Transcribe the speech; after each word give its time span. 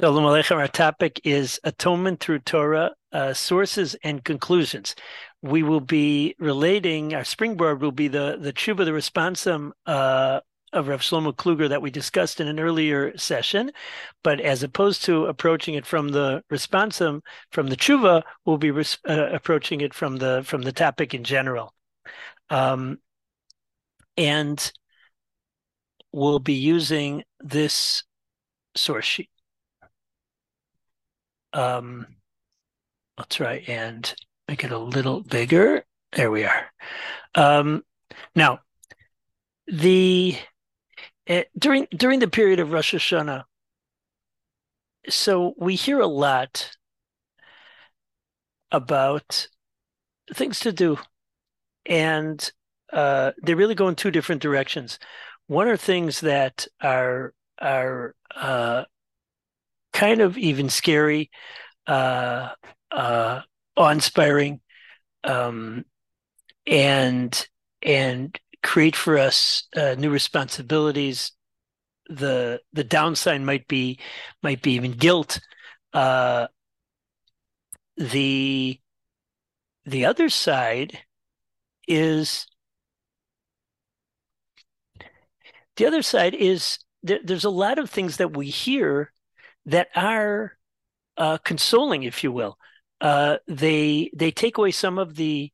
Shalom 0.00 0.24
Aleichem. 0.24 0.56
Our 0.56 0.66
topic 0.66 1.20
is 1.22 1.60
Atonement 1.62 2.18
through 2.18 2.40
Torah, 2.40 2.90
uh, 3.12 3.32
Sources 3.32 3.94
and 4.02 4.24
Conclusions. 4.24 4.96
We 5.40 5.62
will 5.62 5.78
be 5.78 6.34
relating, 6.40 7.14
our 7.14 7.22
springboard 7.22 7.80
will 7.80 7.92
be 7.92 8.08
the, 8.08 8.36
the 8.40 8.52
Tshuva, 8.52 8.84
the 8.84 8.90
responsum 8.90 9.70
uh, 9.86 10.40
of 10.72 10.88
Rav 10.88 11.00
Shlomo 11.00 11.32
Kluger 11.32 11.68
that 11.68 11.80
we 11.80 11.92
discussed 11.92 12.40
in 12.40 12.48
an 12.48 12.58
earlier 12.58 13.16
session. 13.16 13.70
But 14.24 14.40
as 14.40 14.64
opposed 14.64 15.04
to 15.04 15.26
approaching 15.26 15.74
it 15.74 15.86
from 15.86 16.08
the 16.08 16.42
responsum, 16.50 17.20
from 17.52 17.68
the 17.68 17.76
Tshuva, 17.76 18.24
we'll 18.44 18.58
be 18.58 18.72
res- 18.72 18.98
uh, 19.08 19.28
approaching 19.30 19.80
it 19.80 19.94
from 19.94 20.16
the, 20.16 20.42
from 20.44 20.62
the 20.62 20.72
topic 20.72 21.14
in 21.14 21.22
general. 21.22 21.72
Um, 22.50 22.98
and 24.16 24.72
we'll 26.10 26.40
be 26.40 26.54
using 26.54 27.22
this 27.38 28.02
source 28.74 29.04
sheet. 29.04 29.30
Um, 31.54 32.06
I'll 33.16 33.24
try 33.26 33.64
and 33.68 34.12
make 34.48 34.64
it 34.64 34.72
a 34.72 34.78
little 34.78 35.22
bigger. 35.22 35.84
There 36.12 36.30
we 36.30 36.44
are. 36.44 36.66
Um, 37.34 37.84
now, 38.34 38.60
the 39.66 40.36
uh, 41.28 41.42
during 41.58 41.86
during 41.96 42.20
the 42.20 42.28
period 42.28 42.60
of 42.60 42.72
Rosh 42.72 42.94
Hashanah, 42.94 43.44
so 45.08 45.54
we 45.56 45.74
hear 45.74 46.00
a 46.00 46.06
lot 46.06 46.70
about 48.70 49.48
things 50.34 50.60
to 50.60 50.72
do, 50.72 50.98
and 51.86 52.52
uh, 52.92 53.32
they 53.42 53.54
really 53.54 53.74
go 53.74 53.88
in 53.88 53.94
two 53.94 54.10
different 54.10 54.42
directions. 54.42 54.98
One 55.46 55.68
are 55.68 55.76
things 55.76 56.20
that 56.20 56.66
are 56.82 57.32
are 57.60 58.14
uh, 58.34 58.84
kind 59.94 60.20
of 60.20 60.36
even 60.36 60.68
scary, 60.68 61.30
uh, 61.86 62.50
uh, 62.92 63.40
awe-inspiring, 63.76 64.60
um, 65.24 65.84
and 66.66 67.48
and 67.82 68.38
create 68.62 68.96
for 68.96 69.18
us 69.18 69.68
uh, 69.76 69.94
new 69.98 70.10
responsibilities. 70.10 71.32
The 72.08 72.60
the 72.74 72.84
downside 72.84 73.42
might 73.42 73.68
be 73.68 73.98
might 74.42 74.62
be 74.62 74.72
even 74.72 74.92
guilt. 74.92 75.40
Uh, 75.94 76.48
the 77.96 78.80
the 79.86 80.04
other 80.04 80.28
side 80.28 80.98
is 81.88 82.46
the 85.76 85.86
other 85.86 86.02
side 86.02 86.34
is 86.34 86.78
there, 87.02 87.20
there's 87.22 87.44
a 87.44 87.50
lot 87.50 87.78
of 87.78 87.90
things 87.90 88.16
that 88.16 88.36
we 88.36 88.46
hear 88.46 89.12
that 89.66 89.88
are 89.94 90.56
uh, 91.16 91.38
consoling, 91.38 92.02
if 92.02 92.24
you 92.24 92.32
will. 92.32 92.58
Uh, 93.00 93.36
they 93.46 94.10
they 94.14 94.30
take 94.30 94.58
away 94.58 94.70
some 94.70 94.98
of 94.98 95.14
the 95.16 95.50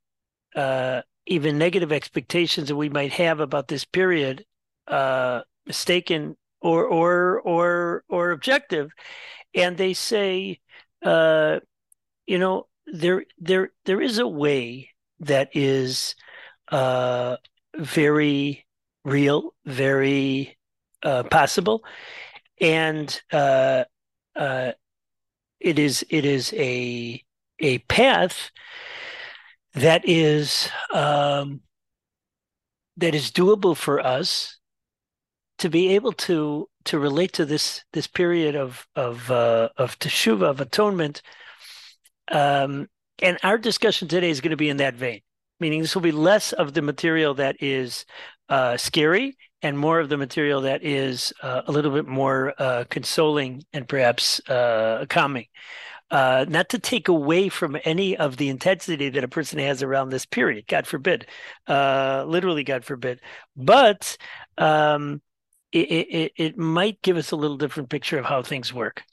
uh, 0.55 1.03
even 1.27 1.58
negative 1.58 1.92
expectations 1.92 2.69
that 2.69 2.77
we 2.77 2.88
might 2.88 3.12
have 3.12 3.41
about 3.41 3.69
this 3.69 3.84
period, 3.84 4.44
uh, 4.86 5.41
mistaken 5.66 6.36
or 6.61 6.84
or 6.84 7.41
or 7.41 8.05
or 8.08 8.31
objective, 8.31 8.91
and 9.55 9.77
they 9.77 9.94
say, 9.94 10.61
uh, 11.05 11.61
you 12.27 12.38
know, 12.38 12.66
there 12.86 13.25
there 13.38 13.70
there 13.84 14.00
is 14.00 14.19
a 14.19 14.28
way 14.28 14.91
that 15.20 15.50
is 15.55 16.14
uh, 16.70 17.36
very 17.77 18.66
real, 19.05 19.55
very 19.64 20.56
possible, 21.03 21.83
and 22.61 23.20
uh, 23.33 23.84
it 24.36 25.78
is 25.78 26.05
it 26.09 26.25
is 26.25 26.53
a 26.55 27.23
a 27.59 27.78
path 27.78 28.50
that 29.75 30.03
is 30.09 30.71
um, 30.93 31.60
that 32.97 33.15
is 33.15 33.31
doable 33.31 33.77
for 33.77 34.00
us 34.00 34.59
to 35.59 35.69
be 35.69 35.94
able 35.94 36.12
to 36.12 36.69
to 36.84 36.99
relate 36.99 37.32
to 37.34 37.44
this 37.44 37.84
this 37.93 38.06
period 38.06 38.56
of 38.56 38.87
of 38.97 39.31
uh, 39.31 39.69
of 39.77 39.99
teshuva 39.99 40.44
of 40.44 40.60
atonement. 40.60 41.22
Um, 42.33 42.88
and 43.22 43.38
our 43.43 43.59
discussion 43.59 44.09
today 44.09 44.31
is 44.31 44.41
going 44.41 44.50
to 44.50 44.56
be 44.56 44.71
in 44.71 44.78
that 44.78 44.94
vein, 44.94 45.21
meaning 45.59 45.83
this 45.83 45.94
will 45.94 46.03
be 46.03 46.12
less 46.12 46.53
of 46.53 46.72
the 46.72 46.83
material 46.83 47.34
that 47.34 47.56
is 47.60 48.06
uh, 48.49 48.77
scary 48.77 49.37
and 49.62 49.78
more 49.78 50.00
of 50.00 50.09
the 50.09 50.16
material 50.16 50.62
that 50.62 50.82
is 50.82 51.32
uh, 51.43 51.62
a 51.66 51.72
little 51.72 51.91
bit 51.91 52.06
more 52.06 52.54
uh, 52.59 52.84
consoling 52.88 53.65
and 53.72 53.88
perhaps 53.88 54.41
uh, 54.48 55.04
calming. 55.09 55.47
Uh, 56.10 56.44
not 56.48 56.69
to 56.71 56.78
take 56.78 57.06
away 57.06 57.48
from 57.48 57.76
any 57.84 58.16
of 58.16 58.37
the 58.37 58.48
intensity 58.48 59.10
that 59.10 59.22
a 59.22 59.28
person 59.28 59.60
has 59.60 59.81
around 59.81 60.09
this 60.09 60.26
period, 60.26 60.66
God 60.66 60.87
forbid, 60.87 61.26
uh, 61.69 62.25
literally, 62.26 62.65
God 62.65 62.84
forbid, 62.84 63.21
but 63.56 64.16
um, 64.59 65.22
it, 65.71 65.78
it, 65.78 66.32
it, 66.37 66.59
might 66.59 67.00
give 67.03 67.16
us 67.16 67.31
a 67.31 67.37
little 67.37 67.56
different 67.56 67.91
picture 67.91 68.19
of 68.19 68.25
how 68.25 68.42
things 68.42 68.75
work. 68.75 69.04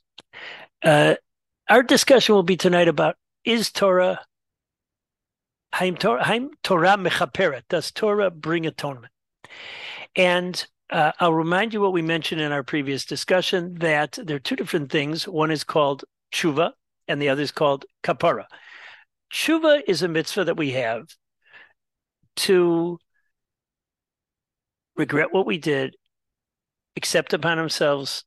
Uh, 0.82 1.16
our 1.70 1.84
discussion 1.84 2.34
will 2.34 2.42
be 2.42 2.58
tonight 2.58 2.88
about 2.88 3.16
is 3.46 3.72
Torah 3.72 4.20
Haim 5.74 5.96
Torah, 5.96 6.24
Haim 6.24 6.50
Torah 6.64 6.98
mechaperet? 6.98 7.64
Does 7.70 7.92
Torah 7.92 8.32
bring 8.32 8.66
atonement? 8.66 9.14
And 10.16 10.66
uh, 10.90 11.12
I'll 11.20 11.34
remind 11.34 11.74
you 11.74 11.82
what 11.82 11.94
we 11.94 12.02
mentioned 12.02 12.42
in 12.42 12.52
our 12.52 12.64
previous 12.64 13.06
discussion 13.06 13.76
that 13.76 14.18
there 14.24 14.38
are 14.38 14.40
two 14.40 14.56
different 14.56 14.92
things. 14.92 15.28
One 15.28 15.52
is 15.52 15.64
called 15.64 16.06
tshuva, 16.32 16.72
and 17.08 17.22
the 17.22 17.30
other 17.30 17.42
is 17.42 17.52
called 17.52 17.86
kapara. 18.04 18.46
Tshuva 19.32 19.82
is 19.88 20.02
a 20.02 20.08
mitzvah 20.08 20.46
that 20.46 20.58
we 20.58 20.72
have 20.72 21.08
to 22.38 22.98
regret 24.96 25.34
what 25.34 25.46
we 25.46 25.58
did, 25.58 25.96
accept 26.96 27.34
upon 27.34 27.60
ourselves 27.60 28.24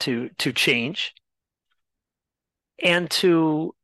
to 0.00 0.30
to 0.38 0.52
change, 0.52 1.14
and 2.82 3.10
to 3.10 3.74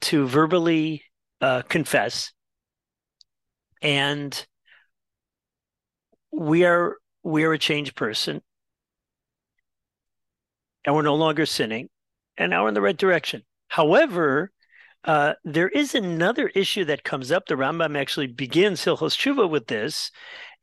to 0.00 0.26
verbally 0.26 1.02
uh, 1.40 1.62
confess 1.62 2.32
and 3.82 4.46
we 6.32 6.64
are 6.64 6.96
we 7.22 7.44
are 7.44 7.52
a 7.52 7.58
changed 7.58 7.96
person. 7.96 8.42
And 10.84 10.94
we're 10.94 11.02
no 11.02 11.14
longer 11.14 11.44
sinning. 11.44 11.90
And 12.38 12.50
now 12.50 12.62
we're 12.62 12.68
in 12.68 12.74
the 12.74 12.80
right 12.80 12.96
direction. 12.96 13.42
However 13.68 14.50
uh, 15.04 15.34
there 15.44 15.68
is 15.68 15.94
another 15.94 16.48
issue 16.48 16.84
that 16.84 17.04
comes 17.04 17.32
up. 17.32 17.46
The 17.46 17.54
Rambam 17.54 17.98
actually 17.98 18.26
begins 18.26 18.84
Hilchos 18.84 19.16
Tshuva 19.16 19.48
with 19.48 19.66
this, 19.66 20.10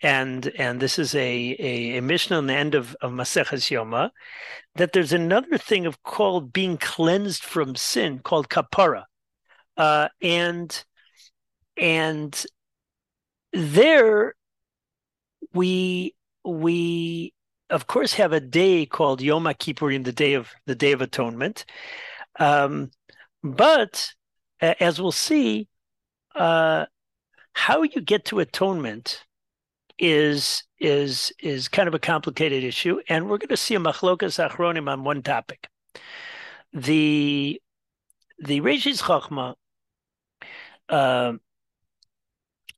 and 0.01 0.51
and 0.57 0.79
this 0.79 0.99
is 0.99 1.15
a 1.15 1.55
a, 1.59 1.97
a 1.97 2.01
on 2.35 2.45
the 2.45 2.53
end 2.53 2.75
of, 2.75 2.95
of 3.01 3.11
Yoma, 3.11 4.11
that 4.75 4.93
there's 4.93 5.13
another 5.13 5.57
thing 5.57 5.87
of 5.87 6.03
called 6.03 6.53
being 6.53 6.77
cleansed 6.77 7.43
from 7.43 7.75
sin 7.75 8.19
called 8.19 8.47
kapara, 8.47 9.05
uh, 9.75 10.09
and 10.21 10.83
and 11.75 12.45
there 13.53 14.35
we 15.53 16.15
we 16.43 17.33
of 17.69 17.87
course 17.87 18.13
have 18.13 18.33
a 18.33 18.39
day 18.39 18.85
called 18.85 19.21
Yom 19.21 19.45
Kippurim, 19.45 20.03
the 20.03 20.11
day 20.11 20.33
of 20.33 20.51
the 20.65 20.75
Day 20.75 20.91
of 20.91 21.01
Atonement. 21.01 21.65
Um, 22.39 22.91
but 23.43 24.13
as 24.61 25.01
we'll 25.01 25.11
see, 25.11 25.67
uh, 26.35 26.85
how 27.53 27.83
you 27.83 28.01
get 28.01 28.25
to 28.25 28.39
atonement 28.39 29.23
is 29.97 30.63
is 30.79 31.33
is 31.39 31.67
kind 31.67 31.87
of 31.87 31.95
a 31.95 31.99
complicated 31.99 32.63
issue, 32.63 32.99
and 33.09 33.25
we're 33.29 33.39
going 33.39 33.49
to 33.49 33.57
see 33.57 33.75
a 33.75 33.79
machlokas 33.79 34.37
achronim 34.47 34.89
on 34.89 35.03
one 35.03 35.23
topic. 35.23 35.67
The 36.73 37.59
the 38.39 38.61
Reishis 38.61 39.01
Chachma 39.01 39.55
uh, 40.89 41.33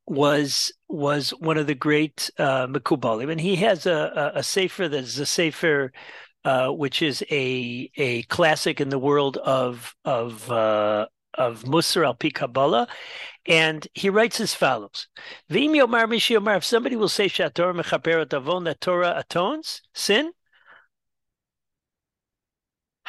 was 0.09 0.71
was 0.87 1.29
one 1.39 1.57
of 1.57 1.67
the 1.67 1.75
great 1.75 2.31
uh, 2.39 2.67
and 2.67 3.41
he 3.41 3.55
has 3.57 3.85
a, 3.85 4.31
a, 4.35 4.39
a 4.39 4.43
sefer 4.43 4.87
that 4.87 5.03
is 5.03 5.19
a 5.19 5.25
sefer 5.25 5.91
uh, 6.43 6.69
which 6.69 7.01
is 7.01 7.23
a 7.29 7.91
a 7.95 8.23
classic 8.23 8.81
in 8.81 8.89
the 8.89 8.97
world 8.99 9.37
of 9.37 9.95
of 10.05 10.49
uh, 10.51 11.05
of 11.35 11.63
Musar 11.63 12.05
al 12.05 12.15
Pi 12.15 12.31
Kabbalah, 12.31 12.87
and 13.45 13.87
he 13.93 14.09
writes 14.09 14.39
as 14.39 14.55
follows: 14.55 15.07
V'im 15.51 15.71
yomar 15.71 16.07
mishi 16.07 16.35
yomar, 16.35 16.57
if 16.57 16.63
somebody 16.63 16.95
will 16.95 17.09
say 17.09 17.27
Shator 17.27 17.73
mechaperet 17.79 18.33
avon 18.33 18.63
that 18.63 18.81
Torah 18.81 19.15
atones 19.23 19.81
sin, 19.93 20.31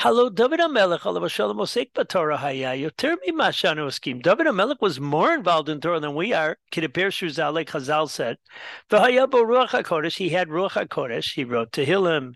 Hello, 0.03 0.31
David 0.31 0.61
HaMelech, 0.61 1.29
Shalom 1.29 1.59
Osek 1.59 1.91
Torah 2.09 2.39
Haya, 2.39 2.69
Yoter 2.69 3.17
Mimashanu 3.29 3.87
Eskim. 3.87 4.23
David 4.23 4.47
HaMelech 4.47 4.81
was 4.81 4.99
more 4.99 5.35
involved 5.35 5.69
in 5.69 5.79
Torah 5.79 6.01
than 6.01 6.15
we 6.15 6.33
are. 6.33 6.57
Kidapir 6.73 7.09
Shuzalek 7.09 7.67
Chazal 7.67 8.09
said. 8.09 8.39
V'haya 8.89 9.31
Ruach 9.31 9.69
HaKodesh, 9.69 10.17
he 10.17 10.31
had 10.31 10.49
Ruach 10.49 10.71
HaKodesh, 10.71 11.35
he 11.35 11.45
wrote 11.45 11.73
Tehillim, 11.73 12.33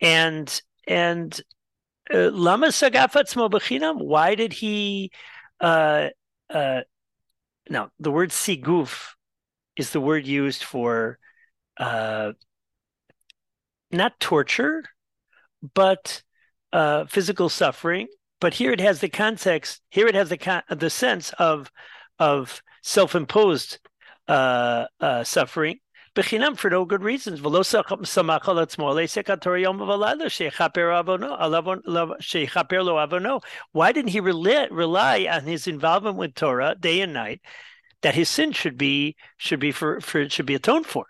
and 0.00 0.62
and 0.86 1.40
uh, 2.14 2.30
lama 2.30 2.68
sagafatzmo 2.68 3.50
bechinam. 3.50 4.00
Why 4.00 4.36
did 4.36 4.52
he? 4.52 5.10
Uh, 5.58 6.10
uh, 6.50 6.82
now 7.68 7.90
the 7.98 8.12
word 8.12 8.30
siguf 8.30 9.14
is 9.74 9.90
the 9.90 10.00
word 10.00 10.24
used 10.24 10.62
for 10.62 11.18
uh, 11.78 12.30
not 13.90 14.20
torture, 14.20 14.84
but 15.74 16.22
uh, 16.72 17.04
physical 17.06 17.48
suffering. 17.48 18.08
But 18.40 18.54
here 18.54 18.72
it 18.72 18.80
has 18.80 19.00
the 19.00 19.08
context. 19.08 19.80
Here 19.90 20.06
it 20.06 20.14
has 20.14 20.28
the 20.28 20.38
con- 20.38 20.62
the 20.68 20.90
sense 20.90 21.32
of 21.38 21.70
of 22.18 22.62
self 22.82 23.14
imposed 23.14 23.78
uh, 24.28 24.86
uh, 25.00 25.24
suffering. 25.24 25.78
Bechinam 26.14 26.58
for 26.58 26.68
no 26.68 26.84
good 26.84 27.02
reasons. 27.02 27.40
Why 27.40 27.52
didn't 33.92 34.10
he 34.10 34.20
rely, 34.20 34.68
rely 34.70 35.26
on 35.30 35.44
his 35.44 35.66
involvement 35.66 36.16
with 36.16 36.34
Torah 36.34 36.74
day 36.78 37.00
and 37.00 37.14
night? 37.14 37.40
That 38.02 38.14
his 38.14 38.28
sin 38.28 38.52
should 38.52 38.76
be 38.76 39.16
should 39.38 39.60
be 39.60 39.72
for, 39.72 40.00
for 40.00 40.28
should 40.28 40.46
be 40.46 40.54
atoned 40.56 40.86
for. 40.86 41.06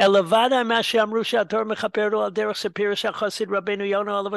אלא 0.00 0.18
ודאי 0.18 0.62
מה 0.64 0.82
שאמרו 0.82 1.24
שהתור 1.24 1.64
מכפר 1.64 2.08
לו 2.08 2.24
על 2.24 2.30
דרך 2.30 2.56
ספיר 2.56 2.94
של 2.94 3.12
חסיד 3.12 3.48
רבנו 3.52 3.84
יונה 3.84 4.18
עליו 4.18 4.32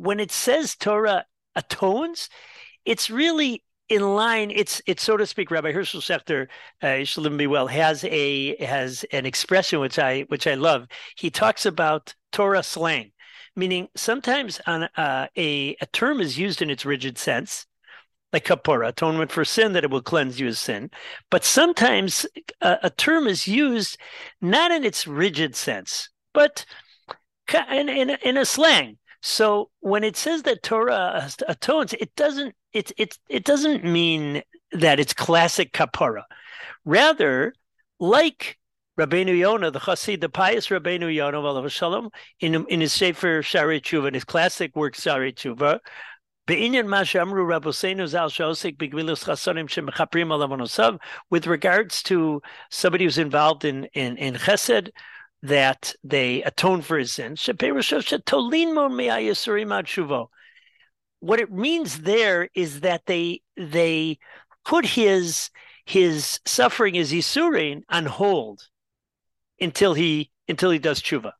When 0.00 0.20
it 0.20 0.30
says 0.30 0.76
Torah 0.76 1.24
atones, 1.56 2.28
it's 2.84 3.10
really 3.10 3.64
in 3.88 4.02
line, 4.14 4.50
it's 4.50 4.80
it's 4.86 5.02
so 5.02 5.16
to 5.16 5.26
speak. 5.26 5.50
Rabbi 5.50 5.72
Herschel 5.72 6.00
Schachter, 6.00 6.46
uh, 6.82 7.04
Shalom 7.04 7.36
be 7.36 7.46
well, 7.46 7.66
has 7.66 8.04
a 8.04 8.56
has 8.64 9.04
an 9.12 9.26
expression 9.26 9.80
which 9.80 9.98
I 9.98 10.22
which 10.28 10.46
I 10.46 10.54
love. 10.54 10.86
He 11.16 11.30
talks 11.30 11.64
about 11.66 12.14
Torah 12.30 12.62
slang, 12.62 13.12
meaning 13.56 13.88
sometimes 13.96 14.60
on 14.66 14.84
uh, 14.96 15.28
a 15.36 15.76
a 15.80 15.86
term 15.86 16.20
is 16.20 16.38
used 16.38 16.60
in 16.62 16.70
its 16.70 16.84
rigid 16.84 17.18
sense, 17.18 17.66
like 18.32 18.44
kapora, 18.44 18.88
atonement 18.88 19.32
for 19.32 19.44
sin, 19.44 19.72
that 19.72 19.84
it 19.84 19.90
will 19.90 20.02
cleanse 20.02 20.38
you 20.38 20.48
of 20.48 20.58
sin. 20.58 20.90
But 21.30 21.44
sometimes 21.44 22.26
a, 22.60 22.78
a 22.84 22.90
term 22.90 23.26
is 23.26 23.48
used 23.48 23.96
not 24.40 24.70
in 24.70 24.84
its 24.84 25.06
rigid 25.06 25.56
sense, 25.56 26.10
but 26.34 26.66
in, 27.70 27.88
in, 27.88 28.10
in 28.22 28.36
a 28.36 28.44
slang. 28.44 28.98
So 29.20 29.70
when 29.80 30.04
it 30.04 30.16
says 30.16 30.42
that 30.42 30.62
Torah 30.62 31.28
atones, 31.48 31.92
it 31.94 32.14
doesn't 32.14 32.54
it 32.72 32.92
it 32.96 33.18
it 33.28 33.44
doesn't 33.44 33.84
mean 33.84 34.42
that 34.72 35.00
it's 35.00 35.12
classic 35.12 35.72
kapara. 35.72 36.22
Rather, 36.84 37.54
like 37.98 38.58
Rabbeinu 38.98 39.36
Yonah, 39.36 39.70
the 39.70 39.80
Chassid, 39.80 40.20
the 40.20 40.28
pious 40.28 40.68
Rabbeinu 40.68 41.12
Yonah, 41.12 42.08
in 42.40 42.66
in 42.68 42.80
his 42.80 42.92
Sefer 42.92 43.42
Shari 43.42 43.80
Tshuva, 43.80 44.08
in 44.08 44.14
his 44.14 44.24
classic 44.24 44.76
work 44.76 44.94
Shari 44.94 45.32
Tshuva, 45.32 45.80
with 51.30 51.46
regards 51.46 52.02
to 52.04 52.42
somebody 52.70 53.04
who's 53.04 53.18
involved 53.18 53.64
in, 53.64 53.84
in, 53.94 54.16
in 54.16 54.34
chesed, 54.34 54.90
that 55.42 55.94
they 56.02 56.42
atone 56.42 56.82
for 56.82 56.98
his 56.98 57.12
sins. 57.12 57.48
What 61.20 61.40
it 61.40 61.50
means 61.52 62.00
there 62.00 62.48
is 62.54 62.80
that 62.80 63.02
they 63.06 63.42
they 63.56 64.18
put 64.64 64.86
his 64.86 65.50
his 65.84 66.40
suffering 66.44 66.98
as 66.98 67.12
isurin 67.12 67.82
on 67.88 68.06
hold 68.06 68.68
until 69.60 69.94
he 69.94 70.30
until 70.48 70.70
he 70.70 70.78
does 70.78 71.00
tshuva. 71.02 71.32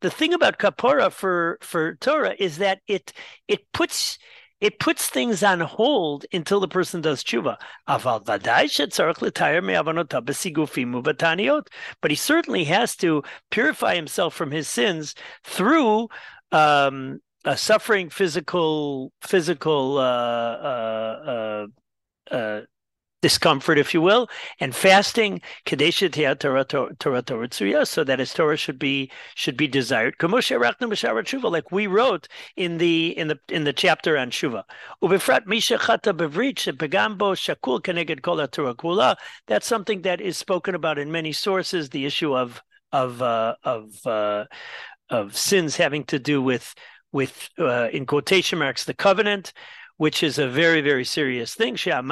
The 0.00 0.10
thing 0.10 0.32
about 0.32 0.58
kapara 0.58 1.10
for 1.10 1.58
for 1.60 1.96
Torah 1.96 2.36
is 2.38 2.58
that 2.58 2.80
it 2.86 3.12
it 3.48 3.60
puts 3.72 4.18
it 4.60 4.78
puts 4.78 5.08
things 5.08 5.42
on 5.42 5.58
hold 5.58 6.24
until 6.32 6.60
the 6.60 6.68
person 6.68 7.00
does 7.00 7.24
tshuva. 7.24 7.56
But 12.00 12.10
he 12.10 12.16
certainly 12.16 12.64
has 12.64 12.96
to 12.96 13.22
purify 13.50 13.94
himself 13.96 14.34
from 14.34 14.52
his 14.52 14.68
sins 14.68 15.16
through 15.42 16.08
um, 16.52 17.20
suffering 17.56 18.08
physical 18.08 19.12
physical 19.22 19.98
uh, 19.98 20.52
uh, 20.72 21.66
uh, 22.30 22.34
uh 22.34 22.60
discomfort, 23.22 23.78
if 23.78 23.94
you 23.94 24.02
will, 24.02 24.28
and 24.60 24.74
fasting 24.74 25.40
kadesha 25.64 26.10
Torah 26.38 26.64
Torah 27.24 27.86
so 27.86 28.04
that 28.04 28.18
his 28.18 28.34
Torah 28.34 28.56
should 28.56 28.78
be 28.78 29.10
should 29.34 29.56
be 29.56 29.68
desired. 29.68 30.16
Like 30.20 31.72
we 31.72 31.86
wrote 31.86 32.28
in 32.56 32.78
the 32.78 33.16
in 33.16 33.28
the 33.28 33.38
in 33.48 33.64
the 33.64 33.72
chapter 33.72 34.18
on 34.18 34.30
Shuva. 34.30 34.64
That's 39.46 39.66
something 39.66 40.02
that 40.02 40.20
is 40.20 40.36
spoken 40.36 40.74
about 40.74 40.98
in 40.98 41.12
many 41.12 41.32
sources. 41.32 41.88
The 41.90 42.04
issue 42.04 42.36
of 42.36 42.62
of 42.92 43.22
uh, 43.22 43.54
of 43.64 44.06
uh, 44.06 44.44
of 45.08 45.36
sins 45.36 45.76
having 45.76 46.04
to 46.04 46.18
do 46.18 46.42
with 46.42 46.74
with 47.12 47.48
uh, 47.58 47.88
in 47.92 48.06
quotation 48.06 48.58
marks 48.58 48.84
the 48.84 48.94
covenant 48.94 49.52
which 49.96 50.22
is 50.22 50.38
a 50.38 50.48
very, 50.48 50.80
very 50.80 51.04
serious 51.04 51.54
thing. 51.54 51.76
From 51.76 52.10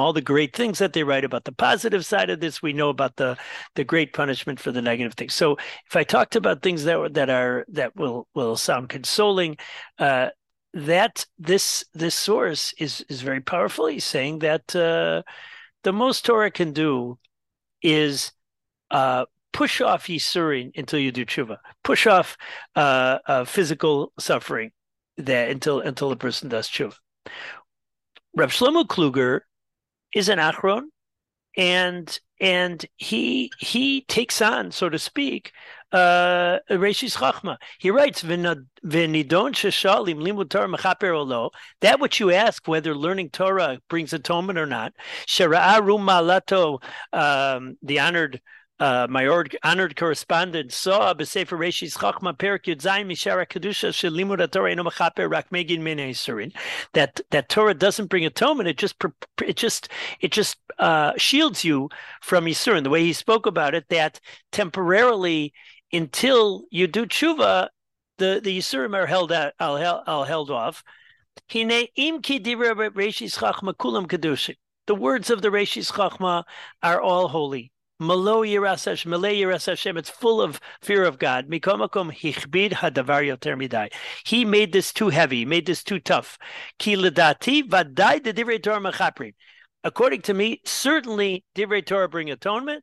all 0.00 0.12
the 0.12 0.22
great 0.22 0.56
things 0.56 0.78
that 0.78 0.92
they 0.92 1.04
write 1.04 1.24
about 1.24 1.44
the 1.44 1.52
positive 1.52 2.04
side 2.04 2.30
of 2.30 2.40
this, 2.40 2.62
we 2.62 2.72
know 2.72 2.88
about 2.88 3.16
the, 3.16 3.36
the 3.74 3.84
great 3.84 4.12
punishment 4.12 4.60
for 4.60 4.72
the 4.72 4.82
negative 4.82 5.14
things. 5.14 5.34
So 5.34 5.56
if 5.86 5.96
I 5.96 6.04
talked 6.04 6.36
about 6.36 6.62
things 6.62 6.84
that 6.84 7.14
that 7.14 7.30
are 7.30 7.64
that 7.68 7.96
will 7.96 8.26
will 8.34 8.56
sound 8.56 8.88
consoling, 8.88 9.56
uh, 9.98 10.28
that 10.72 11.26
this 11.38 11.84
this 11.94 12.14
source 12.14 12.74
is 12.78 13.04
is 13.08 13.22
very 13.22 13.40
powerful. 13.40 13.86
He's 13.86 14.04
saying 14.04 14.40
that 14.40 14.74
uh, 14.74 15.22
the 15.84 15.92
most 15.92 16.24
Torah 16.24 16.50
can 16.50 16.72
do 16.72 17.18
is 17.82 18.32
uh, 18.90 19.26
push 19.54 19.80
off 19.80 20.08
Yisurin 20.08 20.72
until 20.76 20.98
you 20.98 21.10
do 21.10 21.24
tshuva. 21.24 21.58
Push 21.82 22.06
off 22.06 22.36
uh, 22.76 23.18
uh, 23.26 23.44
physical 23.44 24.12
suffering 24.18 24.72
there 25.16 25.48
until 25.48 25.80
until 25.80 26.10
the 26.10 26.16
person 26.16 26.50
does 26.50 26.68
tshuva. 26.68 26.96
Reb 28.36 28.50
Shlomo 28.50 28.84
Kluger 28.84 29.40
is 30.14 30.28
an 30.28 30.38
achron, 30.38 30.88
and 31.56 32.18
and 32.40 32.84
he 32.96 33.50
he 33.58 34.02
takes 34.02 34.42
on, 34.42 34.72
so 34.72 34.88
to 34.88 34.98
speak, 34.98 35.52
uh, 35.92 36.58
Reshis 36.68 37.16
Chachma. 37.16 37.56
He 37.78 37.90
writes, 37.90 38.24
"V'nidon 38.24 38.64
sheshalim 38.82 40.16
limud 40.16 40.50
Torah 40.50 40.68
mechaper 40.68 41.14
olo." 41.14 41.50
That 41.80 42.00
which 42.00 42.18
you 42.18 42.32
ask 42.32 42.66
whether 42.66 42.92
learning 42.92 43.30
Torah 43.30 43.78
brings 43.88 44.12
atonement 44.12 44.58
or 44.58 44.66
not. 44.66 44.94
Shera'aru 45.28 46.00
malato, 46.00 46.82
um, 47.12 47.78
the 47.82 48.00
honored 48.00 48.40
uh, 48.80 49.06
my 49.08 49.26
honored 49.62 49.96
correspondent 49.96 50.72
saw 50.72 51.14
b'sefer 51.14 51.56
Reshis 51.56 51.96
Chachma 51.96 52.36
Perik 52.36 52.64
Yudzayin 52.64 53.06
Mishara 53.06 53.46
Kedusha 53.46 53.90
Shelimud 53.90 54.50
Torah 54.50 54.72
Eno 54.72 54.82
Mechaper 54.82 55.30
Rak 55.30 55.50
Megin 55.50 55.80
Min 55.80 56.52
that 56.92 57.20
that 57.30 57.48
Torah 57.48 57.74
doesn't 57.74 58.06
bring 58.06 58.26
atonement. 58.26 58.68
It 58.68 58.76
just 58.76 58.96
it 59.44 59.56
just 59.56 59.88
it 60.20 60.32
just 60.32 60.56
uh, 60.80 61.12
shields 61.16 61.64
you 61.64 61.88
from 62.20 62.46
Yisurin. 62.46 62.82
The 62.82 62.90
way 62.90 63.04
he 63.04 63.12
spoke 63.12 63.46
about 63.46 63.76
it, 63.76 63.88
that 63.90 64.18
temporarily 64.50 65.52
until 65.92 66.64
you 66.70 66.88
do 66.88 67.06
tshuva, 67.06 67.68
the 68.18 68.40
the 68.42 68.58
Yisurim 68.58 68.96
are 68.96 69.06
held 69.06 69.30
out, 69.30 69.52
are 69.60 70.26
held, 70.26 70.50
off. 70.50 70.82
Hine 71.52 71.86
im 71.94 72.22
ki 72.22 72.40
Reshis 72.40 73.38
Chachma 73.38 73.72
kulam 73.74 74.08
kedushin. 74.08 74.56
The 74.88 74.96
words 74.96 75.30
of 75.30 75.42
the 75.42 75.50
Reshis 75.50 75.92
Chachma 75.92 76.42
are 76.82 77.00
all 77.00 77.28
holy. 77.28 77.70
It's 78.00 79.02
full 80.10 80.42
of 80.42 80.60
fear 80.82 81.04
of 81.04 81.18
God. 81.18 81.46
He 84.24 84.44
made 84.44 84.72
this 84.72 84.92
too 84.92 85.08
heavy. 85.10 85.44
made 85.44 85.66
this 85.66 85.84
too 85.84 86.00
tough. 86.00 86.38
According 89.84 90.22
to 90.22 90.34
me, 90.34 90.60
certainly 90.64 91.44
divrei 91.54 91.86
Torah 91.86 92.08
bring 92.08 92.30
atonement. 92.30 92.82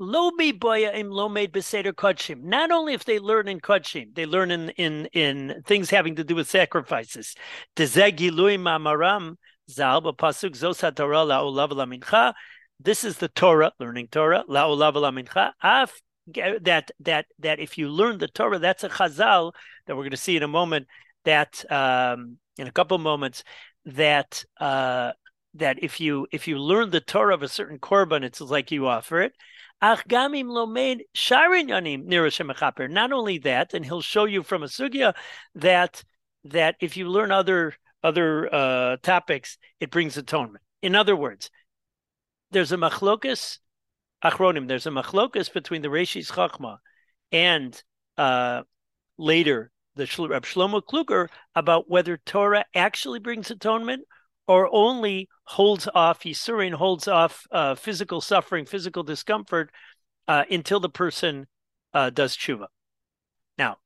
Lo 0.00 0.30
bi 0.30 0.52
boya 0.52 0.94
im 0.94 1.10
lo 1.10 1.28
made 1.28 1.52
beseder 1.52 1.92
kodshim. 1.92 2.42
Not 2.42 2.70
only 2.70 2.94
if 2.94 3.04
they 3.04 3.18
learn 3.18 3.48
in 3.48 3.60
kodshim, 3.60 4.14
they 4.14 4.26
learn 4.26 4.52
in 4.52 4.70
in 4.70 5.06
in 5.12 5.62
things 5.66 5.90
having 5.90 6.14
to 6.16 6.24
do 6.24 6.36
with 6.36 6.48
sacrifices. 6.48 7.34
Dezegilui 7.74 8.58
mamaram 8.58 9.34
zal 9.68 10.02
pasuk 10.02 10.52
zosat 10.52 10.94
Torah 10.94 11.24
la 11.24 11.42
ulav 11.42 11.72
la 11.72 11.84
mincha 11.84 12.32
this 12.80 13.04
is 13.04 13.18
the 13.18 13.28
Torah, 13.28 13.72
learning 13.78 14.08
Torah, 14.08 14.44
af 15.62 16.00
that 16.60 16.90
that 17.00 17.26
that 17.38 17.58
if 17.58 17.78
you 17.78 17.88
learn 17.88 18.18
the 18.18 18.28
Torah, 18.28 18.58
that's 18.58 18.84
a 18.84 18.88
chazal 18.88 19.52
that 19.86 19.96
we're 19.96 20.02
going 20.02 20.10
to 20.10 20.16
see 20.16 20.36
in 20.36 20.42
a 20.42 20.48
moment 20.48 20.86
that 21.24 21.64
um, 21.70 22.38
in 22.58 22.66
a 22.66 22.72
couple 22.72 22.98
moments 22.98 23.44
that 23.86 24.44
uh, 24.60 25.12
that 25.54 25.82
if 25.82 26.00
you 26.00 26.26
if 26.30 26.46
you 26.46 26.58
learn 26.58 26.90
the 26.90 27.00
Torah 27.00 27.34
of 27.34 27.42
a 27.42 27.48
certain 27.48 27.78
korban, 27.78 28.22
it's 28.22 28.40
like 28.40 28.70
you 28.70 28.86
offer 28.86 29.22
it. 29.22 29.32
Not 29.80 30.08
only 33.12 33.38
that, 33.38 33.74
and 33.74 33.84
he'll 33.84 34.00
show 34.00 34.24
you 34.24 34.42
from 34.42 34.62
a 34.62 34.66
sugya 34.66 35.14
that 35.54 36.02
that 36.44 36.76
if 36.80 36.96
you 36.96 37.08
learn 37.08 37.30
other 37.30 37.74
other 38.02 38.54
uh, 38.54 38.96
topics, 39.02 39.58
it 39.80 39.90
brings 39.90 40.16
atonement. 40.16 40.62
In 40.82 40.94
other 40.94 41.16
words, 41.16 41.50
there's 42.50 42.72
a 42.72 42.76
machlokus 42.76 43.58
achronim. 44.24 44.68
There's 44.68 44.86
a 44.86 44.90
machlokus 44.90 45.52
between 45.52 45.82
the 45.82 45.88
Reshis 45.88 46.30
Chachma 46.30 46.78
and 47.32 47.80
uh, 48.16 48.62
later 49.16 49.70
the 49.96 50.04
Reb 50.28 50.44
Shlomo 50.44 50.80
Kluger 50.80 51.28
about 51.54 51.90
whether 51.90 52.16
Torah 52.16 52.64
actually 52.74 53.18
brings 53.18 53.50
atonement 53.50 54.02
or 54.46 54.68
only 54.72 55.28
holds 55.44 55.88
off 55.94 56.20
Yisurin, 56.20 56.72
holds 56.72 57.08
off 57.08 57.46
uh, 57.50 57.74
physical 57.74 58.20
suffering, 58.20 58.64
physical 58.64 59.02
discomfort 59.02 59.70
uh, 60.26 60.44
until 60.50 60.80
the 60.80 60.88
person 60.88 61.46
uh, 61.92 62.10
does 62.10 62.36
tshuva. 62.36 62.66
Now, 63.58 63.78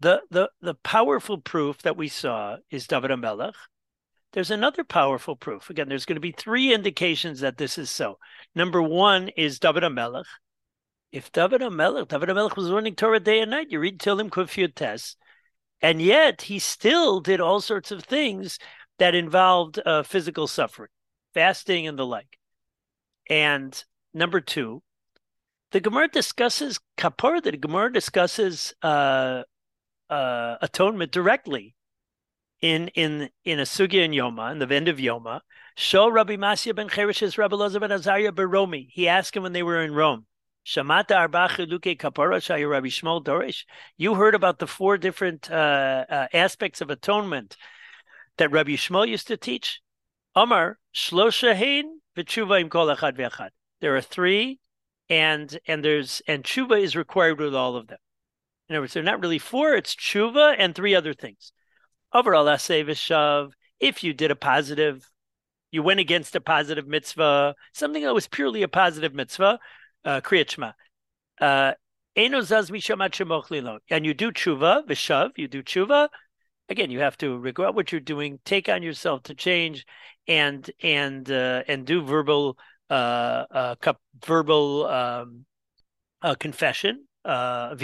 the, 0.00 0.20
the, 0.30 0.50
the 0.60 0.74
powerful 0.74 1.38
proof 1.38 1.82
that 1.82 1.96
we 1.96 2.08
saw 2.08 2.56
is 2.70 2.86
David 2.86 3.10
HaMelech. 3.10 3.54
There's 4.32 4.50
another 4.50 4.84
powerful 4.84 5.34
proof. 5.34 5.70
Again, 5.70 5.88
there's 5.88 6.04
going 6.04 6.16
to 6.16 6.20
be 6.20 6.32
three 6.32 6.72
indications 6.72 7.40
that 7.40 7.58
this 7.58 7.78
is 7.78 7.90
so. 7.90 8.18
Number 8.54 8.80
one 8.80 9.28
is 9.30 9.58
David 9.58 9.82
HaMelech. 9.82 10.24
If 11.10 11.32
David 11.32 11.62
HaMelech, 11.62 12.08
David 12.08 12.28
HaMelech 12.28 12.56
was 12.56 12.68
learning 12.68 12.94
Torah 12.94 13.18
day 13.18 13.40
and 13.40 13.50
night, 13.50 13.70
you 13.70 13.80
read 13.80 13.98
Tilim 13.98 14.30
Kufiyut 14.30 14.76
Tes, 14.76 15.16
and 15.82 16.00
yet 16.00 16.42
he 16.42 16.60
still 16.60 17.20
did 17.20 17.40
all 17.40 17.60
sorts 17.60 17.90
of 17.90 18.04
things 18.04 18.58
that 19.00 19.16
involved 19.16 19.80
uh, 19.84 20.04
physical 20.04 20.46
suffering, 20.46 20.90
fasting 21.34 21.88
and 21.88 21.98
the 21.98 22.06
like. 22.06 22.38
And 23.28 23.82
number 24.14 24.40
two, 24.40 24.82
the 25.72 25.80
Gemara 25.80 26.08
discusses 26.08 26.78
kapara. 26.96 27.42
The 27.42 27.56
Gemara 27.56 27.92
discusses 27.92 28.74
uh, 28.82 29.42
uh, 30.08 30.56
atonement 30.60 31.10
directly 31.10 31.74
in 32.60 32.88
in 32.88 33.30
in 33.44 33.58
a 33.58 33.64
sugya 33.64 34.04
in 34.04 34.12
Yoma, 34.12 34.52
in 34.52 34.58
the 34.58 34.74
end 34.74 34.88
of 34.88 34.98
Yoma. 34.98 35.40
Show 35.76 36.08
Rabbi 36.10 36.36
Masya 36.36 36.74
ben 36.74 36.88
Cheresh 36.88 37.38
Rabbi 37.38 37.56
Loza 37.56 37.80
ben 37.80 37.90
Azariah 37.90 38.32
Baromi. 38.32 38.88
He 38.90 39.08
asked 39.08 39.36
him 39.36 39.42
when 39.42 39.52
they 39.52 39.62
were 39.62 39.82
in 39.82 39.94
Rome. 39.94 40.26
Shamata 40.66 41.16
arba 41.16 41.48
chiluke 41.48 41.98
kapara 41.98 42.70
Rabbi 42.70 42.88
Shmuel 42.88 43.24
Dorish. 43.24 43.64
You 43.96 44.14
heard 44.14 44.34
about 44.34 44.58
the 44.58 44.66
four 44.66 44.98
different 44.98 45.50
uh, 45.50 46.04
uh, 46.08 46.26
aspects 46.34 46.80
of 46.80 46.90
atonement 46.90 47.56
that 48.36 48.50
Rabbi 48.50 48.72
Shmuel 48.72 49.08
used 49.08 49.28
to 49.28 49.36
teach. 49.36 49.80
Amar 50.34 50.78
shlosha 50.94 51.54
hein 51.54 52.00
v'tshuva 52.16 52.60
im 52.60 52.68
kol 52.68 52.86
echad 52.88 53.16
v'echad. 53.16 53.50
There 53.80 53.96
are 53.96 54.02
three, 54.02 54.58
and 55.08 55.58
and 55.66 55.82
there's 55.82 56.20
and 56.26 56.44
tshuva 56.44 56.80
is 56.80 56.94
required 56.94 57.40
with 57.40 57.54
all 57.54 57.76
of 57.76 57.86
them. 57.86 57.98
In 58.68 58.76
other 58.76 58.82
words, 58.82 58.92
they're 58.92 59.02
not 59.02 59.20
really 59.20 59.38
four; 59.38 59.74
it's 59.74 59.94
tshuva 59.94 60.54
and 60.58 60.74
three 60.74 60.94
other 60.94 61.14
things. 61.14 61.52
Overall, 62.12 62.46
asay 62.46 62.84
v'shav. 62.84 63.52
If 63.78 64.02
you 64.02 64.12
did 64.12 64.30
a 64.30 64.36
positive, 64.36 65.08
you 65.70 65.82
went 65.82 66.00
against 66.00 66.34
a 66.36 66.40
positive 66.40 66.86
mitzvah, 66.86 67.54
something 67.72 68.02
that 68.02 68.14
was 68.14 68.26
purely 68.26 68.62
a 68.62 68.68
positive 68.68 69.14
mitzvah, 69.14 69.58
uh, 70.04 70.20
kriyat. 70.20 70.72
Uh, 71.40 71.72
and 72.16 72.32
you 72.32 72.42
do 74.14 74.32
tshuva, 74.32 74.86
Vishav, 74.86 75.30
you 75.36 75.48
do 75.48 75.62
tshuva. 75.62 76.08
Again, 76.68 76.90
you 76.90 77.00
have 77.00 77.16
to 77.18 77.38
regret 77.38 77.74
what 77.74 77.92
you're 77.92 78.00
doing, 78.00 78.40
take 78.44 78.68
on 78.68 78.82
yourself 78.82 79.22
to 79.24 79.34
change, 79.34 79.86
and 80.26 80.70
and 80.82 81.30
uh, 81.30 81.62
and 81.66 81.86
do 81.86 82.02
verbal 82.02 82.58
uh, 82.90 83.44
uh, 83.50 83.74
verbal 84.24 84.86
um, 84.86 85.46
uh, 86.22 86.34
confession, 86.34 87.06
uh. 87.24 87.74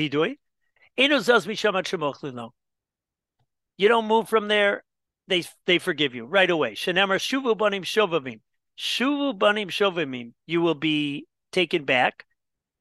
You 3.77 3.89
don't 3.89 4.07
move 4.07 4.29
from 4.29 4.49
there. 4.49 4.85
They 5.29 5.45
they 5.67 5.79
forgive 5.79 6.15
you 6.15 6.25
right 6.25 6.51
away. 6.51 6.75
Shenemar 6.75 7.19
shuvu 7.19 7.57
banim 7.59 7.83
shovavim. 7.83 8.41
Shuvu 8.79 9.39
banim 9.39 9.69
shovavim. 9.69 10.33
You 10.47 10.61
will 10.61 10.75
be 10.75 11.27
taken 11.53 11.85
back 11.85 12.25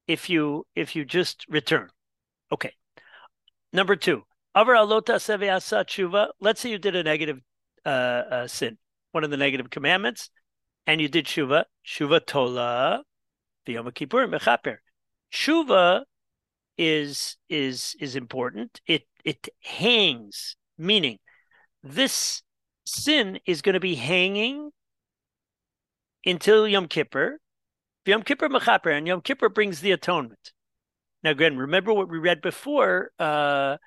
if 0.07 0.29
you 0.29 0.65
if 0.75 0.95
you 0.95 1.05
just 1.05 1.45
return. 1.49 1.89
Okay. 2.51 2.73
Number 3.73 3.95
two. 3.95 4.23
Avar 4.53 4.75
alota 4.75 5.15
tshuva. 5.15 6.29
Let's 6.39 6.61
say 6.61 6.69
you 6.69 6.77
did 6.77 6.95
a 6.95 7.03
negative 7.03 7.39
uh, 7.85 7.89
uh, 7.89 8.47
sin, 8.47 8.77
one 9.11 9.25
of 9.25 9.29
the 9.29 9.37
negative 9.37 9.69
commandments, 9.69 10.29
and 10.87 11.01
you 11.01 11.09
did 11.09 11.25
tshuva. 11.25 11.65
Tshuva 11.85 12.25
tola, 12.25 13.03
v'yom 13.67 13.91
kippurim 13.91 14.33
mechaper. 14.33 14.77
Is 16.77 17.37
is 17.49 17.95
is 17.99 18.15
important. 18.15 18.81
It 18.85 19.03
it 19.23 19.49
hangs, 19.61 20.55
meaning 20.77 21.19
this 21.83 22.41
sin 22.85 23.39
is 23.45 23.61
going 23.61 23.73
to 23.73 23.79
be 23.79 23.95
hanging 23.95 24.71
until 26.25 26.67
Yom 26.67 26.87
Kippur. 26.87 27.39
Yom 28.05 28.23
Kippur 28.23 28.49
mechaper, 28.49 28.95
and 28.95 29.07
Yom 29.07 29.21
Kippur 29.21 29.49
brings 29.49 29.81
the 29.81 29.91
atonement. 29.91 30.51
Now, 31.23 31.31
again, 31.31 31.57
remember 31.57 31.93
what 31.93 32.09
we 32.09 32.19
read 32.19 32.41
before 32.41 33.11
uh, 33.17 33.77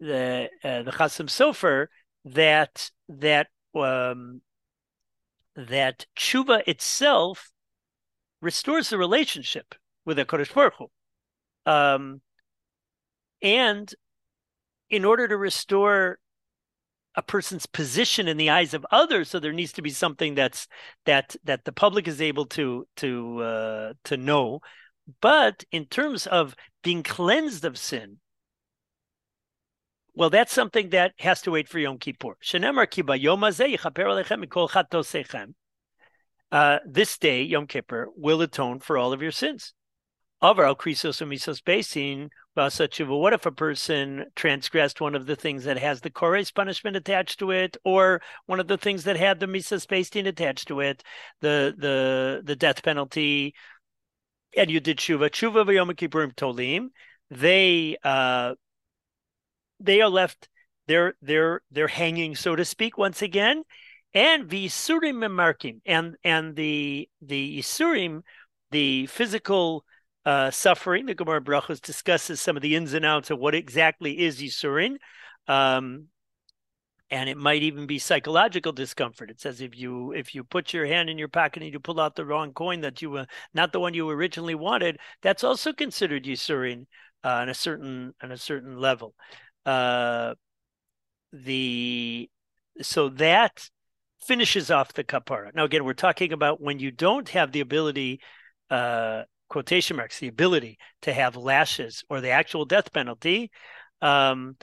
the 0.00 0.48
uh, 0.64 0.82
the 0.82 0.92
Chasam 0.92 1.28
Sofer 1.28 1.88
that 2.24 2.90
that 3.08 3.48
um, 3.74 4.40
that 5.54 6.06
tshuva 6.16 6.62
itself 6.66 7.50
restores 8.40 8.88
the 8.88 8.98
relationship 8.98 9.74
with 10.04 10.16
the 10.16 10.24
Kodesh 10.24 10.52
Baruch 10.52 10.74
Hu. 10.78 11.70
Um, 11.70 12.20
and 13.42 13.92
in 14.88 15.04
order 15.04 15.28
to 15.28 15.36
restore 15.36 16.18
a 17.16 17.22
person's 17.22 17.66
position 17.66 18.28
in 18.28 18.36
the 18.36 18.50
eyes 18.50 18.74
of 18.74 18.86
others, 18.90 19.30
so 19.30 19.38
there 19.38 19.52
needs 19.52 19.72
to 19.72 19.82
be 19.82 19.90
something 19.90 20.34
that's 20.34 20.68
that 21.06 21.34
that 21.44 21.64
the 21.64 21.72
public 21.72 22.06
is 22.06 22.20
able 22.20 22.46
to 22.46 22.86
to 22.96 23.42
uh, 23.42 23.92
to 24.04 24.16
know. 24.16 24.60
But 25.20 25.64
in 25.70 25.86
terms 25.86 26.26
of 26.26 26.54
being 26.82 27.02
cleansed 27.02 27.64
of 27.64 27.78
sin, 27.78 28.18
well, 30.14 30.30
that's 30.30 30.52
something 30.52 30.90
that 30.90 31.12
has 31.18 31.42
to 31.42 31.50
wait 31.50 31.68
for 31.68 31.78
Yom 31.78 31.98
Kippur. 31.98 32.36
Uh, 36.50 36.78
this 36.86 37.18
day, 37.18 37.42
Yom 37.42 37.66
Kippur, 37.66 38.08
will 38.16 38.40
atone 38.40 38.80
for 38.80 38.96
all 38.96 39.12
of 39.12 39.20
your 39.20 39.32
sins. 39.32 39.74
What 40.38 40.58
if 43.32 43.46
a 43.46 43.52
person 43.52 44.26
transgressed 44.34 45.00
one 45.00 45.14
of 45.14 45.26
the 45.26 45.36
things 45.36 45.64
that 45.64 45.78
has 45.78 46.00
the 46.02 46.10
kores 46.10 46.54
punishment 46.54 46.96
attached 46.96 47.38
to 47.38 47.52
it, 47.52 47.78
or 47.84 48.20
one 48.44 48.60
of 48.60 48.68
the 48.68 48.76
things 48.76 49.04
that 49.04 49.16
had 49.16 49.40
the 49.40 49.46
misas 49.46 49.86
beis 49.86 50.10
din 50.10 50.26
attached 50.26 50.68
to 50.68 50.80
it, 50.80 51.02
the 51.40 51.74
the 51.78 52.42
the 52.44 52.54
death 52.54 52.82
penalty, 52.82 53.54
and 54.56 54.70
you 54.70 54.78
did 54.80 54.98
tshuva, 54.98 55.30
tshuva 55.30 55.64
v'yom 55.64 55.94
kippurim 55.94 56.34
tolim, 56.34 56.88
they 57.30 57.96
uh, 58.04 58.54
they 59.80 60.02
are 60.02 60.10
left 60.10 60.50
they're 60.86 61.14
they're 61.22 61.62
they're 61.70 61.88
hanging 61.88 62.36
so 62.36 62.54
to 62.54 62.64
speak 62.64 62.98
once 62.98 63.22
again. 63.22 63.62
And 64.12 64.48
the 64.48 64.66
memarkim 64.66 65.80
and 65.86 66.16
and 66.22 66.56
the 66.56 67.08
the 67.22 67.58
isurim 67.58 68.22
the 68.70 69.06
physical 69.06 69.84
uh, 70.26 70.50
suffering 70.50 71.06
the 71.06 71.14
Gemara 71.14 71.40
Brachos 71.40 71.80
discusses 71.80 72.40
some 72.40 72.56
of 72.56 72.62
the 72.62 72.76
ins 72.76 72.92
and 72.92 73.04
outs 73.04 73.30
of 73.30 73.38
what 73.38 73.54
exactly 73.54 74.20
is 74.20 74.40
isurim 74.40 74.96
um, 75.48 76.08
and 77.08 77.28
it 77.28 77.36
might 77.36 77.62
even 77.62 77.86
be 77.86 78.00
psychological 78.00 78.72
discomfort. 78.72 79.30
It 79.30 79.40
says 79.40 79.60
if 79.60 79.78
you 79.78 80.12
if 80.12 80.34
you 80.34 80.42
put 80.42 80.74
your 80.74 80.86
hand 80.86 81.08
in 81.08 81.18
your 81.18 81.28
pocket 81.28 81.62
and 81.62 81.72
you 81.72 81.78
pull 81.78 82.00
out 82.00 82.16
the 82.16 82.26
wrong 82.26 82.52
coin 82.52 82.80
that 82.80 83.00
you 83.00 83.10
were 83.10 83.26
not 83.54 83.72
the 83.72 83.80
one 83.80 83.94
you 83.94 84.10
originally 84.10 84.56
wanted, 84.56 84.98
that's 85.22 85.44
also 85.44 85.72
considered 85.72 86.24
yisurin 86.24 86.86
uh, 87.24 87.28
on 87.28 87.48
a 87.48 87.54
certain 87.54 88.12
on 88.20 88.32
a 88.32 88.36
certain 88.36 88.76
level 88.78 89.14
uh, 89.66 90.34
the 91.32 92.30
so 92.80 93.08
that 93.08 93.68
finishes 94.20 94.70
off 94.70 94.92
the 94.94 95.04
kapara. 95.04 95.54
Now, 95.54 95.64
again, 95.64 95.84
we're 95.84 95.94
talking 95.94 96.32
about 96.32 96.60
when 96.60 96.78
you 96.78 96.90
don't 96.90 97.28
have 97.30 97.52
the 97.52 97.60
ability, 97.60 98.20
uh, 98.70 99.22
quotation 99.48 99.96
marks, 99.96 100.18
the 100.18 100.28
ability 100.28 100.78
to 101.02 101.12
have 101.12 101.36
lashes 101.36 102.04
or 102.08 102.20
the 102.20 102.30
actual 102.30 102.64
death 102.64 102.92
penalty, 102.92 103.50
um, 104.02 104.56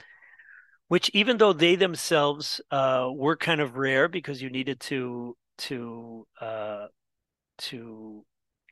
which 0.88 1.10
even 1.14 1.38
though 1.38 1.52
they 1.52 1.76
themselves 1.76 2.60
uh, 2.70 3.08
were 3.12 3.36
kind 3.36 3.60
of 3.60 3.76
rare 3.76 4.08
because 4.08 4.42
you 4.42 4.50
needed 4.50 4.80
to 4.80 5.36
to 5.56 6.26
uh, 6.40 6.86
to 7.58 8.24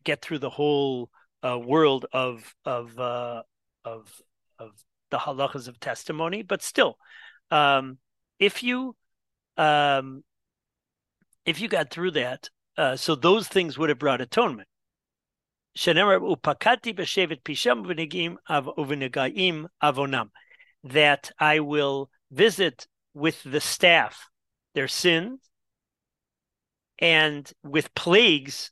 get 0.04 0.20
through 0.20 0.38
the 0.38 0.50
whole 0.50 1.10
uh, 1.42 1.58
world 1.58 2.06
of 2.12 2.54
of 2.64 2.98
uh, 2.98 3.42
of 3.84 4.10
of 4.58 4.70
the 5.10 5.18
halachas 5.18 5.68
of 5.68 5.78
testimony, 5.78 6.42
but 6.42 6.62
still, 6.62 6.96
um, 7.50 7.98
if 8.38 8.62
you 8.62 8.96
um, 9.56 10.24
if 11.44 11.60
you 11.60 11.68
got 11.68 11.90
through 11.90 12.12
that, 12.12 12.48
uh, 12.76 12.96
so 12.96 13.14
those 13.14 13.48
things 13.48 13.78
would 13.78 13.88
have 13.88 13.98
brought 13.98 14.20
atonement. 14.20 14.68
That 20.84 21.30
I 21.38 21.60
will 21.60 22.10
visit 22.30 22.86
with 23.14 23.42
the 23.44 23.60
staff 23.60 24.28
their 24.74 24.88
sins 24.88 25.40
and 26.98 27.50
with 27.62 27.94
plagues 27.94 28.70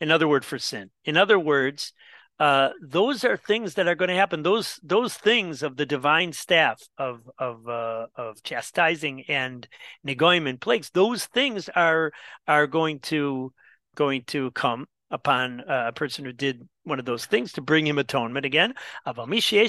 another 0.00 0.28
word 0.28 0.44
for 0.44 0.58
sin 0.58 0.90
in 1.04 1.16
other 1.16 1.38
words 1.38 1.92
uh, 2.38 2.70
those 2.82 3.24
are 3.24 3.36
things 3.36 3.74
that 3.74 3.88
are 3.88 3.94
going 3.94 4.10
to 4.10 4.14
happen. 4.14 4.42
Those 4.42 4.78
those 4.82 5.14
things 5.14 5.62
of 5.62 5.76
the 5.76 5.86
divine 5.86 6.34
staff 6.34 6.82
of 6.98 7.20
of 7.38 7.66
uh, 7.66 8.08
of 8.14 8.42
chastising 8.42 9.24
and 9.28 9.66
negoim 10.06 10.46
and 10.46 10.60
plagues. 10.60 10.90
Those 10.90 11.24
things 11.24 11.70
are 11.70 12.12
are 12.46 12.66
going 12.66 13.00
to 13.00 13.54
going 13.94 14.24
to 14.24 14.50
come 14.50 14.86
upon 15.10 15.60
uh, 15.60 15.84
a 15.88 15.92
person 15.92 16.24
who 16.24 16.32
did 16.32 16.68
one 16.84 16.98
of 16.98 17.04
those 17.04 17.26
things 17.26 17.52
to 17.52 17.60
bring 17.60 17.86
him 17.86 17.98
atonement 17.98 18.44
again. 18.44 18.74
If 19.06 19.18
a 19.18 19.26
person 19.26 19.68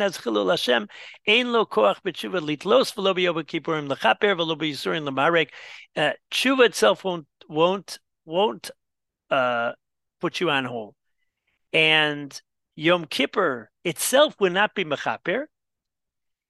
has 0.00 0.18
chilul 0.18 0.50
Hashem, 0.50 0.88
lo 1.52 1.66
koach 1.66 2.02
b'tshuva 2.02 2.40
litlos 2.40 2.94
v'lo 2.94 3.14
b'yom 3.14 3.44
kippurim 3.44 3.88
lechaper 3.88 4.36
v'lo 4.36 4.56
b'yisurin 4.56 5.04
l'marek. 5.04 5.48
Uh, 5.94 6.12
tshuva 6.30 6.66
itself 6.66 7.04
won't 7.04 7.26
won't 7.48 7.98
won't 8.24 8.70
uh, 9.30 9.72
put 10.20 10.40
you 10.40 10.50
on 10.50 10.64
hold. 10.64 10.94
And 11.72 12.40
Yom 12.76 13.06
Kippur 13.06 13.70
itself 13.84 14.34
will 14.38 14.52
not 14.52 14.74
be 14.74 14.84
mechaper, 14.84 15.46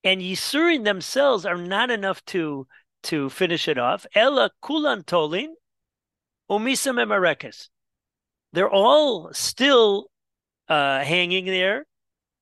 and 0.02 0.20
Yisurin 0.20 0.84
themselves 0.84 1.44
are 1.46 1.56
not 1.56 1.90
enough 1.90 2.24
to 2.26 2.66
to 3.04 3.30
finish 3.30 3.68
it 3.68 3.78
off. 3.78 4.06
Ella 4.14 4.50
kulan 4.62 5.02
tolin, 5.02 5.48
umisa 6.50 6.92
memarekes. 6.92 7.68
They're 8.52 8.70
all 8.70 9.32
still 9.32 10.08
uh, 10.68 11.02
hanging 11.04 11.46
there, 11.46 11.86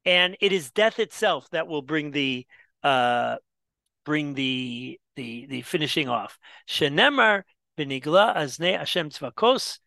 and 0.04 0.36
it 0.40 0.52
is 0.52 0.70
death 0.70 0.98
itself 0.98 1.48
that 1.50 1.66
will 1.66 1.82
bring 1.82 2.10
the 2.10 2.46
uh, 2.82 3.36
bring 4.04 4.34
the 4.34 5.00
the 5.16 5.46
the 5.46 5.62
finishing 5.62 6.08
off. 6.08 6.38
Shenemar 6.68 7.42
benigla 7.78 8.36
azne 8.36 8.78
Hashem 8.78 9.10
tzvakos 9.10 9.78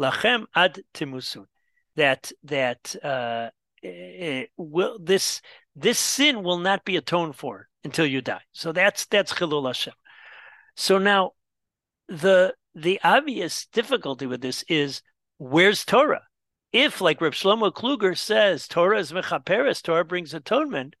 lachem 0.00 0.46
ad 0.54 0.80
timusun. 0.94 1.46
That 1.96 2.32
that 2.42 2.96
uh, 3.04 3.50
will 4.56 4.98
this 5.00 5.40
this 5.76 5.98
sin 5.98 6.42
will 6.42 6.58
not 6.58 6.84
be 6.84 6.96
atoned 6.96 7.36
for 7.36 7.68
until 7.84 8.06
you 8.06 8.20
die. 8.20 8.42
So 8.52 8.72
that's 8.72 9.06
that's 9.06 9.34
chilul 9.34 9.66
Hashem. 9.66 9.94
So 10.76 10.98
now 10.98 11.33
the 12.08 12.54
the 12.74 13.00
obvious 13.04 13.66
difficulty 13.66 14.26
with 14.26 14.40
this 14.40 14.64
is 14.68 15.02
where's 15.38 15.84
Torah? 15.84 16.24
If, 16.72 17.00
like 17.00 17.20
Reb 17.20 17.34
Shlomo 17.34 17.72
Kluger 17.72 18.18
says, 18.18 18.66
Torah 18.66 18.98
is 18.98 19.12
mechaperes, 19.12 19.80
Torah 19.80 20.04
brings 20.04 20.34
atonement. 20.34 20.96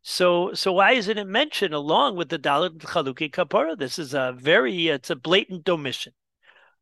So, 0.00 0.54
so 0.54 0.72
why 0.72 0.92
isn't 0.92 1.18
it 1.18 1.26
mentioned 1.26 1.74
along 1.74 2.16
with 2.16 2.30
the 2.30 2.38
Dalit 2.38 2.78
Chaluki 2.78 3.30
Kapara? 3.30 3.76
This 3.76 3.98
is 3.98 4.14
a 4.14 4.34
very, 4.34 4.88
it's 4.88 5.10
a 5.10 5.16
blatant 5.16 5.68
omission. 5.68 6.14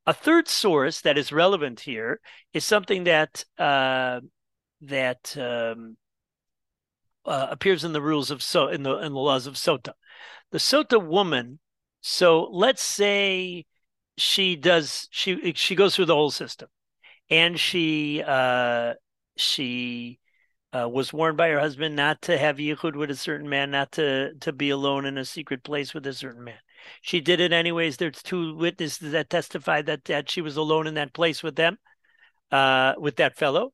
A 0.06 0.14
third 0.14 0.46
source 0.46 1.00
that 1.00 1.18
is 1.18 1.32
relevant 1.32 1.80
here 1.80 2.20
is 2.54 2.64
something 2.64 3.04
that 3.04 3.44
uh, 3.58 4.20
that 4.82 5.36
um, 5.36 5.96
uh, 7.26 7.48
appears 7.50 7.82
in 7.82 7.92
the 7.92 8.00
rules 8.00 8.30
of 8.30 8.42
so 8.42 8.68
in 8.68 8.84
the 8.84 8.98
in 8.98 9.12
the 9.12 9.18
laws 9.18 9.46
of 9.46 9.54
sota. 9.54 9.92
The 10.52 10.58
sota 10.58 11.04
woman. 11.04 11.58
So 12.00 12.48
let's 12.52 12.82
say 12.82 13.66
she 14.16 14.56
does 14.56 15.08
she 15.10 15.52
she 15.54 15.74
goes 15.74 15.94
through 15.96 16.06
the 16.06 16.14
whole 16.14 16.30
system, 16.30 16.68
and 17.30 17.58
she 17.58 18.22
uh, 18.26 18.94
she 19.36 20.18
uh, 20.72 20.88
was 20.88 21.12
warned 21.12 21.36
by 21.36 21.48
her 21.48 21.60
husband 21.60 21.96
not 21.96 22.22
to 22.22 22.38
have 22.38 22.56
yichud 22.56 22.96
with 22.96 23.10
a 23.10 23.16
certain 23.16 23.48
man, 23.48 23.70
not 23.70 23.92
to 23.92 24.34
to 24.40 24.52
be 24.52 24.70
alone 24.70 25.06
in 25.06 25.18
a 25.18 25.24
secret 25.24 25.62
place 25.64 25.94
with 25.94 26.06
a 26.06 26.14
certain 26.14 26.44
man. 26.44 26.58
She 27.02 27.20
did 27.20 27.40
it 27.40 27.52
anyways. 27.52 27.96
There's 27.96 28.22
two 28.22 28.54
witnesses 28.54 29.12
that 29.12 29.30
testified 29.30 29.86
that, 29.86 30.04
that 30.04 30.30
she 30.30 30.40
was 30.40 30.56
alone 30.56 30.86
in 30.86 30.94
that 30.94 31.12
place 31.12 31.42
with 31.42 31.56
them, 31.56 31.78
uh, 32.50 32.94
with 32.98 33.16
that 33.16 33.36
fellow. 33.36 33.72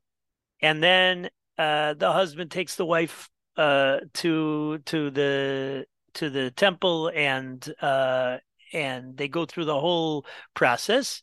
And 0.61 0.81
then 0.81 1.29
uh, 1.57 1.93
the 1.93 2.11
husband 2.11 2.51
takes 2.51 2.75
the 2.75 2.85
wife 2.85 3.29
uh, 3.57 3.99
to 4.15 4.79
to 4.85 5.09
the 5.11 5.85
to 6.15 6.29
the 6.29 6.51
temple 6.51 7.11
and 7.13 7.73
uh, 7.81 8.37
and 8.73 9.15
they 9.15 9.27
go 9.27 9.45
through 9.45 9.65
the 9.65 9.79
whole 9.79 10.25
process. 10.53 11.21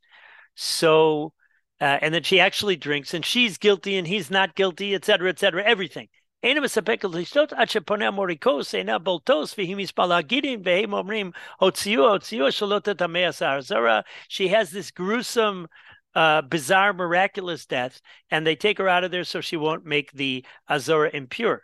So 0.55 1.33
uh, 1.81 1.99
and 2.01 2.15
then 2.15 2.23
she 2.23 2.39
actually 2.41 2.77
drinks 2.77 3.13
and 3.15 3.25
she's 3.25 3.59
guilty 3.59 3.97
and 3.97 4.07
he's 4.07 4.31
not 4.31 4.55
guilty, 4.55 4.95
et 4.95 5.05
cetera, 5.05 5.29
et 5.29 5.39
cetera, 5.39 5.65
everything. 5.65 6.09
She 6.45 6.49
has 14.49 14.71
this 14.71 14.91
gruesome, 14.91 15.69
uh, 16.15 16.43
bizarre, 16.43 16.93
miraculous 16.93 17.67
death, 17.67 18.01
and 18.29 18.45
they 18.45 18.57
take 18.57 18.79
her 18.79 18.89
out 18.89 19.05
of 19.05 19.13
there 19.13 19.25
so 19.25 19.41
she 19.41 19.57
won't 19.57 19.87
make 19.87 20.11
the 20.13 20.45
Azora 20.69 21.11
impure. 21.15 21.63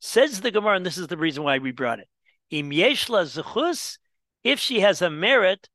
Says 0.00 0.40
the 0.40 0.50
Gemara, 0.50 0.76
and 0.76 0.84
this 0.84 0.98
is 0.98 1.06
the 1.06 1.16
reason 1.16 1.44
why 1.44 1.58
we 1.58 1.70
brought 1.70 2.00
it. 2.00 2.08
Im 2.52 2.70
yeshla 2.70 3.98
if 4.44 4.60
she 4.60 4.80
has 4.80 5.00
a 5.00 5.08
merit, 5.08 5.70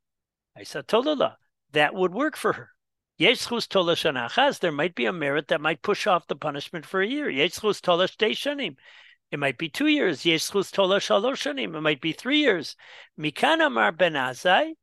that 0.56 1.94
would 1.96 2.14
work 2.14 2.38
for 2.38 2.54
her. 2.54 2.70
Yeshchus 3.20 3.68
tolash 3.68 4.06
anachas, 4.06 4.60
there 4.60 4.72
might 4.72 4.94
be 4.94 5.08
a 5.08 5.12
merit 5.12 5.48
that 5.48 5.60
might 5.60 5.82
push 5.82 6.06
off 6.06 6.28
the 6.28 6.36
punishment 6.36 6.86
for 6.86 7.02
a 7.02 7.08
year. 7.08 7.26
Yeshchus 7.32 7.82
shanim. 7.82 8.76
It 9.32 9.40
might 9.40 9.58
be 9.58 9.70
two 9.70 9.88
years. 9.88 10.22
Yeshchus 10.22 10.72
tolash 10.72 11.08
shalosh 11.08 11.42
shanim. 11.42 11.76
It 11.76 11.82
might 11.82 12.00
be 12.00 12.12
three 12.12 12.42
years. 12.42 12.76
Ben 13.18 13.34
azai. 14.14 14.74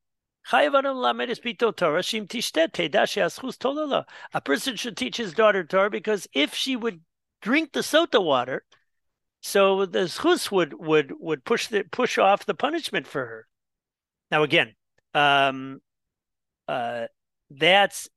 A 4.35 4.41
person 4.41 4.77
should 4.77 4.97
teach 4.97 5.17
his 5.17 5.33
daughter 5.33 5.65
Torah 5.65 5.91
because 5.91 6.29
if 6.35 6.55
she 6.55 6.77
would 6.77 7.01
drink 7.41 7.73
the 7.73 7.81
sota 7.81 8.23
water, 8.23 8.65
so 9.47 9.85
the 9.85 10.09
schus 10.09 10.51
would 10.51 10.73
would 10.73 11.13
would 11.21 11.45
push 11.45 11.67
the 11.67 11.85
push 11.85 12.17
off 12.17 12.47
the 12.47 12.55
punishment 12.55 13.07
for 13.07 13.27
her. 13.27 13.47
Now 14.31 14.43
again, 14.43 14.75
um, 15.13 15.83
uh, 16.67 17.09
that's 17.51 18.09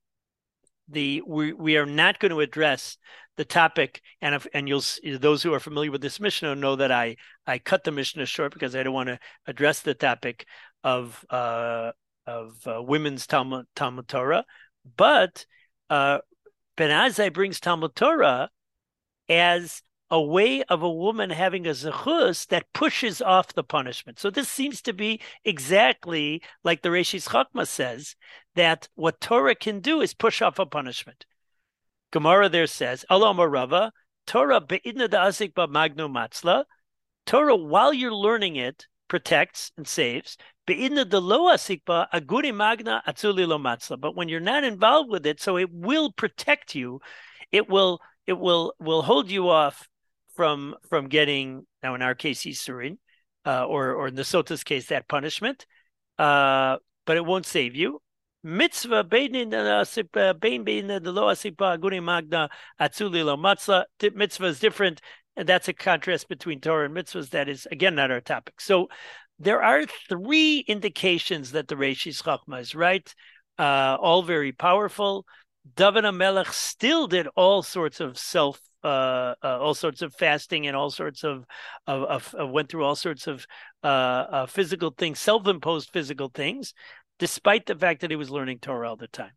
the 0.87 1.21
we 1.27 1.51
we 1.51 1.75
are 1.75 1.85
not 1.85 2.19
going 2.19 2.31
to 2.31 2.39
address 2.39 2.97
the 3.35 3.43
topic 3.43 4.01
and 4.21 4.35
if, 4.35 4.47
and 4.53 4.69
you'll 4.69 4.81
those 5.19 5.43
who 5.43 5.53
are 5.53 5.59
familiar 5.59 5.91
with 5.91 5.99
this 5.99 6.21
Mishnah 6.21 6.55
know 6.55 6.77
that 6.77 6.93
I 6.93 7.17
I 7.45 7.59
cut 7.59 7.83
the 7.83 7.91
Mishnah 7.91 8.25
short 8.25 8.53
because 8.53 8.73
I 8.73 8.83
don't 8.83 8.93
want 8.93 9.09
to 9.09 9.19
address 9.45 9.81
the 9.81 9.95
topic 9.95 10.47
of 10.81 11.25
uh, 11.29 11.91
of 12.25 12.55
uh, 12.65 12.81
women's 12.81 13.27
Talmud 13.27 13.65
Talmud 13.75 14.07
Torah, 14.07 14.45
but 14.95 15.45
uh, 15.89 16.19
Ben 16.77 17.11
brings 17.33 17.59
Talmud 17.59 17.95
Torah 17.95 18.49
as 19.27 19.81
a 20.09 20.21
way 20.21 20.63
of 20.63 20.81
a 20.81 20.91
woman 20.91 21.29
having 21.29 21.67
a 21.67 21.71
zechus 21.71 22.47
that 22.47 22.71
pushes 22.73 23.21
off 23.21 23.53
the 23.53 23.63
punishment. 23.63 24.19
So 24.19 24.29
this 24.29 24.49
seems 24.49 24.81
to 24.83 24.93
be 24.93 25.19
exactly 25.43 26.41
like 26.63 26.81
the 26.81 26.89
Reshis 26.89 27.27
Chachma 27.29 27.67
says 27.67 28.15
that 28.55 28.87
what 28.95 29.19
Torah 29.19 29.55
can 29.55 29.79
do 29.79 30.01
is 30.01 30.13
push 30.13 30.41
off 30.41 30.59
a 30.59 30.65
punishment. 30.65 31.25
Gemara 32.11 32.47
there 32.47 32.67
says, 32.67 33.05
Allah 33.09 33.47
Rava, 33.47 33.91
Torah 34.25 34.61
be'idna 34.61 35.09
da'azik 35.09 35.53
ba 35.53 35.67
magnu 35.67 36.09
matzla. 36.09 36.63
Torah, 37.25 37.55
while 37.55 37.93
you're 37.93 38.13
learning 38.13 38.55
it, 38.55 38.85
protects 39.09 39.71
and 39.77 39.87
saves. 39.87 40.37
Be'idna 40.65 41.03
de 41.05 41.19
lo 41.19 41.51
asikba 41.51 42.07
aguri 42.13 42.55
magna 42.55 43.03
atzuli. 43.05 43.99
But 43.99 44.15
when 44.15 44.29
you're 44.29 44.39
not 44.39 44.63
involved 44.63 45.09
with 45.09 45.25
it, 45.25 45.41
so 45.41 45.57
it 45.57 45.69
will 45.71 46.11
protect 46.11 46.75
you. 46.75 47.01
It 47.51 47.69
will 47.69 47.99
it 48.25 48.37
will 48.37 48.73
will 48.79 49.01
hold 49.01 49.31
you 49.31 49.49
off 49.49 49.87
from 50.37 50.75
from 50.89 51.09
getting 51.09 51.65
now 51.83 51.95
in 51.95 52.01
our 52.01 52.15
case 52.15 52.43
Yisurin, 52.43 52.97
uh, 53.45 53.65
or 53.65 53.91
or 53.93 54.07
in 54.07 54.15
the 54.15 54.23
Sota's 54.23 54.63
case 54.63 54.87
that 54.87 55.09
punishment, 55.09 55.65
uh, 56.17 56.77
but 57.05 57.17
it 57.17 57.25
won't 57.25 57.45
save 57.45 57.75
you. 57.75 57.99
Mitzvah. 58.43 59.03
Mitzvah 64.13 64.45
is 64.45 64.59
different, 64.59 65.01
and 65.35 65.49
that's 65.49 65.67
a 65.67 65.73
contrast 65.73 66.29
between 66.29 66.61
Torah 66.61 66.85
and 66.85 66.95
mitzvahs. 66.95 67.31
That 67.31 67.49
is 67.49 67.67
again 67.71 67.95
not 67.95 68.11
our 68.11 68.21
topic. 68.21 68.61
So 68.61 68.87
there 69.39 69.61
are 69.61 69.85
three 70.07 70.59
indications 70.67 71.51
that 71.51 71.67
the 71.67 71.75
Reshis 71.75 72.23
Chachma 72.23 72.61
is 72.61 72.73
right, 72.73 73.13
uh, 73.59 73.97
all 73.99 74.23
very 74.23 74.51
powerful. 74.51 75.25
David 75.75 76.09
Melech 76.11 76.53
still 76.53 77.07
did 77.07 77.27
all 77.35 77.63
sorts 77.63 77.99
of 77.99 78.17
self 78.17 78.61
uh, 78.83 79.35
uh, 79.43 79.59
all 79.59 79.73
sorts 79.73 80.01
of 80.01 80.13
fasting 80.13 80.67
and 80.67 80.75
all 80.75 80.89
sorts 80.89 81.23
of, 81.23 81.45
of, 81.85 82.33
of, 82.33 82.49
went 82.49 82.69
through 82.69 82.83
all 82.83 82.95
sorts 82.95 83.27
of 83.27 83.45
uh, 83.83 83.87
uh, 83.87 84.45
physical 84.45 84.91
things, 84.91 85.19
self-imposed 85.19 85.89
physical 85.91 86.29
things, 86.29 86.73
despite 87.19 87.65
the 87.65 87.75
fact 87.75 88.01
that 88.01 88.11
he 88.11 88.15
was 88.15 88.29
learning 88.29 88.59
Torah 88.59 88.89
all 88.89 88.95
the 88.95 89.07
time. 89.07 89.31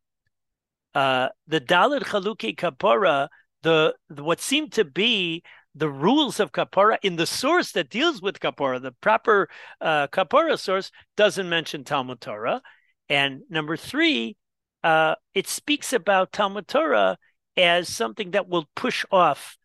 Uh, 0.95 1.29
the 1.47 1.61
Dalit 1.61 2.03
Chaluki 2.03 2.55
Kapora, 2.55 3.29
the, 3.63 3.95
the 4.09 4.25
what 4.25 4.41
seemed 4.41 4.73
to 4.73 4.85
be 4.85 5.43
the 5.75 5.89
rules 5.89 6.41
of 6.41 6.53
kapara 6.53 6.99
in 7.03 7.17
the 7.17 7.27
source 7.27 7.73
that 7.73 7.91
deals 7.91 8.21
with 8.21 8.41
kapara, 8.41 8.83
the 8.83 8.93
proper 9.01 9.49
uh, 9.81 10.57
source, 10.57 10.91
doesn't 11.17 11.49
mention 11.49 11.85
Talmud 11.85 12.21
Torah. 12.21 12.61
And 13.09 13.43
number 13.49 13.77
three, 13.77 14.37
uh, 14.83 15.15
it 15.35 15.47
speaks 15.47 15.93
about 15.93 16.33
Talmud 16.33 16.67
Torah 16.67 17.19
as 17.57 17.89
something 17.89 18.33
that 18.33 18.49
will 18.49 18.69
push 18.75 19.05
off 19.11 19.57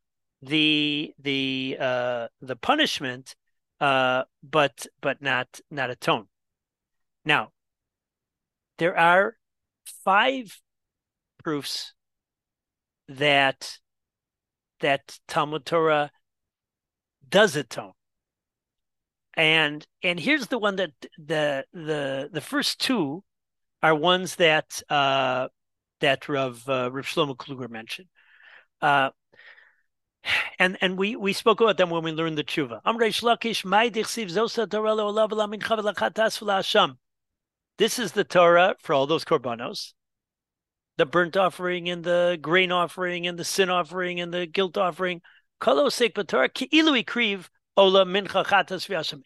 the 0.42 1.14
the 1.20 1.78
uh, 1.80 2.28
the 2.42 2.56
punishment, 2.56 3.36
uh, 3.80 4.24
but 4.44 4.88
but 5.02 5.22
not 5.22 5.60
not 5.72 5.90
atone. 5.90 6.28
Now, 7.24 7.52
there 8.78 8.98
are 8.98 9.38
five 10.04 10.60
proofs 11.44 11.94
that 13.08 13.80
that 14.80 15.20
Talmud 15.28 15.66
Torah 15.66 16.12
does 17.28 17.56
atone. 17.56 17.94
And 19.36 19.86
and 20.04 20.20
here's 20.20 20.48
the 20.48 20.60
one 20.60 20.78
that 20.78 20.92
the 21.18 21.66
the 21.74 22.30
the 22.32 22.42
first 22.42 22.80
two 22.80 23.24
are 23.84 23.96
ones 23.96 24.36
that 24.36 24.82
uh, 24.90 25.50
that 26.02 26.28
Rav 26.28 26.68
uh, 26.68 26.90
Rav 26.92 27.06
Shlomo 27.06 27.36
Kluger 27.36 27.70
mentioned. 27.70 28.08
Uh, 28.82 29.10
and 30.60 30.78
and 30.82 30.98
we 30.98 31.16
we 31.16 31.34
spoke 31.34 31.62
about 31.62 31.78
them 31.78 31.90
when 31.90 32.04
we 32.04 32.12
learned 32.12 32.38
the 32.38 32.44
tshuva. 32.44 32.82
This 37.78 38.00
is 38.00 38.12
the 38.14 38.24
Torah 38.24 38.76
for 38.80 38.94
all 38.94 39.06
those 39.06 39.26
korbanos, 39.26 39.94
the 40.98 41.06
burnt 41.06 41.36
offering 41.36 41.90
and 41.90 42.04
the 42.04 42.40
grain 42.42 42.72
offering 42.72 43.28
and 43.28 43.38
the 43.38 43.44
sin 43.44 43.70
offering 43.70 44.20
and 44.20 44.34
the 44.34 44.46
guilt 44.46 44.78
offering. 44.78 45.22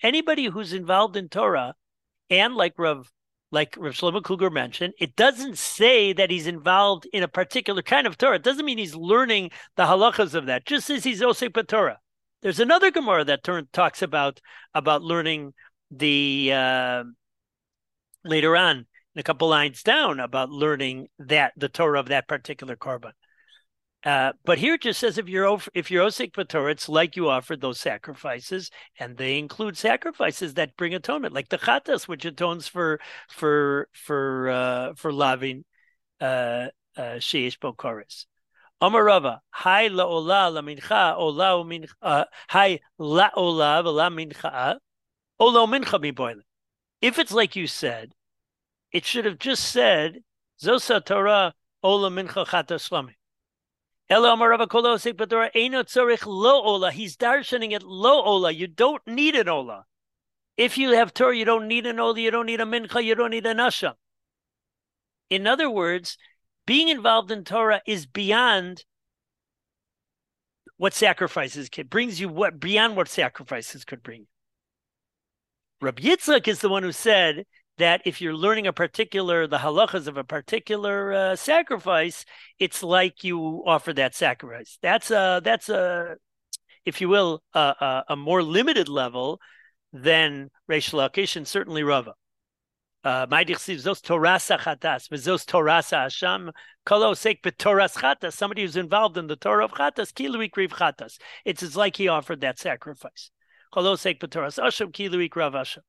Anybody 0.03 0.45
who's 0.45 0.73
involved 0.73 1.15
in 1.15 1.29
Torah, 1.29 1.75
and 2.29 2.55
like 2.55 2.73
Rav 2.77 3.11
like 3.51 3.75
Rav 3.77 3.93
Shlomo 3.93 4.21
Kluger 4.21 4.51
mentioned, 4.51 4.93
it 4.99 5.15
doesn't 5.15 5.57
say 5.57 6.13
that 6.13 6.29
he's 6.29 6.47
involved 6.47 7.07
in 7.11 7.23
a 7.23 7.27
particular 7.27 7.81
kind 7.81 8.05
of 8.05 8.17
Torah. 8.17 8.35
It 8.35 8.43
doesn't 8.43 8.65
mean 8.65 8.77
he's 8.77 8.95
learning 8.95 9.51
the 9.75 9.85
halachas 9.85 10.35
of 10.35 10.45
that. 10.47 10.65
Just 10.65 10.89
as 10.89 11.03
he's 11.03 11.21
Osek 11.21 11.67
Torah. 11.67 11.99
There's 12.41 12.59
another 12.59 12.91
Gemara 12.91 13.25
that 13.25 13.43
turn, 13.43 13.67
talks 13.73 14.01
about 14.01 14.39
about 14.73 15.01
learning 15.01 15.53
the 15.91 16.51
uh, 16.53 17.03
later 18.23 18.55
on 18.55 18.85
a 19.15 19.23
couple 19.23 19.49
lines 19.49 19.83
down 19.83 20.19
about 20.19 20.49
learning 20.49 21.07
that 21.19 21.53
the 21.57 21.69
Torah 21.69 21.99
of 21.99 22.07
that 22.07 22.27
particular 22.27 22.75
korban. 22.75 23.11
Uh, 24.03 24.31
but 24.45 24.57
here 24.57 24.75
it 24.75 24.81
just 24.81 24.99
says 24.99 25.17
if 25.17 25.27
you're 25.27 25.59
if 25.73 25.91
you're 25.91 26.05
osik 26.05 26.33
Torah, 26.47 26.71
it's 26.71 26.87
like 26.87 27.17
you 27.17 27.29
offered 27.29 27.59
those 27.59 27.79
sacrifices, 27.79 28.71
and 28.97 29.17
they 29.17 29.37
include 29.37 29.77
sacrifices 29.77 30.53
that 30.53 30.77
bring 30.77 30.93
atonement, 30.93 31.33
like 31.33 31.49
the 31.49 31.57
chatas, 31.57 32.07
which 32.07 32.23
atones 32.23 32.67
for 32.67 32.99
for 33.29 33.89
for 33.91 34.49
uh, 34.49 34.93
for 34.95 35.11
lavin 35.11 35.65
uh, 36.21 36.67
uh 36.95 37.19
sheish 37.19 37.59
bokoris. 37.59 38.25
Amarava, 38.81 39.39
hi 39.49 39.89
laola 39.89 40.53
la 40.53 40.61
mincha 40.61 41.17
ola 41.17 41.63
mincha 41.65 41.89
uh, 42.01 42.23
hi 42.47 42.79
laola 42.97 43.83
la 43.83 44.09
mincha 44.09 44.77
ola 45.39 45.67
mincha 45.67 45.99
mi 45.99 46.41
If 47.01 47.19
it's 47.19 47.33
like 47.33 47.57
you 47.57 47.67
said, 47.67 48.13
it 48.93 49.05
should 49.05 49.25
have 49.25 49.39
just 49.39 49.65
said 49.65 50.23
Zosa 50.61 51.03
Torah 51.03 51.53
Ola 51.83 52.09
Mincha 52.09 52.45
Chata 52.45 52.75
Shlami. 52.75 53.15
Elo 54.09 54.35
Amarava 54.35 54.67
Kolosik 54.67 55.13
Badora 55.13 55.51
Eino 55.55 55.83
Tzorich 55.83 56.25
Lo 56.25 56.61
Ola. 56.61 56.91
He's 56.91 57.15
darshaning 57.15 57.73
it 57.73 57.83
Lo 57.83 58.23
Ola. 58.23 58.51
You 58.51 58.67
don't 58.67 59.05
need 59.05 59.35
an 59.35 59.47
Ola. 59.47 59.85
If 60.57 60.77
you 60.77 60.91
have 60.91 61.13
Torah, 61.13 61.37
you 61.37 61.45
don't 61.45 61.67
need 61.67 61.85
an 61.85 61.99
Ola, 61.99 62.19
you 62.19 62.31
don't 62.31 62.47
need 62.47 62.59
a 62.59 62.65
Mincha, 62.65 63.03
you 63.03 63.15
don't 63.15 63.29
need 63.31 63.45
a 63.45 63.53
Nasha. 63.53 63.95
In 65.29 65.47
other 65.47 65.69
words, 65.69 66.17
being 66.65 66.89
involved 66.89 67.31
in 67.31 67.43
Torah 67.43 67.81
is 67.85 68.05
beyond 68.05 68.83
what 70.77 70.93
sacrifices 70.93 71.69
can 71.69 71.87
brings 71.87 72.19
you 72.19 72.29
what 72.29 72.59
beyond 72.59 72.95
what 72.95 73.07
sacrifices 73.07 73.85
could 73.85 74.01
bring. 74.01 74.27
Rabbi 75.81 76.01
Yitzchak 76.01 76.47
is 76.47 76.59
the 76.59 76.69
one 76.69 76.83
who 76.83 76.91
said 76.91 77.45
that 77.79 78.01
if 78.05 78.21
you're 78.21 78.35
learning 78.35 78.67
a 78.67 78.73
particular 78.73 79.47
the 79.47 79.57
halachas 79.57 80.07
of 80.07 80.17
a 80.17 80.23
particular 80.23 81.13
uh, 81.13 81.35
sacrifice, 81.35 82.25
it's 82.59 82.83
like 82.83 83.23
you 83.23 83.63
offer 83.65 83.91
that 83.93 84.15
sacrifice. 84.15 84.77
That's 84.81 85.11
a 85.11 85.41
that's 85.43 85.69
a, 85.69 86.15
if 86.85 87.01
you 87.01 87.09
will, 87.09 87.41
a, 87.53 87.59
a, 87.59 88.03
a 88.09 88.15
more 88.15 88.43
limited 88.43 88.87
level 88.87 89.41
than 89.91 90.49
Reish 90.69 90.93
Lakish 90.93 91.35
and 91.35 91.47
certainly 91.47 91.83
Rava. 91.83 92.13
Uh, 93.03 93.25
somebody 93.25 93.53
who's 98.61 98.75
involved 98.75 99.17
in 99.17 99.27
the 99.27 99.35
Torah 99.37 99.65
of 99.65 99.71
chatas, 99.71 100.11
kilui 100.11 100.51
kriv 100.51 100.69
chatas. 100.69 101.17
It's 101.45 101.75
like 101.75 101.95
he 101.95 102.09
offered 102.09 102.41
that 102.41 102.59
sacrifice. 102.59 103.31
Kolosek 103.73 104.19
b'toras 104.19 104.59
asham 104.61 104.91
kilui 104.91 105.29
krav 105.29 105.53
asham. 105.53 105.83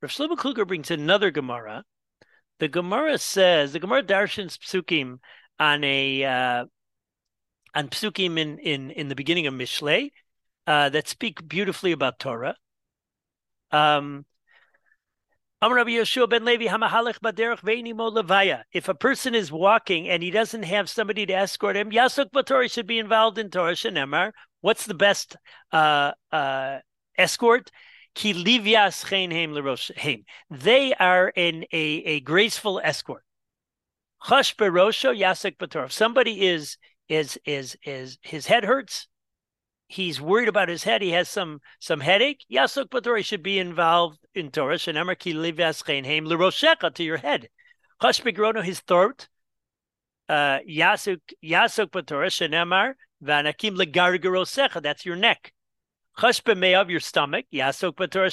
Rav 0.00 0.10
Shlomo 0.12 0.36
Kluger 0.36 0.66
brings 0.66 0.90
another 0.90 1.30
Gemara. 1.30 1.84
The 2.60 2.68
Gemara 2.68 3.18
says 3.18 3.72
the 3.72 3.80
Gemara 3.80 4.02
darshans 4.02 4.56
psukim 4.58 5.18
on 5.58 5.82
a 5.82 6.24
uh, 6.24 6.64
on 7.74 7.88
psukim 7.88 8.38
in 8.38 8.58
in 8.58 8.90
in 8.90 9.08
the 9.08 9.16
beginning 9.16 9.46
of 9.46 9.54
Mishlei 9.54 10.10
uh, 10.66 10.88
that 10.90 11.08
speak 11.08 11.48
beautifully 11.48 11.92
about 11.92 12.18
Torah. 12.18 12.56
Um, 13.72 14.24
if 15.60 15.72
a 18.88 18.94
person 18.94 19.34
is 19.34 19.50
walking 19.50 20.08
and 20.08 20.22
he 20.22 20.30
doesn't 20.30 20.62
have 20.62 20.88
somebody 20.88 21.26
to 21.26 21.32
escort 21.32 21.76
him, 21.76 21.90
Yasuk 21.90 22.30
Batori 22.30 22.70
should 22.70 22.86
be 22.86 23.00
involved 23.00 23.38
in 23.38 23.50
Torah 23.50 23.72
Shenemar. 23.72 24.30
What's 24.60 24.86
the 24.86 24.94
best 24.94 25.36
uh, 25.72 26.12
uh, 26.30 26.78
escort? 27.16 27.72
They 30.50 30.94
are 30.94 31.28
in 31.28 31.64
a, 31.72 31.84
a 32.04 32.20
graceful 32.20 32.80
escort. 32.82 33.22
If 34.30 35.92
somebody 35.92 36.46
is 36.46 36.76
is 37.08 37.38
is 37.44 37.76
is 37.84 38.18
his 38.22 38.46
head 38.46 38.64
hurts, 38.64 39.06
he's 39.86 40.20
worried 40.20 40.48
about 40.48 40.68
his 40.68 40.82
head, 40.82 41.00
he 41.00 41.10
has 41.10 41.28
some 41.28 41.60
some 41.78 42.00
headache, 42.00 42.44
Yasuk 42.52 42.88
Bator 42.88 43.24
should 43.24 43.42
be 43.42 43.58
involved 43.58 44.18
in 44.34 44.50
Torah. 44.50 44.76
Shenemar 44.76 45.18
ki 45.18 45.34
livyas 45.34 45.82
heim 46.04 46.26
l'rosheka 46.26 46.92
to 46.94 47.04
your 47.04 47.18
head. 47.18 47.48
Chash 48.02 48.22
begrono 48.22 48.64
his 48.64 48.80
throat. 48.80 49.28
Uh, 50.28 50.58
yasuk 50.68 51.20
yasuk 51.42 51.90
Bator 51.90 52.26
shenemar 52.26 52.94
vanakim 53.22 53.76
legargarosecha. 53.76 54.82
That's 54.82 55.06
your 55.06 55.16
neck. 55.16 55.52
Chashbe 56.18 56.74
of 56.74 56.90
your 56.90 56.98
stomach. 56.98 57.44
Yasok 57.54 57.94
b'torah 57.94 58.26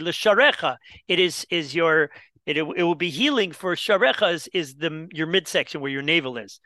l'sharecha. 0.00 0.76
It 1.08 1.18
is 1.18 1.44
is 1.50 1.74
your 1.74 2.10
it, 2.46 2.56
it 2.56 2.62
will 2.62 2.94
be 2.94 3.10
healing 3.10 3.50
for 3.50 3.74
sharecha 3.74 4.32
is, 4.32 4.48
is 4.52 4.76
the 4.76 5.08
your 5.12 5.26
midsection 5.26 5.80
where 5.80 5.90
your 5.90 6.02
navel 6.02 6.38
is. 6.38 6.60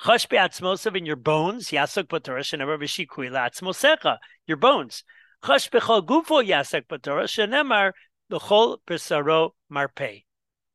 Chashbe 0.00 0.36
atzmosav 0.36 0.96
in 0.96 1.06
your 1.06 1.14
bones. 1.14 1.68
Yasok 1.68 2.08
b'torah 2.08 2.40
shenamar 2.40 2.76
v'shikui 2.76 3.30
la'atzmosecha. 3.30 4.18
Your 4.48 4.56
bones. 4.56 5.04
Chashbe 5.44 5.80
chol 5.80 6.04
gufo 6.04 6.44
yasok 6.44 6.86
b'torah 6.88 7.28
shenemar 7.28 7.92
l'chol 8.30 8.78
b'saro 8.84 9.50
marpei. 9.72 10.24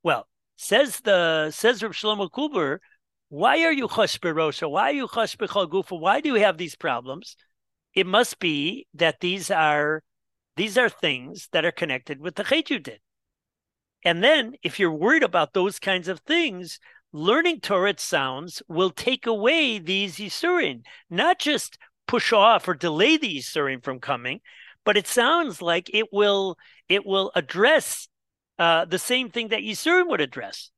Well, 0.02 0.30
says 0.56 1.02
the 1.02 1.52
says 1.52 1.84
Rav 1.84 1.91
Shlomo 1.91 2.32
Kluger, 2.32 2.78
why 3.28 3.65
are 3.65 3.73
you 3.73 3.89
rosha? 3.89 4.69
Why 4.71 4.91
are 4.91 4.93
you 4.93 5.08
gufo? 5.10 6.00
Why 6.00 6.21
do 6.21 6.30
you 6.30 6.36
have 6.36 6.58
these 6.58 6.78
problems? 6.78 7.36
It 7.97 8.05
must 8.05 8.38
be 8.38 8.86
that 8.93 9.21
these 9.21 9.49
are 9.49 10.03
these 10.55 10.77
are 10.77 10.88
things 10.88 11.49
that 11.51 11.65
are 11.65 11.71
connected 11.71 12.19
with 12.21 12.36
the 12.36 12.43
chet 12.43 12.69
you 12.69 12.77
did. 12.77 12.99
And 14.05 14.23
then 14.23 14.53
if 14.62 14.79
you're 14.79 14.91
worried 14.91 15.23
about 15.23 15.53
those 15.53 15.79
kinds 15.79 16.07
of 16.07 16.19
things, 16.19 16.79
learning 17.12 17.60
Torah 17.62 17.95
sounds 17.97 18.62
will 18.67 18.91
take 18.91 19.25
away 19.25 19.79
these 19.79 20.17
Yisurin, 20.17 20.83
not 21.10 21.39
just 21.39 21.79
push 22.07 22.31
off 22.31 22.67
or 22.67 22.75
delay 22.75 23.17
the 23.17 23.38
Yisurin 23.39 23.83
from 23.83 23.99
coming, 23.99 24.41
but 24.86 24.95
it 24.95 25.07
sounds 25.07 25.60
like 25.60 25.89
it 25.91 26.13
will 26.13 26.55
it 26.88 27.03
will 27.03 27.31
address 27.33 28.07
uh, 28.60 28.86
the 28.86 28.99
same 28.99 29.31
thing 29.31 29.47
that 29.47 29.62
Yisurin 29.63 30.07
would 30.07 30.21
address. 30.21 30.69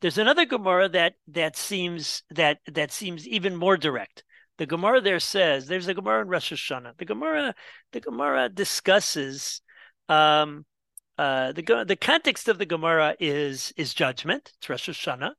There's 0.00 0.18
another 0.18 0.46
Gemara 0.46 0.88
that 0.88 1.14
that 1.28 1.54
seems 1.54 2.22
that 2.30 2.60
that 2.66 2.92
seems 2.92 3.28
even 3.28 3.56
more 3.56 3.76
direct. 3.76 4.24
The 4.58 4.66
Gemara 4.66 5.00
there 5.00 5.20
says 5.20 5.66
there's 5.66 5.88
a 5.88 5.94
Gemara 5.94 6.22
in 6.22 6.28
Rosh 6.28 6.52
Hashanah. 6.52 6.96
The 6.98 7.04
Gemara 7.04 7.54
the 7.92 8.00
Gemara 8.00 8.48
discusses 8.48 9.60
um, 10.08 10.64
uh, 11.18 11.52
the 11.52 11.84
the 11.86 11.96
context 11.96 12.48
of 12.48 12.58
the 12.58 12.66
Gemara 12.66 13.16
is 13.18 13.72
is 13.76 13.94
judgment. 13.94 14.52
It's 14.58 14.68
Rosh 14.68 14.88
Hashanah, 14.88 15.32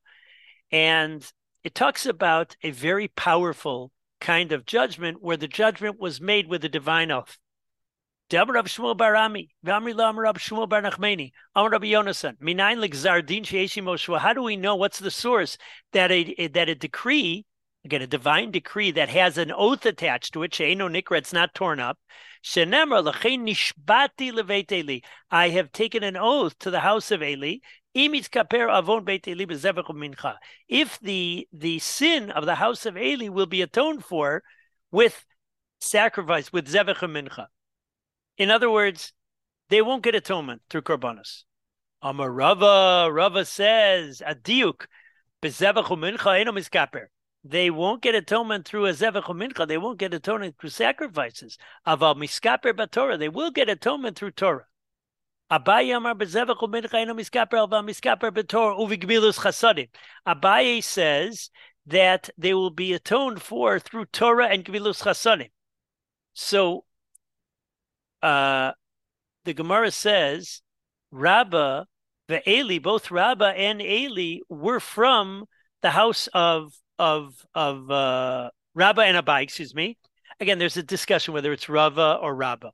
and 0.71 1.31
it 1.63 1.75
talks 1.75 2.05
about 2.05 2.55
a 2.63 2.71
very 2.71 3.07
powerful 3.09 3.91
kind 4.19 4.51
of 4.51 4.65
judgment 4.65 5.21
where 5.21 5.37
the 5.37 5.47
judgment 5.47 5.99
was 5.99 6.21
made 6.21 6.47
with 6.47 6.63
a 6.65 6.69
divine 6.69 7.11
oath. 7.11 7.37
How 8.31 8.45
do 8.45 8.55
we 14.41 14.55
know 14.55 14.75
what's 14.75 14.99
the 14.99 15.11
source 15.11 15.57
that 15.91 16.11
a 16.11 16.47
that 16.47 16.69
a 16.69 16.75
decree, 16.75 17.45
again 17.85 18.01
a 18.01 18.07
divine 18.07 18.51
decree 18.51 18.91
that 18.91 19.09
has 19.09 19.37
an 19.37 19.51
oath 19.51 19.85
attached 19.85 20.33
to 20.33 20.43
it, 20.43 20.53
she'eno 20.53 20.87
nikra, 20.87 21.17
it's 21.17 21.33
not 21.33 21.53
torn 21.53 21.79
up. 21.79 21.97
I 25.31 25.49
have 25.49 25.71
taken 25.71 26.03
an 26.03 26.17
oath 26.17 26.59
to 26.59 26.71
the 26.71 26.79
house 26.81 27.11
of 27.11 27.23
Eli. 27.23 27.57
Avon 27.95 29.05
mincha. 29.05 30.35
If 30.67 30.99
the 30.99 31.47
the 31.53 31.79
sin 31.79 32.31
of 32.31 32.45
the 32.45 32.55
house 32.55 32.85
of 32.85 32.97
Eli 32.97 33.29
will 33.29 33.45
be 33.45 33.61
atoned 33.61 34.03
for 34.03 34.43
with 34.91 35.25
sacrifice, 35.79 36.51
with 36.51 36.67
zevach 36.67 36.97
mincha. 36.97 37.47
In 38.37 38.49
other 38.49 38.69
words, 38.69 39.13
they 39.69 39.81
won't 39.81 40.03
get 40.03 40.15
atonement 40.15 40.63
through 40.69 40.81
korbanos. 40.81 41.43
Amar 42.01 42.31
Rava, 42.31 43.09
Rava 43.11 43.45
says, 43.45 44.21
Adiuk, 44.27 44.87
bezevach 45.41 45.85
mincha 45.97 46.39
eno 46.39 46.51
miskaper. 46.51 47.05
They 47.43 47.69
won't 47.69 48.01
get 48.01 48.15
atonement 48.15 48.65
through 48.65 48.85
a 48.85 48.93
zevach 48.93 49.23
mincha. 49.23 49.67
They 49.67 49.77
won't 49.77 49.99
get 49.99 50.13
atonement 50.13 50.55
through 50.59 50.69
sacrifices. 50.69 51.57
Aval 51.85 52.15
miskaper 52.15 52.73
batorah. 52.73 53.19
They 53.19 53.29
will 53.29 53.51
get 53.51 53.69
atonement 53.69 54.17
through 54.17 54.31
Torah. 54.31 54.65
Abaye 55.51 55.95
amar 55.95 56.15
bezevach 56.15 56.59
mincha 56.61 56.93
eno 56.93 57.13
miskaper 57.13 57.67
aval 57.67 57.83
miskaper 57.83 58.31
batorah 58.31 58.79
uvigmilus 58.79 59.39
chasadim. 59.39 59.89
Abaye 60.25 60.81
says 60.81 61.49
that 61.85 62.29
they 62.37 62.53
will 62.53 62.69
be 62.69 62.93
atoned 62.93 63.41
for 63.41 63.77
through 63.77 64.05
Torah 64.05 64.47
and 64.47 64.63
gmilus 64.63 65.03
chasadim. 65.03 65.49
So 66.33 66.85
uh, 68.21 68.71
the 69.43 69.53
Gemara 69.53 69.91
says, 69.91 70.61
Rabba, 71.11 71.87
the 72.29 72.49
Eli, 72.49 72.79
both 72.79 73.11
Rabba 73.11 73.47
and 73.47 73.81
Eli 73.81 74.39
were 74.47 74.79
from 74.79 75.45
the 75.81 75.91
house 75.91 76.27
of 76.33 76.73
of 76.99 77.33
of 77.53 77.89
uh, 77.89 78.49
Rabba 78.73 79.01
and 79.01 79.25
Abai. 79.25 79.43
Excuse 79.43 79.75
me. 79.75 79.97
Again, 80.39 80.59
there's 80.59 80.77
a 80.77 80.83
discussion 80.83 81.33
whether 81.33 81.53
it's 81.53 81.69
Rava 81.69 82.19
or 82.21 82.35
Rabba. 82.35 82.71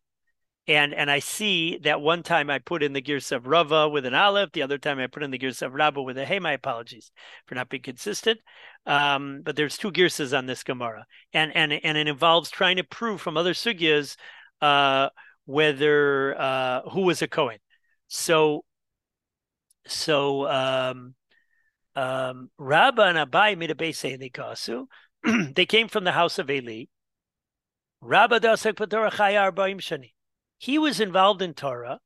And 0.67 0.93
and 0.93 1.10
I 1.10 1.19
see 1.19 1.79
that 1.79 1.99
one 2.01 2.21
time 2.21 2.49
I 2.49 2.60
put 2.60 2.84
in 2.84 2.93
the 2.93 3.01
gears 3.01 3.32
of 3.32 3.47
Rava 3.47 3.89
with 3.89 4.05
an 4.05 4.13
aleph, 4.13 4.51
the 4.51 4.62
other 4.62 4.77
time 4.77 4.99
I 4.99 5.08
put 5.08 5.23
in 5.23 5.32
the 5.32 5.38
gears 5.38 5.62
of 5.62 5.73
Rabba 5.73 6.01
with 6.01 6.17
a 6.17 6.25
hey. 6.25 6.39
My 6.39 6.53
apologies 6.53 7.12
for 7.47 7.55
not 7.55 7.69
being 7.69 7.82
consistent. 7.82 8.39
Um, 8.86 9.41
but 9.43 9.55
there's 9.55 9.77
two 9.77 9.91
gears 9.91 10.19
on 10.34 10.45
this 10.45 10.63
Gemara, 10.63 11.05
and 11.34 11.55
and 11.55 11.73
and 11.73 11.97
it 11.97 12.08
involves 12.08 12.51
trying 12.51 12.77
to 12.77 12.84
prove 12.84 13.19
from 13.19 13.36
other 13.36 13.53
sugyas 13.53 14.15
uh, 14.62 15.10
whether 15.45 16.39
uh, 16.39 16.82
who 16.91 17.01
was 17.01 17.21
a 17.21 17.27
Cohen. 17.27 17.58
So, 18.08 18.63
so 19.88 20.47
um, 20.47 21.15
um, 21.99 22.49
Rabba 22.57 23.01
and 23.03 23.17
Abai 23.17 23.57
made 23.57 23.71
a 23.71 23.75
base 23.75 24.03
in 24.05 24.21
kasu. 24.21 24.85
They 25.55 25.65
came 25.65 25.89
from 25.89 26.05
the 26.05 26.13
house 26.13 26.39
of 26.39 26.49
Eli. 26.49 26.85
Rabba 28.01 28.39
patorah 28.39 29.12
chayar 29.12 29.51
shani. 29.51 30.13
He 30.57 30.77
was 30.77 30.99
involved 31.01 31.41
in 31.41 31.53
Torah. 31.53 31.99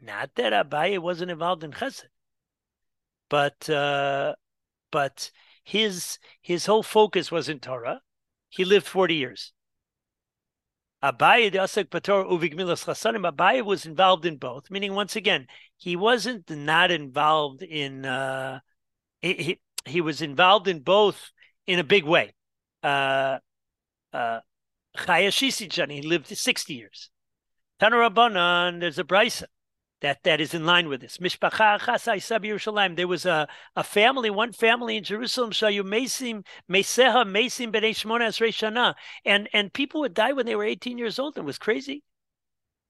Not 0.00 0.30
that 0.36 0.52
Abai 0.52 0.98
wasn't 0.98 1.32
involved 1.32 1.64
in 1.64 1.72
Chesed, 1.72 2.04
but 3.28 3.68
uh, 3.68 4.34
but 4.92 5.32
his 5.64 6.18
his 6.40 6.66
whole 6.66 6.84
focus 6.84 7.32
was 7.32 7.48
in 7.48 7.58
Torah. 7.58 8.02
He 8.48 8.64
lived 8.64 8.86
forty 8.86 9.16
years. 9.16 9.52
Abaye. 11.02 11.50
Abaye 13.32 13.62
was 13.64 13.86
involved 13.86 14.26
in 14.26 14.36
both, 14.36 14.70
meaning 14.70 14.94
once 14.94 15.16
again, 15.16 15.46
he 15.78 15.96
wasn't 15.96 16.48
not 16.50 16.90
involved 16.90 17.62
in 17.62 18.04
uh 18.04 18.60
he, 19.20 19.58
he, 19.84 20.00
was 20.00 20.22
involved 20.22 20.68
in 20.68 20.80
both 20.80 21.32
in 21.66 21.78
a 21.78 21.84
big 21.84 22.04
way. 22.04 22.34
Uh 22.82 23.38
uh 24.12 24.40
he 24.98 26.02
lived 26.02 26.26
60 26.28 26.74
years. 26.74 27.10
Tanarabanan, 27.80 28.80
there's 28.80 28.98
a 28.98 29.04
brisa 29.04 29.44
that 30.00 30.22
that 30.24 30.40
is 30.40 30.54
in 30.54 30.64
line 30.64 30.88
with 30.88 31.00
this. 31.00 31.18
mishpacha 31.18 32.96
There 32.96 33.08
was 33.08 33.26
a, 33.26 33.48
a 33.74 33.84
family, 33.84 34.30
one 34.30 34.52
family 34.52 34.96
in 34.96 35.04
Jerusalem, 35.04 35.50
Shayu 35.50 35.82
Mesim, 35.82 36.44
Meseha 36.70 37.26
Mesim 37.26 37.72
B'nei 37.72 37.90
Shmona 37.90 38.28
Shana. 38.28 38.94
And 39.24 39.48
and 39.52 39.72
people 39.72 40.00
would 40.00 40.14
die 40.14 40.32
when 40.32 40.46
they 40.46 40.56
were 40.56 40.64
18 40.64 40.98
years 40.98 41.18
old. 41.18 41.36
It 41.36 41.44
was 41.44 41.58
crazy. 41.58 42.02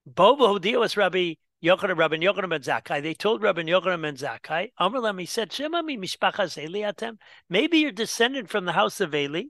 Bobo 0.07 0.59
was 0.79 0.97
Rabbi 0.97 1.35
Yochanan, 1.63 1.97
Rabbi 1.97 2.17
Yochanan 2.17 2.51
ben 2.51 2.61
Zakkai. 2.61 3.03
They 3.03 3.15
told 3.15 3.43
Rabbi 3.43 3.63
Yochanan 3.63 4.03
ben 4.03 4.17
Zakkai, 4.17 4.73
Amrlam, 4.79 5.19
he 5.21 5.27
said, 5.27 5.51
mishpachas. 5.51 7.19
Maybe 7.49 7.79
you're 7.79 7.93
descended 7.93 8.51
from 8.51 8.65
the 8.65 8.73
house 8.73 9.01
of 9.01 9.15
Eli, 9.15 9.45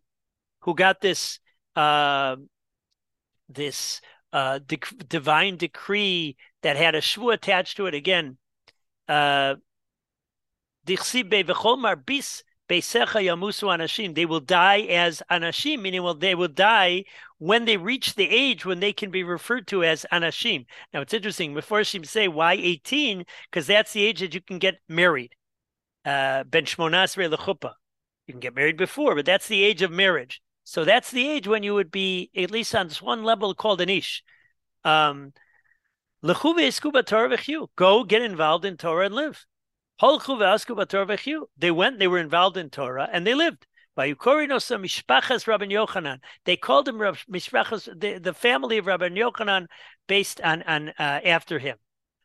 who 0.61 0.75
got 0.75 1.01
this 1.01 1.41
uh, 1.75 2.37
this 3.49 4.01
uh, 4.33 4.59
de- 4.67 4.79
divine 5.09 5.57
decree 5.57 6.37
that 6.63 6.77
had 6.77 6.95
a 6.95 7.01
shvu 7.01 7.33
attached 7.33 7.77
to 7.77 7.87
it. 7.87 7.95
Again, 7.95 8.39
uh, 9.09 9.57
they 14.15 14.27
will 14.27 14.41
die 14.41 14.81
as 14.81 15.23
anashim, 15.31 15.81
meaning 15.81 16.03
well, 16.03 16.15
they 16.15 16.35
will 16.35 16.49
die 16.49 17.05
when 17.39 17.65
they 17.65 17.77
reach 17.77 18.15
the 18.15 18.29
age 18.29 18.65
when 18.65 18.81
they 18.81 18.93
can 18.93 19.11
be 19.11 19.23
referred 19.23 19.67
to 19.69 19.85
as 19.85 20.07
anashim. 20.13 20.67
Now 20.93 21.01
it's 21.01 21.15
interesting. 21.15 21.55
Meforshim 21.55 22.07
say 22.07 22.29
why 22.29 22.55
18? 22.55 23.25
Because 23.51 23.67
that's 23.67 23.93
the 23.93 24.05
age 24.05 24.21
that 24.21 24.35
you 24.35 24.41
can 24.41 24.59
get 24.59 24.77
married. 24.89 25.35
Uh, 26.05 26.45
ben 26.45 26.65
shmonasre 26.65 27.33
lechupa. 27.33 27.73
You 28.27 28.35
can 28.35 28.41
get 28.41 28.55
married 28.55 28.77
before, 28.77 29.15
but 29.15 29.27
that's 29.27 29.49
the 29.49 29.63
age 29.63 29.83
of 29.83 29.91
marriage. 29.91 30.41
So 30.65 30.85
that's 30.85 31.11
the 31.13 31.29
age 31.29 31.47
when 31.47 31.63
you 31.63 31.75
would 31.75 31.93
be, 31.93 32.31
at 32.37 32.51
least 32.51 32.75
on 32.75 32.89
this 32.89 33.01
one 33.01 33.23
level, 33.23 33.55
called 33.55 33.81
an 33.81 33.89
ish. 33.89 34.25
Um, 34.85 35.33
Go 36.25 38.05
get 38.05 38.23
involved 38.23 38.65
in 38.65 38.77
Torah 38.77 39.07
and 39.07 39.15
live. 39.15 39.47
They 40.01 41.71
went, 41.71 41.99
they 41.99 42.09
were 42.09 42.19
involved 42.19 42.57
in 42.57 42.71
Torah, 42.71 43.09
and 43.13 43.27
they 43.27 43.35
lived. 43.35 43.67
They 43.97 44.13
called 44.15 44.49
him 46.89 46.99
Rab, 47.01 47.17
the, 47.27 48.19
the 48.23 48.35
family 48.35 48.79
of 48.79 48.87
Rabbi 48.87 49.09
Yochanan 49.09 49.67
based 50.07 50.41
on, 50.43 50.63
on 50.65 50.91
uh, 50.91 50.93
after 51.25 51.59
him. 51.59 51.79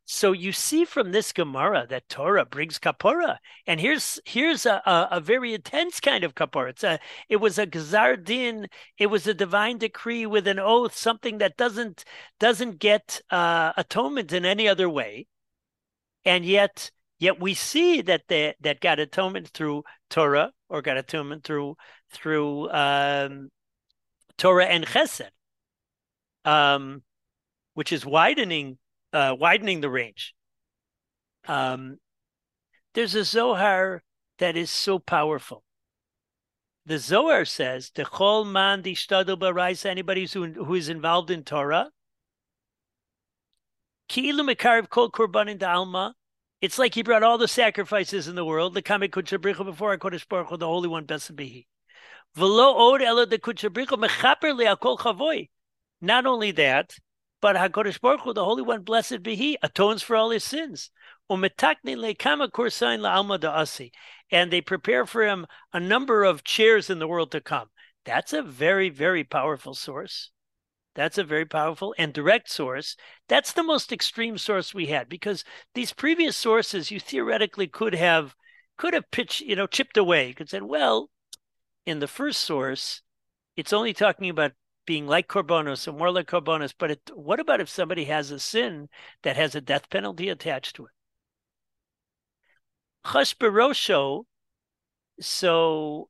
So 0.05 0.34
you 0.34 0.51
see 0.51 0.84
from 0.84 1.13
this 1.13 1.31
Gemara 1.31 1.88
that 1.88 2.10
Torah 2.10 2.45
brings 2.45 2.77
kapora, 2.77 3.38
and 3.65 3.79
here's 3.79 4.19
here's 4.25 4.65
a, 4.65 4.81
a, 4.86 5.07
a, 5.12 5.21
very 5.21 5.53
intense 5.53 6.01
kind 6.01 6.25
of 6.25 6.36
kapora. 6.36 6.71
It's 6.71 6.84
a 6.84 6.99
it 7.29 7.38
was 7.38 7.57
a 7.57 7.65
gzar 7.65 8.21
din, 8.21 8.67
it 8.97 9.07
was 9.07 9.25
a 9.25 9.34
divine 9.34 9.77
decree 9.77 10.25
with 10.25 10.47
an 10.47 10.60
oath, 10.60 10.93
something 10.95 11.38
that 11.38 11.55
doesn't 11.55 12.03
doesn't 12.39 12.79
get 12.79 13.21
uh, 13.29 13.71
atonement 13.77 14.34
in 14.34 14.43
any 14.43 14.67
other 14.67 14.89
way, 14.89 15.27
and 16.25 16.43
yet 16.43 16.91
yet 17.21 17.39
we 17.39 17.53
see 17.53 18.01
that 18.01 18.23
they, 18.27 18.55
that 18.62 18.81
got 18.81 18.99
atonement 18.99 19.47
through 19.49 19.84
Torah 20.10 20.51
or 20.67 20.81
got 20.81 20.97
atonement 20.97 21.43
through 21.43 21.77
through 22.12 22.69
um, 22.71 23.49
Torah 24.38 24.65
and 24.65 24.86
Chesed, 24.86 25.29
um, 26.43 27.03
which 27.75 27.93
is 27.93 28.05
widening 28.05 28.77
uh, 29.13 29.36
widening 29.39 29.81
the 29.81 29.89
range. 29.89 30.34
Um, 31.47 31.97
there's 32.95 33.15
a 33.15 33.23
Zohar 33.23 34.01
that 34.39 34.57
is 34.57 34.71
so 34.71 34.97
powerful. 34.97 35.63
The 36.88 36.97
Zohar 36.97 37.45
says, 37.45 37.91
"The 37.93 38.03
chol 38.03 38.49
man 38.51 38.81
dishtadel 38.81 39.38
baraisa." 39.38 39.86
Anybody 39.86 40.25
who 40.25 40.47
who 40.47 40.73
is 40.73 40.89
involved 40.89 41.29
in 41.29 41.43
Torah, 41.43 41.91
ki'ilu 44.10 44.41
mekariv 44.41 44.89
kol 44.89 45.12
korbanin 45.12 45.62
alma. 45.62 46.15
It's 46.62 46.78
like 46.78 46.93
he 46.93 47.02
brought 47.02 47.24
all 47.24 47.39
the 47.39 47.47
sacrifices 47.47 48.28
in 48.28 48.36
the 48.36 48.45
world. 48.45 48.76
The 48.76 48.84
kamei 48.84 49.10
kutchabricha 49.10 49.65
before 49.65 49.97
Hakadosh 49.97 50.28
Baruch 50.28 50.50
Hu, 50.50 50.58
the 50.58 50.67
Holy 50.67 50.88
One, 50.88 51.06
blessed 51.06 51.36
be 51.36 51.47
He. 51.47 51.67
V'lo 52.38 52.76
od 52.76 53.02
ela 53.02 53.26
de 53.26 53.39
kutchabricha 53.39 53.97
mechaper 53.97 54.54
le'akol 54.54 55.00
chavoy. 55.00 55.50
Not 56.02 56.28
only 56.28 56.52
that, 56.52 56.95
but 57.41 57.56
HaKadosh 57.56 58.00
Baruch 58.00 58.21
Hu, 58.21 58.34
the 58.34 58.45
Holy 58.45 58.62
One, 58.62 58.84
blessed 58.84 59.24
be 59.24 59.36
He, 59.36 59.58
atones 59.63 60.04
for 60.04 60.15
all 60.15 60.30
his 60.30 60.43
sins. 60.43 60.91
Umetakni 61.32 61.95
le'kama 61.97 62.52
kursain 62.52 63.00
la'alma 63.00 63.39
da'asi. 63.39 63.89
And 64.30 64.52
they 64.52 64.62
prepare 64.62 65.08
for 65.08 65.24
him 65.24 65.47
a 65.74 65.80
number 65.80 66.24
of 66.24 66.43
chairs 66.43 66.91
in 66.91 67.00
the 67.00 67.08
world 67.08 67.32
to 67.32 67.41
come. 67.41 67.69
That's 68.06 68.34
a 68.34 68.43
very, 68.43 68.89
very 68.89 69.24
powerful 69.24 69.74
source. 69.74 70.30
That's 70.93 71.17
a 71.17 71.23
very 71.23 71.45
powerful 71.45 71.95
and 71.97 72.13
direct 72.13 72.49
source. 72.49 72.97
That's 73.27 73.54
the 73.54 73.63
most 73.63 73.91
extreme 73.93 74.38
source 74.38 74.73
we 74.73 74.88
had 74.88 75.08
because 75.08 75.43
these 75.73 75.93
previous 75.93 76.36
sources 76.36 76.91
you 76.91 76.99
theoretically 76.99 77.67
could 77.67 77.95
have 77.95 78.36
could 78.77 78.93
have 78.93 79.12
pitched, 79.12 79.41
you 79.41 79.56
know, 79.56 79.67
chipped 79.67 79.95
away. 79.95 80.27
You 80.27 80.34
could 80.34 80.49
say, 80.49 80.60
well, 80.60 81.10
in 81.86 81.99
the 81.99 82.08
first 82.08 82.41
source, 82.41 83.01
it's 83.56 83.73
only 83.73 83.93
talking 83.93 84.30
about 84.30 84.54
being 84.86 85.08
like 85.08 85.27
Korbanos 85.27 85.88
and 85.88 85.97
more 85.97 86.12
like 86.12 86.27
Korbanos. 86.27 86.73
But 86.77 86.91
it, 86.91 87.12
what 87.13 87.39
about 87.39 87.62
if 87.62 87.69
somebody 87.69 88.06
has 88.06 88.32
a 88.32 88.39
sin 88.39 88.89
that 89.23 89.38
has 89.38 89.56
a 89.56 89.62
death 89.62 89.89
penalty 89.89 90.30
attached 90.30 90.75
to 90.77 90.86
it? 90.86 90.91
Chashberosho, 93.06 94.25
so 95.19 96.10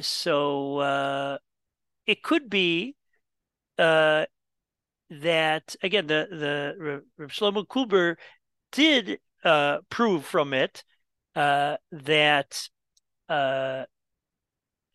so 0.00 0.78
uh, 0.78 1.38
it 2.06 2.22
could 2.22 2.50
be 2.50 2.96
uh, 3.80 4.26
that 5.10 5.74
again 5.82 6.06
the 6.06 6.28
the 6.30 7.02
Rav 7.16 7.30
Shlomo 7.30 7.66
Kluger 7.66 8.16
did 8.72 9.18
uh, 9.44 9.78
prove 9.88 10.24
from 10.24 10.52
it 10.54 10.84
uh, 11.34 11.76
that 11.92 12.68
uh, 13.28 13.84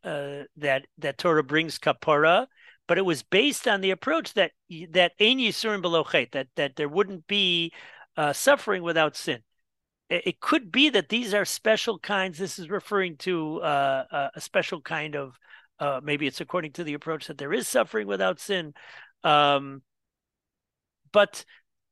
uh, 0.04 0.44
that 0.58 0.86
that 0.98 1.18
Torah 1.18 1.44
brings 1.44 1.80
kapara, 1.80 2.48
but 2.88 2.98
it 2.98 3.06
was 3.06 3.24
based 3.24 3.68
on 3.68 3.82
the 3.82 3.92
approach 3.92 4.34
that 4.34 4.52
that 4.92 5.14
ein 5.20 5.40
yisurim 5.40 5.82
below 5.82 6.06
that 6.32 6.48
that 6.56 6.76
there 6.76 6.90
wouldn't 6.90 7.28
be 7.28 7.74
uh, 8.18 8.34
suffering 8.34 8.84
without 8.84 9.16
sin. 9.16 9.40
It, 10.10 10.28
it, 10.28 10.40
could 10.40 10.72
be 10.72 10.90
that 10.90 11.10
these 11.10 11.34
are 11.34 11.46
special 11.46 11.98
kinds. 11.98 12.38
This 12.38 12.60
is 12.60 12.70
referring 12.70 13.18
to 13.18 13.60
a 13.62 14.32
special 14.38 14.82
kind 14.82 15.16
of. 15.16 15.38
Uh, 15.80 16.00
maybe 16.04 16.26
it's 16.28 16.42
according 16.42 16.72
to 16.72 16.84
the 16.84 16.94
approach 16.94 17.28
that 17.28 17.38
there 17.38 17.54
is 17.54 17.68
suffering 17.68 18.08
without 18.08 18.40
sin, 18.40 18.74
um, 19.24 19.82
but 21.12 21.44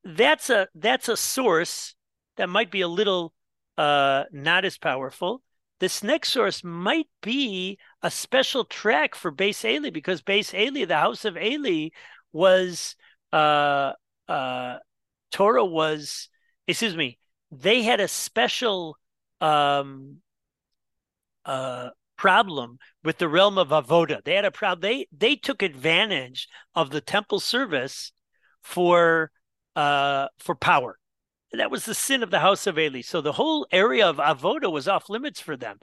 that's 0.03 0.49
a 0.49 0.67
that's 0.75 1.09
a 1.09 1.17
source 1.17 1.95
that 2.37 2.49
might 2.49 2.71
be 2.71 2.81
a 2.81 2.87
little 2.87 3.33
uh, 3.77 4.23
not 4.31 4.65
as 4.65 4.77
powerful. 4.77 5.41
This 5.79 6.03
next 6.03 6.29
source 6.29 6.63
might 6.63 7.07
be 7.21 7.77
a 8.01 8.09
special 8.09 8.63
track 8.63 9.15
for 9.15 9.31
beis 9.31 9.65
Eli 9.65 9.89
because 9.89 10.21
beis 10.21 10.53
Eli, 10.53 10.85
the 10.85 10.95
house 10.95 11.25
of 11.25 11.35
Eli, 11.37 11.89
was 12.31 12.95
uh, 13.33 13.93
uh, 14.27 14.77
Torah 15.31 15.65
was 15.65 16.29
excuse 16.67 16.95
me. 16.95 17.17
They 17.51 17.83
had 17.83 17.99
a 17.99 18.07
special 18.07 18.97
um, 19.41 20.17
uh, 21.45 21.89
problem 22.17 22.77
with 23.03 23.17
the 23.17 23.27
realm 23.27 23.57
of 23.57 23.69
avoda. 23.69 24.23
They 24.23 24.35
had 24.35 24.45
a 24.45 24.51
problem. 24.51 24.81
They 24.81 25.07
they 25.11 25.35
took 25.35 25.61
advantage 25.61 26.47
of 26.75 26.89
the 26.89 27.01
temple 27.01 27.39
service 27.39 28.11
for 28.61 29.31
uh, 29.75 30.27
for 30.39 30.55
power. 30.55 30.97
And 31.51 31.59
that 31.59 31.71
was 31.71 31.85
the 31.85 31.93
sin 31.93 32.23
of 32.23 32.31
the 32.31 32.39
house 32.39 32.65
of 32.65 32.79
Eli. 32.79 33.01
So 33.01 33.21
the 33.21 33.33
whole 33.33 33.67
area 33.71 34.07
of 34.07 34.17
avoda 34.17 34.71
was 34.71 34.87
off 34.87 35.09
limits 35.09 35.39
for 35.39 35.55
them 35.55 35.77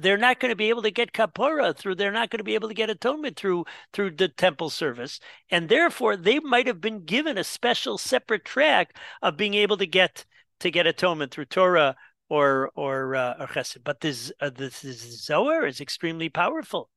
they're 0.00 0.16
not 0.16 0.38
going 0.38 0.50
to 0.50 0.56
be 0.56 0.68
able 0.68 0.82
to 0.82 0.90
get 0.90 1.12
kapora 1.12 1.76
through 1.76 1.94
they're 1.94 2.12
not 2.12 2.30
going 2.30 2.38
to 2.38 2.44
be 2.44 2.54
able 2.54 2.68
to 2.68 2.74
get 2.74 2.90
atonement 2.90 3.36
through 3.36 3.64
through 3.92 4.10
the 4.10 4.28
temple 4.28 4.70
service 4.70 5.20
and 5.50 5.68
therefore 5.68 6.16
they 6.16 6.38
might 6.40 6.66
have 6.66 6.80
been 6.80 7.04
given 7.04 7.36
a 7.36 7.44
special 7.44 7.98
separate 7.98 8.44
track 8.44 8.96
of 9.22 9.36
being 9.36 9.54
able 9.54 9.76
to 9.76 9.86
get 9.86 10.24
to 10.60 10.70
get 10.70 10.86
atonement 10.86 11.32
through 11.32 11.44
torah 11.44 11.96
or 12.28 12.70
or 12.74 13.14
uh, 13.14 13.34
or 13.38 13.46
chesed 13.46 13.84
but 13.84 14.00
this 14.00 14.32
uh, 14.40 14.50
this, 14.50 14.80
this 14.80 15.24
zohar 15.24 15.66
is 15.66 15.80
extremely 15.80 16.28
powerful 16.28 16.90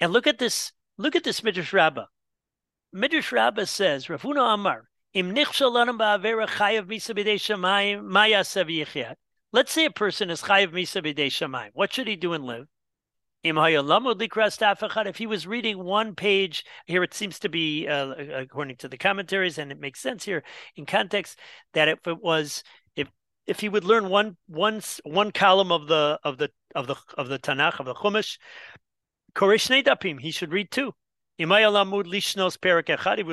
and 0.00 0.12
look 0.12 0.26
at 0.26 0.38
this 0.38 0.72
look 0.98 1.16
at 1.16 1.24
this 1.24 1.42
midrash 1.42 1.72
rabbah 1.72 2.06
midrash 2.92 3.32
rabbah 3.32 3.64
says 3.64 4.06
rafuna 4.06 4.54
amar 4.54 4.88
im 5.12 5.34
chayav 5.34 6.86
Let's 9.52 9.72
say 9.72 9.84
a 9.86 9.90
person 9.90 10.28
is 10.28 10.42
chayiv 10.42 10.72
misa 10.72 11.02
b'dei 11.02 11.28
shamayim. 11.28 11.70
What 11.72 11.92
should 11.92 12.08
he 12.08 12.16
do 12.16 12.32
and 12.34 12.44
live? 12.44 12.66
If 13.42 15.16
he 15.16 15.26
was 15.26 15.46
reading 15.46 15.84
one 15.84 16.14
page, 16.16 16.64
here 16.84 17.02
it 17.04 17.14
seems 17.14 17.38
to 17.38 17.48
be, 17.48 17.86
uh, 17.86 18.08
according 18.34 18.76
to 18.78 18.88
the 18.88 18.98
commentaries, 18.98 19.56
and 19.56 19.70
it 19.70 19.78
makes 19.78 20.00
sense 20.00 20.24
here 20.24 20.42
in 20.74 20.84
context, 20.84 21.38
that 21.74 21.88
if 21.88 22.06
it 22.08 22.20
was, 22.20 22.64
if 23.46 23.60
he 23.60 23.68
would 23.68 23.84
learn 23.84 24.08
one 24.08 24.36
one 24.46 24.80
one 25.04 25.30
column 25.32 25.70
of 25.72 25.86
the 25.86 26.18
of 26.24 26.38
the 26.38 26.50
of 26.74 26.86
the 26.86 26.96
of 27.16 27.28
the 27.28 27.38
Tanakh 27.38 27.78
of 27.80 27.86
the 27.86 27.94
Chumash, 27.94 28.38
Koresh 29.34 29.84
Dapim, 29.84 30.20
he 30.20 30.30
should 30.30 30.52
read 30.52 30.70
two. 30.70 30.94
He 31.38 31.44
would 31.44 31.58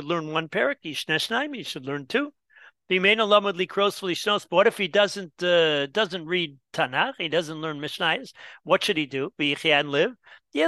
learn 0.05 0.27
one 0.31 0.49
parak. 0.49 0.75
He 0.81 0.93
should 1.63 1.85
learn 1.85 2.05
two. 2.05 2.33
But 2.89 2.99
what 4.49 4.67
if 4.67 4.77
he 4.77 4.87
doesn't 4.89 5.41
uh, 5.41 5.85
doesn't 5.87 6.25
read 6.25 6.57
Tanakh? 6.73 7.13
He 7.17 7.29
doesn't 7.29 7.61
learn 7.61 7.79
Mishnayos. 7.79 8.33
What 8.63 8.83
should 8.83 8.97
he 8.97 9.05
do? 9.05 9.31
Be 9.37 9.55
and 9.65 9.89
live. 9.89 10.11
He 10.53 10.61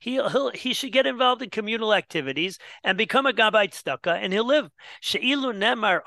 he'll, 0.00 0.50
he 0.50 0.74
should 0.74 0.92
get 0.92 1.06
involved 1.06 1.42
in 1.42 1.50
communal 1.50 1.94
activities 1.94 2.58
and 2.82 2.98
become 2.98 3.26
a 3.26 3.32
gabbai 3.32 3.70
tzedakah, 3.70 4.18
and 4.20 4.32
he'll 4.32 4.44
live. 4.44 4.68
Nemar 5.00 6.02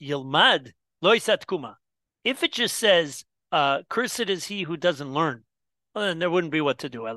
yilmad. 0.00 0.72
If 2.22 2.44
it 2.44 2.52
just 2.52 2.76
says, 2.76 3.24
uh, 3.50 3.82
"Cursed 3.88 4.20
is 4.20 4.46
he 4.46 4.62
who 4.62 4.76
doesn't 4.76 5.12
learn," 5.12 5.44
well, 5.92 6.04
then 6.04 6.20
there 6.20 6.30
wouldn't 6.30 6.52
be 6.52 6.60
what 6.60 6.78
to 6.78 6.88
do. 6.88 7.08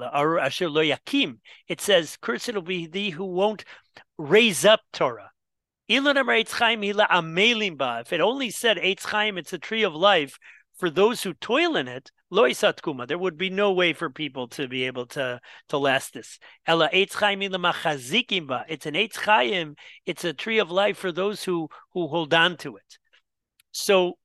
It 1.67 1.81
says, 1.81 2.17
"Cursed 2.17 2.55
will 2.55 2.63
be 2.63 2.87
thee 2.87 3.11
who 3.11 3.25
won't 3.25 3.65
raise 4.17 4.65
up 4.65 4.81
Torah." 4.91 5.29
If 5.87 6.07
it 6.07 6.17
only 8.21 8.49
said 8.49 8.77
Eitz 8.77 9.05
Chaim, 9.05 9.37
it's 9.37 9.53
a 9.53 9.59
tree 9.59 9.83
of 9.83 9.93
life 9.93 10.39
for 10.75 10.89
those 10.89 11.23
who 11.23 11.33
toil 11.33 11.75
in 11.75 11.87
it. 11.87 12.11
Lo 12.29 12.49
kuma. 12.51 13.05
There 13.05 13.17
would 13.17 13.37
be 13.37 13.49
no 13.49 13.71
way 13.71 13.93
for 13.93 14.09
people 14.09 14.47
to 14.49 14.67
be 14.67 14.85
able 14.85 15.05
to 15.07 15.39
to 15.69 15.77
last 15.77 16.13
this. 16.13 16.39
Ella 16.65 16.89
It's 16.91 17.15
an 17.21 17.33
Eitz 18.95 19.15
Chaim. 19.17 19.75
It's 20.05 20.23
a 20.23 20.33
tree 20.33 20.59
of 20.59 20.71
life 20.71 20.97
for 20.97 21.11
those 21.11 21.43
who 21.43 21.69
who 21.91 22.07
hold 22.07 22.33
on 22.33 22.57
to 22.57 22.77
it. 22.77 22.97
So 23.71 24.17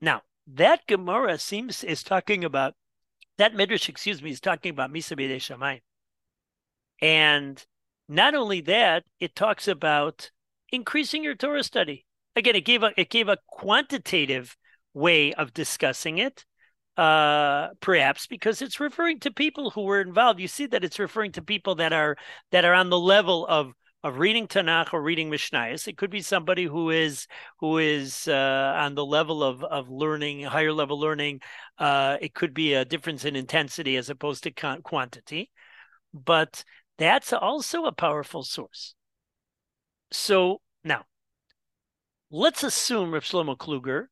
now 0.00 0.22
that 0.46 0.86
Gemara 0.86 1.38
seems 1.38 1.84
is 1.84 2.02
talking 2.02 2.44
about 2.44 2.74
that 3.38 3.54
midrash, 3.54 3.88
excuse 3.88 4.22
me, 4.22 4.30
is 4.30 4.40
talking 4.40 4.70
about 4.70 4.92
Misa 4.92 5.18
B'dei 5.18 5.36
Shamayim. 5.36 5.80
And 7.00 7.64
not 8.08 8.34
only 8.34 8.60
that, 8.62 9.04
it 9.18 9.34
talks 9.34 9.66
about 9.66 10.30
increasing 10.70 11.24
your 11.24 11.34
Torah 11.34 11.64
study. 11.64 12.06
Again, 12.36 12.56
it 12.56 12.64
gave 12.64 12.82
a 12.82 12.92
it 12.96 13.10
gave 13.10 13.28
a 13.28 13.38
quantitative 13.48 14.56
way 14.94 15.32
of 15.34 15.52
discussing 15.52 16.18
it, 16.18 16.44
uh, 16.96 17.68
perhaps 17.80 18.26
because 18.26 18.62
it's 18.62 18.80
referring 18.80 19.20
to 19.20 19.32
people 19.32 19.70
who 19.70 19.82
were 19.82 20.00
involved. 20.00 20.40
You 20.40 20.48
see 20.48 20.66
that 20.66 20.84
it's 20.84 20.98
referring 20.98 21.32
to 21.32 21.42
people 21.42 21.74
that 21.76 21.92
are 21.92 22.16
that 22.52 22.64
are 22.64 22.74
on 22.74 22.90
the 22.90 22.98
level 22.98 23.46
of 23.46 23.72
of 24.04 24.18
reading 24.18 24.46
Tanakh 24.46 24.92
or 24.92 25.02
reading 25.02 25.30
Mishnayos. 25.30 25.88
It 25.88 25.96
could 25.96 26.10
be 26.10 26.20
somebody 26.20 26.64
who 26.64 26.90
is 26.90 27.26
who 27.58 27.78
is 27.78 28.28
uh, 28.28 28.74
on 28.76 28.94
the 28.94 29.04
level 29.04 29.42
of 29.42 29.64
of 29.64 29.88
learning, 29.88 30.42
higher 30.42 30.72
level 30.72 31.00
learning. 31.00 31.40
Uh, 31.78 32.16
it 32.20 32.34
could 32.34 32.54
be 32.54 32.74
a 32.74 32.84
difference 32.84 33.24
in 33.24 33.34
intensity 33.34 33.96
as 33.96 34.10
opposed 34.10 34.44
to 34.44 34.50
quantity, 34.82 35.50
but 36.12 36.64
that's 36.98 37.32
also 37.32 37.86
a 37.86 37.92
powerful 37.92 38.44
source. 38.44 38.94
So 40.12 40.60
now, 40.84 41.06
let's 42.30 42.62
assume 42.62 43.12
Rav 43.12 43.24
Shlomo 43.24 43.56
Kluger. 43.56 44.06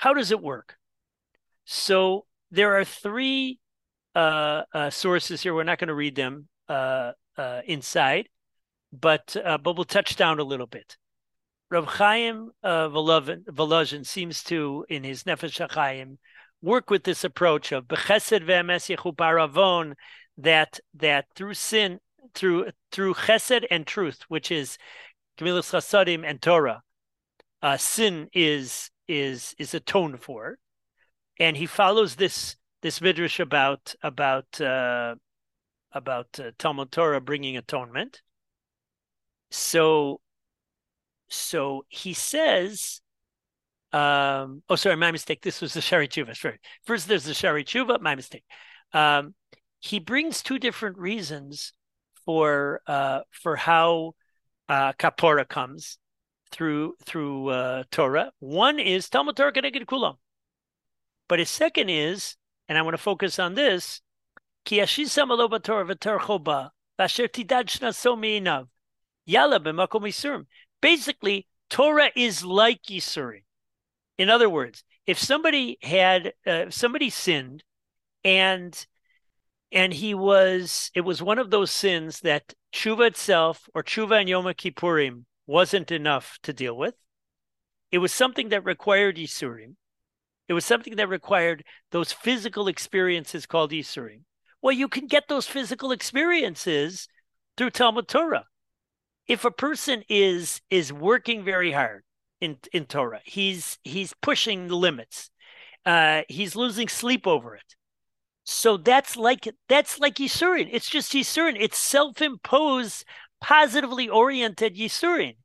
How 0.00 0.14
does 0.14 0.30
it 0.30 0.42
work? 0.42 0.76
So 1.64 2.26
there 2.50 2.78
are 2.78 2.84
three 2.84 3.58
uh, 4.14 4.62
uh 4.74 4.90
sources 4.90 5.42
here. 5.42 5.54
We're 5.54 5.62
not 5.64 5.78
going 5.78 5.88
to 5.88 5.94
read 5.94 6.16
them 6.16 6.48
uh, 6.68 7.12
uh, 7.36 7.60
inside 7.66 8.28
but 8.92 9.36
uh, 9.44 9.58
but 9.58 9.76
we'll 9.76 9.84
touch 9.84 10.16
down 10.16 10.38
a 10.38 10.44
little 10.44 10.66
bit. 10.66 10.96
Rav 11.70 11.86
Chaim 11.86 12.50
uh, 12.62 12.88
Volozhin 12.88 14.04
seems 14.04 14.42
to, 14.44 14.84
in 14.88 15.04
his 15.04 15.22
Nefesh 15.22 15.68
HaChaim, 15.68 16.18
work 16.60 16.90
with 16.90 17.04
this 17.04 17.22
approach 17.22 17.70
of 17.70 17.86
bechesed 17.86 18.44
ve'emes 18.44 19.14
baravon, 19.14 19.94
that 20.38 20.80
that 20.94 21.26
through 21.34 21.54
sin, 21.54 22.00
through 22.34 22.70
through 22.90 23.14
chesed 23.14 23.64
and 23.70 23.86
truth, 23.86 24.22
which 24.28 24.50
is 24.50 24.78
Gemilas 25.38 25.70
Chasadim 25.70 26.24
and 26.28 26.42
Torah, 26.42 26.82
uh, 27.62 27.76
sin 27.76 28.28
is 28.32 28.90
is 29.10 29.54
is 29.58 29.74
atoned 29.74 30.22
for, 30.22 30.58
and 31.38 31.56
he 31.56 31.66
follows 31.66 32.14
this 32.14 32.56
this 32.82 33.00
midrash 33.00 33.40
about 33.40 33.94
about 34.02 34.60
uh, 34.60 35.16
about 35.92 36.28
uh, 36.38 36.52
Talmud 36.58 36.92
Torah 36.92 37.20
bringing 37.20 37.56
atonement, 37.56 38.22
so 39.50 40.20
so 41.28 41.84
he 41.88 42.12
says, 42.14 43.00
um, 43.92 44.62
oh, 44.68 44.76
sorry, 44.76 44.96
my 44.96 45.10
mistake. 45.12 45.42
This 45.42 45.60
was 45.60 45.74
the 45.74 45.80
Shari 45.80 46.08
Tshuva. 46.08 46.36
Sorry. 46.36 46.58
First, 46.84 47.08
there's 47.08 47.24
the 47.24 47.34
Shari 47.34 47.64
Tshuva, 47.64 48.00
my 48.00 48.14
mistake. 48.14 48.44
Um, 48.92 49.34
he 49.80 49.98
brings 49.98 50.42
two 50.42 50.58
different 50.58 50.98
reasons 50.98 51.72
for 52.24 52.80
uh, 52.86 53.20
for 53.30 53.56
how 53.56 54.12
uh, 54.68 54.92
kapora 54.92 55.48
comes 55.48 55.98
through 56.50 56.94
through 57.04 57.48
uh, 57.48 57.84
Torah. 57.90 58.32
One 58.38 58.78
is 58.78 59.08
Talmud 59.08 59.36
Torah 59.36 59.52
Keneged 59.52 59.86
Kulam, 59.86 60.16
but 61.28 61.38
his 61.38 61.50
second 61.50 61.88
is, 61.88 62.36
and 62.68 62.76
I 62.76 62.82
want 62.82 62.94
to 62.94 63.02
focus 63.02 63.38
on 63.38 63.54
this, 63.54 64.00
Ki 64.64 64.78
Ashisa 64.78 65.26
Malo 65.26 65.48
Torah 65.58 65.84
V'Tor 65.84 66.18
Choba 66.18 66.70
Vasher 66.98 67.28
Tidad 67.28 67.66
Shnaso 67.66 68.16
Yala 69.28 69.58
B'Makom 69.60 70.02
Yisurim. 70.02 70.46
Basically, 70.80 71.46
Torah 71.68 72.10
is 72.16 72.44
like 72.44 72.82
Yisurim. 72.82 73.44
In 74.18 74.28
other 74.28 74.50
words, 74.50 74.84
if 75.06 75.18
somebody 75.18 75.78
had 75.82 76.34
uh, 76.46 76.66
somebody 76.70 77.10
sinned 77.10 77.64
and 78.24 78.86
and 79.72 79.92
he 79.94 80.14
was 80.14 80.90
it 80.94 81.02
was 81.02 81.22
one 81.22 81.38
of 81.38 81.50
those 81.50 81.70
sins 81.70 82.20
that 82.20 82.52
tshuva 82.72 83.06
itself 83.06 83.68
or 83.74 83.82
tshuva 83.82 84.20
and 84.20 84.28
Yom 84.28 84.44
Kippurim 84.44 85.24
wasn't 85.46 85.90
enough 85.90 86.38
to 86.42 86.52
deal 86.52 86.76
with. 86.76 86.94
It 87.90 87.98
was 87.98 88.12
something 88.12 88.50
that 88.50 88.64
required 88.64 89.16
Yisurim. 89.16 89.74
It 90.48 90.52
was 90.52 90.64
something 90.64 90.96
that 90.96 91.08
required 91.08 91.64
those 91.90 92.12
physical 92.12 92.68
experiences 92.68 93.46
called 93.46 93.70
Yisurim. 93.70 94.22
Well, 94.62 94.72
you 94.72 94.88
can 94.88 95.06
get 95.06 95.28
those 95.28 95.46
physical 95.46 95.92
experiences 95.92 97.08
through 97.56 97.70
Talmud 97.70 98.08
Torah. 98.08 98.44
If 99.26 99.44
a 99.44 99.50
person 99.50 100.02
is 100.08 100.60
is 100.70 100.92
working 100.92 101.44
very 101.44 101.72
hard 101.72 102.02
in 102.40 102.58
in 102.72 102.86
Torah, 102.86 103.20
he's 103.24 103.78
he's 103.84 104.12
pushing 104.20 104.68
the 104.68 104.76
limits. 104.76 105.30
Uh, 105.86 106.22
he's 106.28 106.56
losing 106.56 106.88
sleep 106.88 107.26
over 107.26 107.54
it. 107.54 107.76
So 108.44 108.76
that's 108.76 109.16
like 109.16 109.48
that's 109.68 110.00
like 110.00 110.16
Yisurin. 110.16 110.68
It's 110.70 110.90
just 110.90 111.12
Yisurin. 111.12 111.56
It's 111.58 111.78
self-imposed, 111.78 113.04
positively 113.40 114.08
oriented 114.08 114.76
Yisurin. 114.76 115.36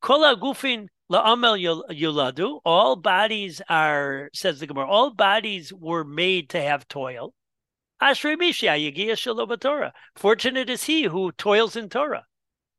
Kol 0.00 0.36
gufin 0.36 0.88
la'amel 1.10 1.58
yuladu. 1.90 2.60
All 2.64 2.96
bodies 2.96 3.60
are, 3.68 4.30
says 4.32 4.60
the 4.60 4.66
Gemara, 4.66 4.88
all 4.88 5.10
bodies 5.10 5.72
were 5.72 6.04
made 6.04 6.50
to 6.50 6.60
have 6.60 6.88
toil. 6.88 7.34
Ashrei 8.02 8.38
Misha 8.38 9.56
Torah. 9.58 9.92
Fortunate 10.16 10.70
is 10.70 10.84
he 10.84 11.02
who 11.02 11.32
toils 11.32 11.76
in 11.76 11.90
Torah. 11.90 12.24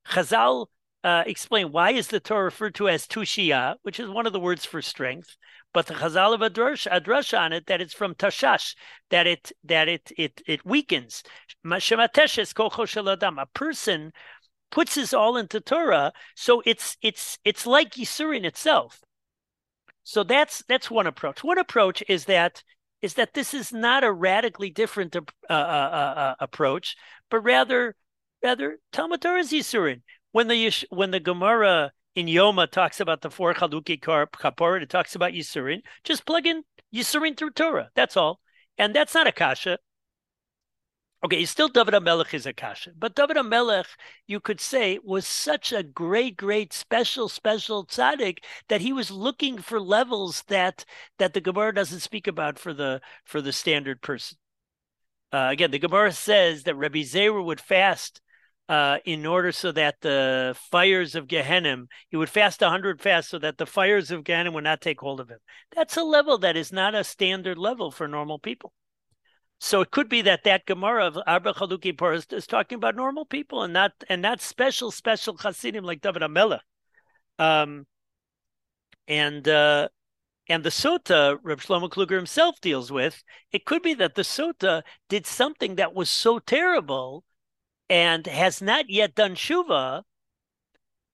Chazal 0.07 0.67
uh, 1.03 1.23
explain 1.25 1.71
why 1.71 1.91
is 1.91 2.07
the 2.07 2.19
Torah 2.19 2.45
referred 2.45 2.75
to 2.75 2.89
as 2.89 3.07
tushia, 3.07 3.75
which 3.83 3.99
is 3.99 4.09
one 4.09 4.25
of 4.25 4.33
the 4.33 4.39
words 4.39 4.65
for 4.65 4.81
strength, 4.81 5.35
but 5.73 5.87
the 5.87 5.93
Chazal 5.93 6.33
of 6.33 6.41
Adrash, 6.41 6.89
Adrash 6.91 7.37
on 7.37 7.53
it 7.53 7.67
that 7.67 7.81
it's 7.81 7.93
from 7.93 8.15
tashash, 8.15 8.75
that 9.09 9.27
it 9.27 9.51
that 9.63 9.87
it 9.87 10.11
it 10.17 10.41
it 10.45 10.65
weakens. 10.65 11.23
A 11.65 13.45
person 13.53 14.13
puts 14.71 14.95
his 14.95 15.13
all 15.13 15.37
into 15.37 15.61
Torah, 15.61 16.13
so 16.35 16.61
it's 16.65 16.97
it's 17.01 17.37
it's 17.45 17.65
like 17.65 17.91
Yisurin 17.91 18.45
itself. 18.45 19.01
So 20.03 20.23
that's 20.23 20.63
that's 20.67 20.91
one 20.91 21.07
approach. 21.07 21.43
One 21.43 21.57
approach 21.57 22.03
is 22.07 22.25
that 22.25 22.63
is 23.01 23.13
that 23.15 23.33
this 23.33 23.53
is 23.53 23.71
not 23.71 24.03
a 24.03 24.11
radically 24.11 24.69
different 24.69 25.15
uh, 25.15 25.21
uh, 25.49 25.53
uh, 25.53 25.55
uh 25.55 26.35
approach, 26.39 26.97
but 27.29 27.41
rather 27.41 27.95
rather 28.43 28.79
Talmud 28.91 29.21
Torah 29.21 29.39
is 29.39 29.51
Yisurin. 29.51 30.01
When 30.31 30.47
the 30.47 30.73
when 30.89 31.11
the 31.11 31.19
Gemara 31.19 31.91
in 32.15 32.25
Yoma 32.27 32.69
talks 32.69 32.99
about 32.99 33.21
the 33.21 33.31
four 33.31 33.53
Chaluki 33.53 33.99
Kapor, 33.99 34.81
it 34.81 34.89
talks 34.89 35.15
about 35.15 35.33
Yisurin, 35.33 35.81
just 36.03 36.25
plug 36.25 36.45
in 36.45 36.63
Yisurin 36.93 37.37
through 37.37 37.51
Torah. 37.51 37.89
That's 37.95 38.17
all. 38.17 38.39
And 38.77 38.95
that's 38.95 39.13
not 39.13 39.27
a 39.27 39.31
kasha. 39.31 39.77
Okay, 41.23 41.45
still 41.45 41.67
David 41.67 41.93
HaMelech 41.93 42.33
is 42.33 42.47
a 42.47 42.53
kasha, 42.53 42.93
but 42.97 43.15
David 43.15 43.37
HaMelech, 43.37 43.85
you 44.25 44.39
could 44.39 44.59
say, 44.59 44.97
was 45.03 45.27
such 45.27 45.71
a 45.71 45.83
great, 45.83 46.35
great, 46.35 46.73
special, 46.73 47.29
special 47.29 47.85
tzaddik 47.85 48.39
that 48.69 48.81
he 48.81 48.91
was 48.91 49.11
looking 49.11 49.59
for 49.59 49.79
levels 49.79 50.43
that 50.47 50.83
that 51.19 51.35
the 51.35 51.41
Gemara 51.41 51.75
doesn't 51.75 51.99
speak 51.99 52.25
about 52.25 52.57
for 52.57 52.73
the 52.73 53.01
for 53.23 53.39
the 53.39 53.53
standard 53.53 54.01
person. 54.01 54.39
Uh, 55.31 55.49
again, 55.51 55.69
the 55.69 55.77
Gemara 55.77 56.11
says 56.11 56.63
that 56.63 56.75
Rabbi 56.75 57.01
Zera 57.01 57.45
would 57.45 57.61
fast 57.61 58.19
uh, 58.69 58.97
in 59.05 59.25
order 59.25 59.51
so 59.51 59.71
that 59.71 59.95
the 60.01 60.55
fires 60.71 61.15
of 61.15 61.27
Gehenna, 61.27 61.83
he 62.09 62.17
would 62.17 62.29
fast 62.29 62.61
a 62.61 62.69
hundred 62.69 63.01
fasts 63.01 63.31
so 63.31 63.39
that 63.39 63.57
the 63.57 63.65
fires 63.65 64.11
of 64.11 64.23
Gehenna 64.23 64.51
would 64.51 64.63
not 64.63 64.81
take 64.81 65.01
hold 65.01 65.19
of 65.19 65.29
him. 65.29 65.39
That's 65.75 65.97
a 65.97 66.03
level 66.03 66.37
that 66.39 66.55
is 66.55 66.71
not 66.71 66.95
a 66.95 67.03
standard 67.03 67.57
level 67.57 67.91
for 67.91 68.07
normal 68.07 68.39
people. 68.39 68.71
So 69.59 69.81
it 69.81 69.91
could 69.91 70.09
be 70.09 70.23
that 70.23 70.43
that 70.45 70.65
Gemara 70.65 71.05
of 71.05 71.19
Arba 71.27 71.53
Chaluki 71.53 71.95
Porus 71.95 72.25
is 72.31 72.47
talking 72.47 72.77
about 72.77 72.95
normal 72.95 73.25
people 73.25 73.61
and 73.61 73.73
not 73.73 73.91
and 74.09 74.21
not 74.21 74.41
special 74.41 74.89
special 74.89 75.37
Hasidim 75.37 75.83
like 75.83 76.01
David 76.01 76.23
HaMelech. 76.23 76.61
Um, 77.37 77.85
and 79.07 79.47
uh, 79.47 79.89
and 80.47 80.63
the 80.63 80.69
Sota, 80.69 81.37
Reb 81.43 81.59
Shlomo 81.59 81.89
Kluger 81.89 82.15
himself 82.15 82.59
deals 82.59 82.91
with. 82.91 83.23
It 83.51 83.65
could 83.65 83.81
be 83.81 83.93
that 83.95 84.15
the 84.15 84.23
Sota 84.23 84.81
did 85.09 85.27
something 85.27 85.75
that 85.75 85.93
was 85.93 86.09
so 86.09 86.39
terrible 86.39 87.23
and 87.91 88.25
has 88.25 88.61
not 88.61 88.89
yet 88.89 89.13
done 89.15 89.35
shuva, 89.35 90.03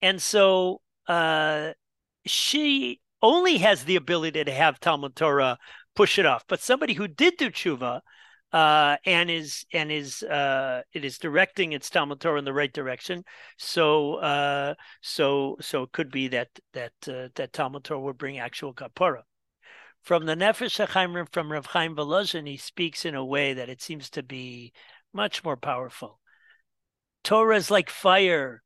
and 0.00 0.22
so 0.22 0.80
uh, 1.08 1.72
she 2.24 3.00
only 3.20 3.58
has 3.58 3.82
the 3.82 3.96
ability 3.96 4.44
to 4.44 4.52
have 4.52 4.78
Talmud 4.78 5.16
Torah 5.16 5.58
push 5.96 6.20
it 6.20 6.24
off. 6.24 6.44
But 6.46 6.60
somebody 6.60 6.94
who 6.94 7.08
did 7.08 7.36
do 7.36 7.50
tshuva 7.50 8.00
uh, 8.52 8.96
and 9.04 9.28
is 9.28 9.66
and 9.72 9.90
is 9.90 10.22
uh, 10.22 10.82
it 10.92 11.04
is 11.04 11.18
directing 11.18 11.72
its 11.72 11.90
Talmud 11.90 12.20
Torah 12.20 12.38
in 12.38 12.44
the 12.44 12.52
right 12.52 12.72
direction. 12.72 13.24
So 13.56 14.14
uh, 14.14 14.74
so 15.02 15.56
so 15.60 15.82
it 15.82 15.90
could 15.90 16.12
be 16.12 16.28
that 16.28 16.48
that 16.74 16.92
uh, 17.08 17.28
that 17.34 17.52
Talmud 17.52 17.82
Torah 17.82 17.98
will 17.98 18.12
bring 18.12 18.38
actual 18.38 18.72
kapara. 18.72 19.22
From 20.04 20.26
the 20.26 20.36
Nefesh 20.36 20.86
HaChaim 20.86 21.26
from 21.32 21.50
Rav 21.50 21.66
Chaim 21.66 21.96
Volozhin, 21.96 22.46
he 22.46 22.56
speaks 22.56 23.04
in 23.04 23.16
a 23.16 23.24
way 23.24 23.52
that 23.52 23.68
it 23.68 23.82
seems 23.82 24.08
to 24.10 24.22
be 24.22 24.72
much 25.12 25.42
more 25.42 25.56
powerful. 25.56 26.20
Torah 27.28 27.58
is 27.58 27.70
like 27.70 27.90
fire. 27.90 28.62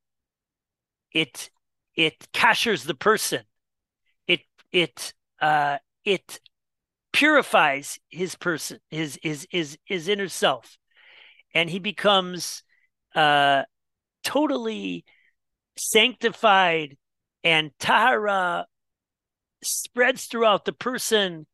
It 1.10 1.50
it 1.96 2.28
kashers 2.32 2.84
the 2.84 2.94
person. 2.94 3.42
It 4.28 4.42
it 4.70 5.14
uh, 5.40 5.78
it 6.04 6.38
purifies 7.12 7.98
his 8.08 8.36
person, 8.36 8.78
his 8.88 9.18
his 9.20 9.48
his 9.50 9.78
his 9.84 10.06
inner 10.06 10.28
self, 10.28 10.78
and 11.52 11.68
he 11.68 11.80
becomes 11.80 12.62
uh, 13.16 13.64
totally 14.22 15.04
sanctified, 15.76 16.96
and 17.42 17.72
tahara 17.80 18.66
spreads 19.64 20.26
throughout 20.26 20.66
the 20.66 20.72
person, 20.72 21.48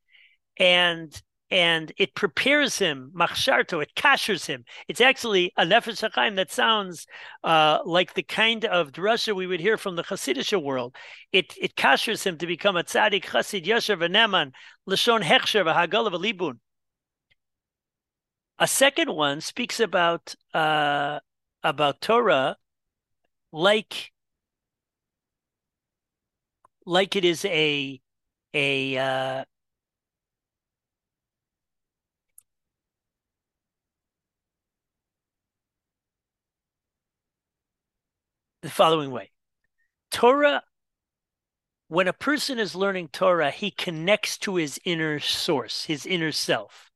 and 0.59 1.23
and 1.51 1.93
it 1.97 2.15
prepares 2.15 2.79
him, 2.79 3.11
machsharto, 3.15 3.83
it 3.83 3.95
kashers 3.95 4.45
him. 4.47 4.65
It's 4.87 5.01
actually 5.01 5.53
a 5.57 5.65
nefesh 5.65 6.09
hachaim 6.09 6.37
that 6.37 6.51
sounds 6.51 7.07
uh, 7.43 7.79
like 7.85 8.15
the 8.15 8.23
kind 8.23 8.65
of 8.67 8.93
drasha 8.93 9.35
we 9.35 9.47
would 9.47 9.61
hear 9.61 9.79
from 9.79 9.97
the 9.97 10.05
Hasidic 10.05 10.63
world. 10.63 10.95
It 11.33 11.55
it 11.61 11.75
kashers 11.75 12.25
him 12.25 12.37
to 12.39 12.47
become 12.47 12.77
a 12.77 12.85
tzaddik 12.85 13.25
chasid 13.25 13.65
yasher 13.65 13.97
v'neman 13.97 14.53
lashon 14.89 15.23
hechsher 15.23 15.65
v'hagala 15.65 16.13
v'libun. 16.13 16.59
A 18.59 18.67
second 18.67 19.15
one 19.15 19.41
speaks 19.41 19.81
about 19.81 20.35
uh, 20.53 21.21
about 21.63 22.01
Torah 22.01 22.57
like 23.53 24.13
like 26.85 27.17
it 27.17 27.25
is 27.25 27.45
a 27.47 28.01
a 28.55 28.99
uh, 28.99 29.45
the 38.63 38.71
following 38.71 39.11
way 39.11 39.31
Torah, 40.11 40.63
when 41.89 42.09
a 42.09 42.13
person 42.13 42.59
is 42.59 42.75
learning 42.75 43.09
Torah, 43.09 43.51
he 43.51 43.71
connects 43.71 44.39
to 44.39 44.57
his 44.57 44.81
inner 44.85 45.21
source, 45.21 45.85
his 45.85 46.07
inner 46.07 46.33
self. 46.33 46.91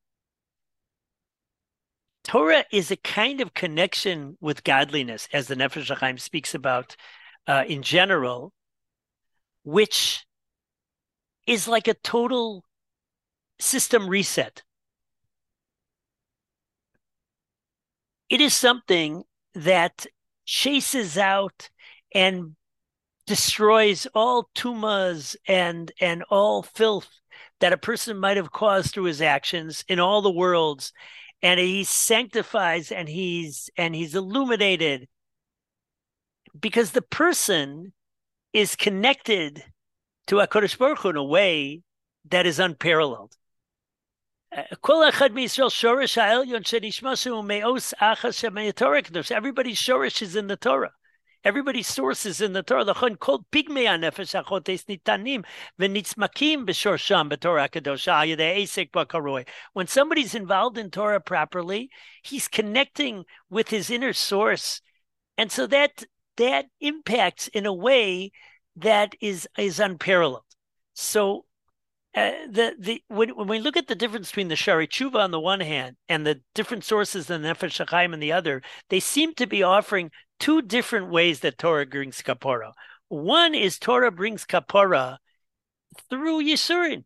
Torah 2.24 2.64
is 2.70 2.90
a 2.90 2.96
kind 2.96 3.40
of 3.40 3.54
connection 3.54 4.36
with 4.40 4.64
godliness, 4.64 5.28
as 5.32 5.48
the 5.48 5.56
Nefesh 5.56 6.20
speaks 6.20 6.54
about 6.54 6.96
uh, 7.46 7.64
in 7.66 7.82
general, 7.82 8.52
which 9.64 10.24
is 11.46 11.66
like 11.66 11.88
a 11.88 11.94
total 11.94 12.64
system 13.58 14.08
reset. 14.08 14.62
It 18.28 18.40
is 18.40 18.54
something 18.54 19.24
that 19.54 20.06
chases 20.45 21.18
out 21.18 21.70
and 22.14 22.57
destroys 23.26 24.07
all 24.14 24.49
tumas 24.55 25.36
and 25.47 25.93
and 26.01 26.24
all 26.30 26.62
filth 26.62 27.09
that 27.61 27.72
a 27.72 27.76
person 27.78 28.18
might 28.18 28.36
have 28.36 28.51
caused 28.51 28.93
through 28.93 29.05
his 29.05 29.22
actions 29.22 29.84
in 29.88 30.01
all 30.01 30.20
the 30.20 30.30
worlds 30.30 30.93
and 31.43 31.59
he 31.59 31.84
sanctifies 31.84 32.93
and 32.93 33.09
he's 33.09 33.70
and 33.76 33.95
he's 33.95 34.14
illuminated 34.14 35.09
because 36.59 36.93
the 36.93 37.03
person 37.03 37.93
is 38.53 38.76
connected 38.76 39.64
to 40.26 40.36
HaKadosh 40.36 40.78
Baruch 40.78 40.99
Hu 40.99 41.11
in 41.11 41.16
a 41.16 41.24
way 41.24 41.82
that 42.30 42.47
is 42.47 42.59
unparalleled. 42.59 43.34
Everybody's 44.55 45.55
shorish 49.78 50.22
is 50.22 50.36
in 50.36 50.46
the 50.46 50.57
Torah. 50.57 50.92
Everybody's 51.44 51.88
source 51.88 52.26
is 52.26 52.40
in 52.40 52.53
the 52.53 52.62
Torah. 52.62 52.84
When 59.72 59.86
somebody's 59.86 60.34
involved 60.34 60.78
in 60.78 60.90
Torah 60.90 61.20
properly, 61.20 61.90
he's 62.22 62.46
connecting 62.46 63.24
with 63.50 63.68
his 63.70 63.90
inner 63.90 64.12
source, 64.12 64.80
and 65.38 65.50
so 65.50 65.66
that 65.66 66.05
that 66.36 66.66
impacts 66.80 67.48
in 67.48 67.66
a 67.66 67.72
way 67.72 68.32
that 68.76 69.14
is 69.20 69.48
is 69.57 69.80
unparalleled. 69.80 70.44
So 70.94 71.46
uh, 72.14 72.30
the 72.48 72.74
the 72.78 73.02
when, 73.08 73.30
when 73.30 73.48
we 73.48 73.58
look 73.58 73.76
at 73.76 73.86
the 73.86 73.94
difference 73.94 74.28
between 74.28 74.48
the 74.48 74.56
Shari 74.56 74.86
Tshuva 74.86 75.16
on 75.16 75.30
the 75.30 75.40
one 75.40 75.60
hand 75.60 75.96
and 76.08 76.26
the 76.26 76.40
different 76.54 76.84
sources 76.84 77.30
in 77.30 77.42
the 77.42 77.48
Nefesh 77.48 77.84
HaChaim 77.84 78.12
on 78.12 78.20
the 78.20 78.32
other, 78.32 78.62
they 78.90 79.00
seem 79.00 79.34
to 79.34 79.46
be 79.46 79.62
offering 79.62 80.10
two 80.38 80.60
different 80.60 81.10
ways 81.10 81.40
that 81.40 81.56
Torah 81.56 81.86
brings 81.86 82.20
kapora. 82.20 82.72
One 83.08 83.54
is 83.54 83.78
Torah 83.78 84.12
brings 84.12 84.44
kapora 84.44 85.18
through 86.10 86.42
Yisurin. 86.42 87.04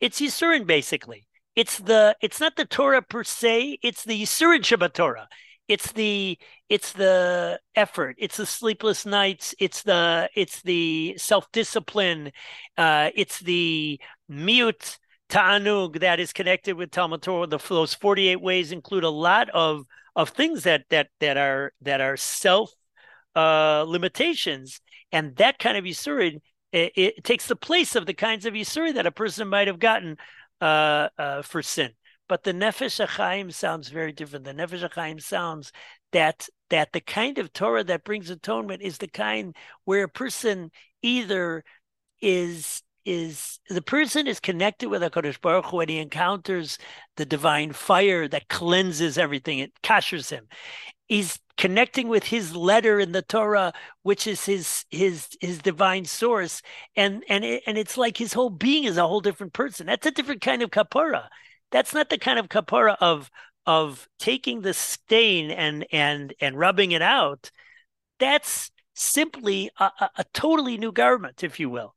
It's 0.00 0.20
Yisurin 0.20 0.66
basically. 0.66 1.26
It's 1.54 1.78
the 1.78 2.16
it's 2.22 2.40
not 2.40 2.56
the 2.56 2.64
Torah 2.64 3.02
per 3.02 3.22
se. 3.22 3.78
It's 3.82 4.04
the 4.04 4.22
Yisurin 4.22 4.60
Shabbat 4.60 4.94
Torah. 4.94 5.28
It's 5.68 5.92
the 5.92 6.38
it's 6.68 6.92
the 6.92 7.58
effort. 7.74 8.16
It's 8.18 8.36
the 8.36 8.46
sleepless 8.46 9.06
nights. 9.06 9.54
It's 9.58 9.82
the 9.82 10.28
it's 10.34 10.62
the 10.62 11.16
self 11.16 11.50
discipline. 11.52 12.32
Uh, 12.76 13.10
it's 13.14 13.40
the 13.40 14.00
mute 14.28 14.98
ta'anug 15.30 16.00
that 16.00 16.20
is 16.20 16.32
connected 16.32 16.76
with 16.76 16.90
Talmud 16.90 17.22
Torah. 17.22 17.46
The, 17.46 17.58
those 17.58 17.94
forty 17.94 18.28
eight 18.28 18.42
ways 18.42 18.72
include 18.72 19.04
a 19.04 19.10
lot 19.10 19.48
of 19.50 19.86
of 20.14 20.30
things 20.30 20.64
that 20.64 20.84
that 20.90 21.08
that 21.20 21.36
are 21.36 21.72
that 21.80 22.00
are 22.00 22.16
self 22.16 22.70
uh, 23.34 23.84
limitations, 23.88 24.80
and 25.12 25.34
that 25.36 25.58
kind 25.58 25.76
of 25.76 25.84
yisurin 25.84 26.40
it, 26.72 26.92
it, 26.96 27.24
takes 27.24 27.46
the 27.46 27.56
place 27.56 27.94
of 27.94 28.06
the 28.06 28.14
kinds 28.14 28.46
of 28.46 28.54
yisurin 28.54 28.94
that 28.94 29.06
a 29.06 29.12
person 29.12 29.48
might 29.48 29.68
have 29.68 29.78
gotten 29.78 30.16
uh, 30.60 31.08
uh, 31.18 31.42
for 31.42 31.62
sin. 31.62 31.90
But 32.28 32.44
the 32.44 32.52
nefesh 32.52 33.04
hachaim 33.04 33.52
sounds 33.52 33.88
very 33.88 34.12
different. 34.12 34.44
The 34.44 34.54
nefesh 34.54 34.88
hachaim 34.88 35.22
sounds 35.22 35.72
that 36.12 36.48
that 36.70 36.92
the 36.92 37.00
kind 37.00 37.38
of 37.38 37.52
Torah 37.52 37.84
that 37.84 38.04
brings 38.04 38.30
atonement 38.30 38.82
is 38.82 38.98
the 38.98 39.08
kind 39.08 39.54
where 39.84 40.04
a 40.04 40.08
person 40.08 40.70
either 41.02 41.64
is 42.20 42.82
is 43.04 43.60
the 43.68 43.82
person 43.82 44.26
is 44.26 44.40
connected 44.40 44.88
with 44.88 45.02
HaKadosh 45.02 45.40
Baruch 45.40 45.66
Hu 45.66 45.76
when 45.78 45.88
he 45.88 45.98
encounters 45.98 46.78
the 47.16 47.26
divine 47.26 47.72
fire 47.72 48.26
that 48.28 48.48
cleanses 48.48 49.18
everything, 49.18 49.58
it 49.58 49.72
kashers 49.82 50.30
him. 50.30 50.48
He's 51.06 51.38
connecting 51.58 52.08
with 52.08 52.24
his 52.24 52.56
letter 52.56 52.98
in 52.98 53.12
the 53.12 53.22
Torah, 53.22 53.74
which 54.02 54.26
is 54.26 54.46
his 54.46 54.86
his 54.90 55.28
his 55.40 55.58
divine 55.58 56.06
source, 56.06 56.62
and 56.96 57.22
and 57.28 57.44
it, 57.44 57.62
and 57.66 57.76
it's 57.76 57.98
like 57.98 58.16
his 58.16 58.32
whole 58.32 58.50
being 58.50 58.84
is 58.84 58.96
a 58.96 59.06
whole 59.06 59.20
different 59.20 59.52
person. 59.52 59.86
That's 59.86 60.06
a 60.06 60.10
different 60.10 60.40
kind 60.40 60.62
of 60.62 60.70
kapara. 60.70 61.28
That's 61.74 61.92
not 61.92 62.08
the 62.08 62.18
kind 62.18 62.38
of 62.38 62.48
kapara 62.48 62.96
of 63.00 63.32
of 63.66 64.08
taking 64.20 64.60
the 64.60 64.72
stain 64.72 65.50
and 65.50 65.84
and 65.90 66.32
and 66.40 66.56
rubbing 66.56 66.92
it 66.92 67.02
out. 67.02 67.50
That's 68.20 68.70
simply 68.94 69.72
a, 69.80 69.90
a, 69.98 70.10
a 70.18 70.24
totally 70.32 70.78
new 70.78 70.92
garment, 70.92 71.42
if 71.42 71.58
you 71.58 71.68
will. 71.68 71.96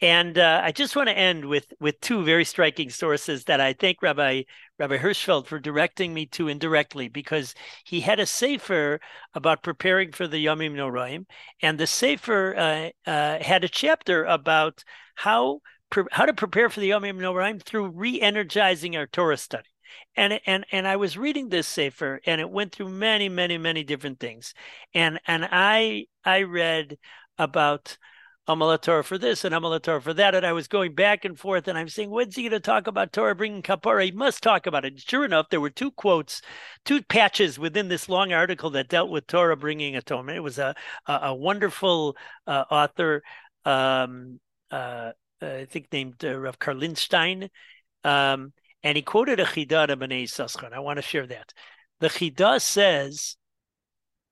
And 0.00 0.38
uh, 0.38 0.62
I 0.64 0.72
just 0.72 0.96
want 0.96 1.10
to 1.10 1.18
end 1.18 1.44
with 1.44 1.70
with 1.80 2.00
two 2.00 2.24
very 2.24 2.46
striking 2.46 2.88
sources 2.88 3.44
that 3.44 3.60
I 3.60 3.74
thank 3.74 4.00
Rabbi 4.00 4.44
Rabbi 4.78 4.96
Hirschfeld 4.96 5.44
for 5.44 5.58
directing 5.58 6.14
me 6.14 6.24
to 6.28 6.48
indirectly 6.48 7.08
because 7.08 7.54
he 7.84 8.00
had 8.00 8.18
a 8.18 8.24
sefer 8.24 9.00
about 9.34 9.62
preparing 9.62 10.12
for 10.12 10.26
the 10.26 10.46
Yomim 10.46 10.72
Noraim, 10.72 11.26
and 11.60 11.76
the 11.76 11.86
sefer 11.86 12.56
uh, 12.56 13.10
uh, 13.10 13.42
had 13.42 13.64
a 13.64 13.68
chapter 13.68 14.24
about 14.24 14.82
how 15.14 15.60
pre- 15.90 16.04
how 16.10 16.26
to 16.26 16.34
prepare 16.34 16.68
for 16.70 16.80
the 16.80 16.90
Yomim 16.90 17.18
Noraim 17.18 17.62
through 17.62 17.88
re-energizing 17.88 18.96
our 18.96 19.06
Torah 19.06 19.36
study. 19.36 19.68
And 20.16 20.40
and 20.46 20.66
and 20.70 20.86
I 20.86 20.96
was 20.96 21.16
reading 21.16 21.48
this 21.48 21.66
sefer, 21.66 22.20
and 22.26 22.40
it 22.40 22.50
went 22.50 22.72
through 22.72 22.90
many, 22.90 23.28
many, 23.28 23.56
many 23.56 23.84
different 23.84 24.20
things, 24.20 24.52
and 24.92 25.18
and 25.26 25.48
I 25.50 26.06
I 26.24 26.42
read 26.42 26.98
about 27.38 27.96
Amala 28.48 28.80
Torah 28.80 29.04
for 29.04 29.18
this 29.18 29.44
and 29.44 29.54
Amala 29.54 29.80
Torah 29.80 30.00
for 30.00 30.14
that. 30.14 30.34
And 30.34 30.46
I 30.46 30.52
was 30.52 30.68
going 30.68 30.94
back 30.94 31.26
and 31.26 31.38
forth 31.38 31.68
and 31.68 31.76
I'm 31.76 31.88
saying, 31.88 32.08
when's 32.10 32.34
he 32.34 32.42
going 32.42 32.52
to 32.52 32.60
talk 32.60 32.86
about 32.86 33.12
Torah 33.12 33.34
bringing 33.34 33.62
kapara? 33.62 34.06
He 34.06 34.10
must 34.10 34.42
talk 34.42 34.66
about 34.66 34.86
it. 34.86 34.98
Sure 34.98 35.24
enough, 35.24 35.50
there 35.50 35.60
were 35.60 35.68
two 35.68 35.90
quotes, 35.90 36.40
two 36.86 37.02
patches 37.02 37.58
within 37.58 37.88
this 37.88 38.08
long 38.08 38.32
article 38.32 38.70
that 38.70 38.88
dealt 38.88 39.10
with 39.10 39.26
Torah 39.26 39.56
bringing 39.56 39.96
atonement. 39.96 40.38
It 40.38 40.40
was 40.40 40.58
a, 40.58 40.74
a, 41.06 41.12
a 41.24 41.34
wonderful 41.34 42.16
uh, 42.46 42.64
author, 42.70 43.22
um, 43.66 44.40
uh, 44.70 45.12
I 45.40 45.66
think 45.66 45.92
named 45.92 46.24
uh, 46.24 46.38
Rav 46.38 46.58
Karlinstein. 46.58 47.48
Um, 48.04 48.52
and 48.82 48.96
he 48.96 49.02
quoted 49.02 49.40
a 49.40 49.44
Chidah 49.44 49.90
of 49.90 49.98
B'nai 49.98 50.24
Saschon. 50.24 50.72
I 50.72 50.80
want 50.80 50.96
to 50.98 51.02
share 51.02 51.26
that. 51.26 51.52
The 52.00 52.08
Chidah 52.08 52.60
says 52.60 53.36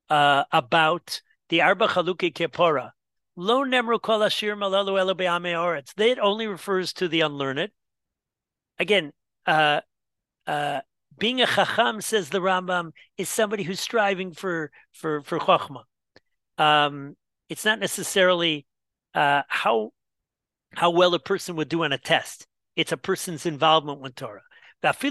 uh, 0.09 0.45
about 0.53 1.21
the 1.49 1.63
Arba 1.63 1.89
Chaluki 1.89 2.33
Kepora 2.33 2.91
Lo 3.37 3.65
nemru 3.65 4.01
kol 4.01 4.23
ashir 4.23 4.57
malalu 4.57 4.99
elo 4.99 5.15
oretz. 5.15 5.93
That 5.95 6.19
only 6.19 6.47
refers 6.47 6.95
to 6.95 7.07
the 7.07 7.21
unlearned. 7.21 7.71
Again, 8.79 9.13
uh, 9.47 9.83
uh, 10.47 10.81
being 11.19 11.43
a 11.43 11.47
chacham, 11.47 12.01
says 12.01 12.31
the 12.31 12.41
Rambam, 12.41 12.93
is 13.19 13.29
somebody 13.29 13.63
who's 13.63 13.81
striving 13.81 14.33
for 14.33 14.71
for 14.93 15.23
for 15.23 15.39
chachma. 15.39 15.83
Um, 16.57 17.15
it's 17.51 17.67
not 17.67 17.79
necessarily 17.79 18.67
uh, 19.15 19.43
how 19.49 19.93
how 20.75 20.91
well 20.91 21.15
a 21.15 21.19
person 21.19 21.57
would 21.57 21.69
do 21.69 21.85
on 21.85 21.93
a 21.93 21.99
test. 21.99 22.47
It's 22.77 22.93
a 22.93 22.97
person's 22.97 23.47
involvement 23.47 24.01
with 24.01 24.15
Torah. 24.15 24.43
Now 24.83 24.93
here 24.93 25.09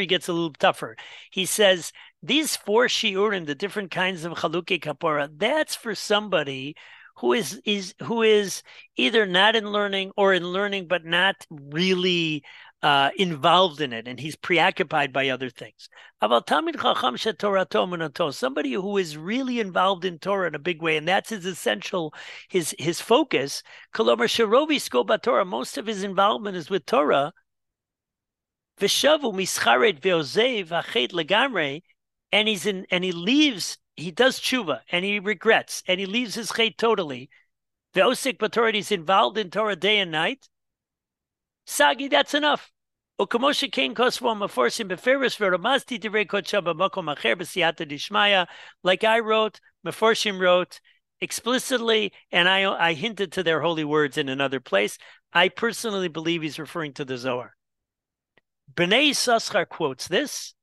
he 0.00 0.06
gets 0.06 0.28
a 0.28 0.32
little 0.32 0.52
tougher. 0.52 0.96
He 1.30 1.44
says 1.44 1.92
these 2.22 2.56
four 2.56 2.86
shiurim, 2.86 3.46
the 3.46 3.54
different 3.54 3.90
kinds 3.90 4.24
of 4.24 4.32
chaluki 4.34 4.80
kapora, 4.80 5.28
that's 5.36 5.74
for 5.74 5.94
somebody 5.94 6.76
who 7.16 7.32
is 7.32 7.60
is 7.64 7.94
who 8.04 8.22
is 8.22 8.62
either 8.96 9.26
not 9.26 9.56
in 9.56 9.66
learning 9.70 10.12
or 10.16 10.32
in 10.32 10.44
learning 10.44 10.86
but 10.86 11.04
not 11.04 11.46
really 11.50 12.42
uh, 12.82 13.10
involved 13.16 13.80
in 13.80 13.92
it, 13.92 14.08
and 14.08 14.18
he's 14.18 14.34
preoccupied 14.34 15.12
by 15.12 15.28
other 15.28 15.50
things. 15.50 15.88
Somebody 16.20 18.72
who 18.72 18.98
is 18.98 19.16
really 19.16 19.60
involved 19.60 20.04
in 20.04 20.18
Torah 20.18 20.48
in 20.48 20.56
a 20.56 20.58
big 20.58 20.82
way, 20.82 20.96
and 20.96 21.06
that's 21.06 21.30
his 21.30 21.46
essential, 21.46 22.12
his 22.48 22.74
his 22.78 23.00
focus. 23.00 23.62
Most 23.96 25.78
of 25.78 25.86
his 25.86 26.02
involvement 26.02 26.56
is 26.56 26.70
with 26.70 26.86
Torah. 26.86 27.32
And 32.32 32.48
he's 32.48 32.66
in, 32.66 32.86
and 32.90 33.04
he 33.04 33.12
leaves. 33.12 33.78
He 33.94 34.10
does 34.10 34.40
tshuva, 34.40 34.80
and 34.90 35.04
he 35.04 35.20
regrets, 35.20 35.84
and 35.86 36.00
he 36.00 36.06
leaves 36.06 36.34
his 36.34 36.50
chet 36.50 36.78
totally. 36.78 37.30
The 37.92 38.00
osik 38.00 38.74
he's 38.74 38.90
involved 38.90 39.38
in 39.38 39.50
Torah 39.50 39.76
day 39.76 39.98
and 39.98 40.10
night. 40.10 40.48
Sagi, 41.66 42.08
that's 42.08 42.34
enough. 42.34 42.71
וכמו 43.21 43.53
שכן 43.53 43.91
כוסבו 43.95 44.31
המפורשים 44.31 44.87
בפירוש 44.87 45.41
ורמזתי 45.41 45.97
דברי 45.97 46.25
קודשו 46.25 46.61
במקום 46.61 47.09
אחר 47.09 47.33
בסייעתא 47.37 47.83
דשמיא, 47.83 48.43
like 48.87 49.03
I 49.03 49.19
wrote, 49.19 49.59
Meforshim 49.85 50.39
wrote 50.39 50.79
explicitly, 51.21 52.11
and 52.31 52.47
I, 52.47 52.89
I 52.89 52.93
hinted 52.93 53.31
to 53.33 53.43
their 53.43 53.61
holy 53.61 53.83
words 53.83 54.17
in 54.17 54.29
another 54.29 54.59
place. 54.59 54.97
I 55.33 55.49
personally 55.49 56.09
believe 56.09 56.41
he's 56.41 56.59
referring 56.59 56.93
to 56.93 57.05
the 57.05 57.17
Zohar. 57.17 57.55
Bnei 58.73 59.11
Saschar 59.11 59.67
quotes 59.67 60.07
this. 60.07 60.53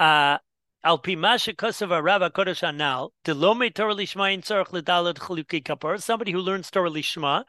Uh, 0.00 0.38
Al 0.84 0.98
pimasha 0.98 1.54
kosav 1.54 1.90
Rav 2.02 2.22
Kodesh 2.32 2.66
Anal, 2.66 3.12
Delome 3.24 3.70
Torah 3.70 3.94
Lishma 3.94 4.32
in 4.32 4.42
Tzorach 4.42 4.68
Ledalad 4.68 5.14
Chaluki 5.14 5.62
Kapor, 5.62 6.00
somebody 6.00 6.32
who 6.32 6.38
learns 6.38 6.70
Torah 6.70 6.90
Lishma, 6.90 7.44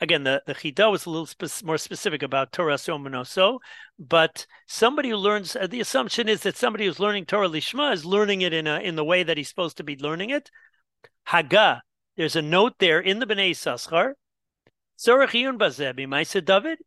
again, 0.00 0.24
the, 0.24 0.42
the 0.46 0.54
Chida 0.54 0.90
was 0.90 1.06
a 1.06 1.10
little 1.10 1.26
spe- 1.26 1.64
more 1.64 1.78
specific 1.78 2.22
about 2.22 2.52
Torah 2.52 2.78
So, 2.78 3.60
but 3.98 4.46
somebody 4.66 5.10
who 5.10 5.16
learns, 5.16 5.56
uh, 5.56 5.66
the 5.66 5.80
assumption 5.80 6.28
is 6.28 6.42
that 6.42 6.56
somebody 6.56 6.86
who's 6.86 7.00
learning 7.00 7.26
Torah 7.26 7.48
Lishma 7.48 7.92
is 7.92 8.04
learning 8.04 8.42
it 8.42 8.52
in 8.52 8.66
a, 8.66 8.78
in 8.80 8.96
the 8.96 9.04
way 9.04 9.22
that 9.22 9.36
he's 9.36 9.48
supposed 9.48 9.76
to 9.78 9.84
be 9.84 9.96
learning 9.96 10.30
it. 10.30 10.50
Haga, 11.24 11.82
there's 12.16 12.36
a 12.36 12.42
note 12.42 12.74
there 12.78 13.00
in 13.00 13.18
the 13.18 13.26
Bnei 13.26 13.50
Saschar. 13.50 14.12
David, 16.44 16.78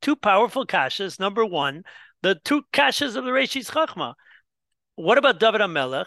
Two 0.00 0.16
powerful 0.16 0.66
kashas. 0.66 1.20
Number 1.20 1.44
one, 1.44 1.82
the 2.22 2.36
two 2.44 2.62
kashas 2.72 3.16
of 3.16 3.24
the 3.24 3.30
Reshis 3.30 3.70
Chachma. 3.70 4.14
What 4.94 5.18
about 5.18 5.40
David 5.40 5.60
HaMelech? 5.60 6.06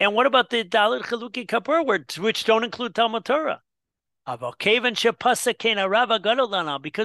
And 0.00 0.14
what 0.14 0.26
about 0.26 0.50
the 0.50 0.64
Dalit 0.64 1.02
Chaluki 1.02 1.46
Kapur 1.46 1.86
words, 1.86 2.18
which 2.18 2.44
don't 2.44 2.64
include 2.64 2.94
Talmud 2.94 3.24
Torah? 3.24 3.62
Because 4.24 4.42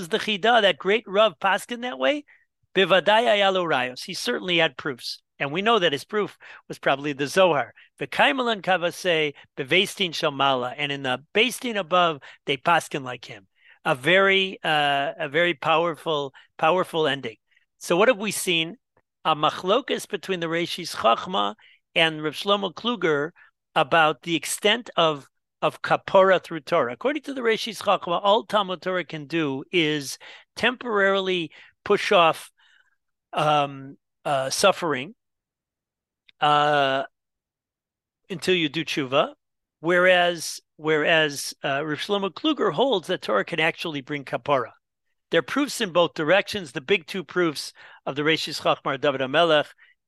the 0.10 0.20
Chida, 0.20 0.62
that 0.62 0.78
great 0.78 1.04
Rav 1.08 1.40
Paskin 1.40 1.82
that 1.82 2.00
way, 2.00 2.26
he 2.76 4.14
certainly 4.14 4.58
had 4.58 4.78
proofs. 4.78 5.22
And 5.40 5.52
we 5.52 5.62
know 5.62 5.80
that 5.80 5.92
his 5.92 6.04
proof 6.04 6.38
was 6.68 6.80
probably 6.80 7.14
the 7.14 7.28
Zohar. 7.28 7.74
The 8.00 8.08
Kaimalan 8.08 8.62
Kavase, 8.62 9.34
Bevestin 9.56 10.12
Shamala, 10.12 10.74
and 10.78 10.92
in 10.92 11.04
the 11.04 11.24
basting 11.34 11.78
above, 11.78 12.20
they 12.46 12.58
paskin 12.58 13.04
like 13.04 13.26
him. 13.26 13.48
A 13.86 13.96
very, 13.96 14.60
uh, 14.64 15.14
a 15.18 15.30
very 15.30 15.54
powerful, 15.54 16.34
powerful 16.58 17.08
ending. 17.08 17.38
So 17.78 17.98
what 17.98 18.08
have 18.08 18.18
we 18.18 18.32
seen? 18.32 18.78
A 19.26 19.36
machlokas 19.36 20.08
between 20.08 20.40
the 20.40 20.48
Reshis 20.48 20.96
Chachma 20.96 21.56
and 21.98 22.24
Rav 22.24 22.34
Shlomo 22.34 22.72
Kluger 22.74 23.32
about 23.76 24.22
the 24.22 24.36
extent 24.36 24.90
of 24.96 25.28
of 25.64 25.82
kapora 25.82 26.42
through 26.42 26.60
Torah. 26.60 26.94
According 26.94 27.24
to 27.24 27.34
the 27.34 27.42
Reshis 27.42 27.82
Chachma, 27.82 28.22
all 28.24 28.46
Talmud 28.46 28.80
Torah 28.80 29.04
can 29.04 29.26
do 29.26 29.64
is 29.72 30.20
temporarily 30.56 31.52
push 31.84 32.12
off 32.12 32.52
um, 33.34 33.98
uh, 34.24 34.52
suffering 34.52 35.16
uh, 36.40 37.04
until 38.30 38.54
you 38.54 38.70
do 38.70 38.86
tshuva, 38.86 39.34
whereas 39.80 40.62
whereas 40.76 41.56
uh, 41.64 41.84
Rav 41.84 41.98
Shlomo 41.98 42.30
Kluger 42.30 42.72
holds 42.72 43.08
that 43.08 43.24
Torah 43.24 43.44
can 43.44 43.60
actually 43.60 44.02
bring 44.02 44.24
kapora. 44.24 44.72
There 45.32 45.40
are 45.40 45.42
proofs 45.42 45.82
in 45.82 45.92
both 45.92 46.14
directions. 46.14 46.72
The 46.72 46.82
big 46.82 47.08
two 47.08 47.24
proofs 47.24 47.74
of 48.06 48.16
the 48.16 48.22
Reshis 48.22 48.62
Chachmar 48.62 49.02
David 49.02 49.22
Amelech 49.22 49.66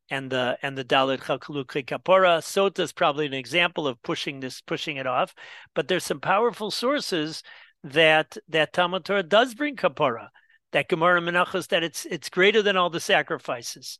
and 0.10 0.32
the 0.32 0.57
and 0.62 0.78
the 0.78 0.84
Dalit 0.84 1.20
Chalkalukri 1.20 1.86
Kapora. 1.86 2.39
Sota 2.39 2.80
is 2.80 2.91
probably 2.91 3.26
an 3.26 3.34
example 3.34 3.88
of 3.88 4.01
pushing 4.03 4.39
this, 4.39 4.62
pushing 4.62 4.97
it 4.97 5.07
off. 5.07 5.34
But 5.76 5.88
there's 5.88 6.03
some 6.03 6.20
powerful 6.20 6.72
sources 6.72 7.43
that 7.84 8.38
that 8.47 8.74
Talmud 8.74 9.05
Torah 9.05 9.24
does 9.24 9.55
bring 9.55 9.76
Kapora. 9.76 10.30
That 10.72 10.89
Gemara 10.89 11.22
Menachos 11.22 11.68
that 11.70 11.84
it's 11.84 12.05
it's 12.05 12.30
greater 12.30 12.62
than 12.62 12.78
all 12.78 12.89
the 12.89 12.99
sacrifices. 12.99 13.99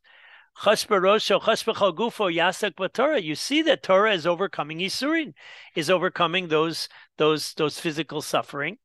You 0.66 0.76
see 0.76 0.86
that 3.62 3.82
Torah 3.82 4.14
is 4.14 4.26
overcoming 4.26 4.78
Yisurin, 4.78 5.32
is 5.74 5.90
overcoming 5.90 6.48
those 6.48 6.88
those 7.18 7.54
those 7.54 7.80
physical 7.80 8.20
suffering. 8.20 8.78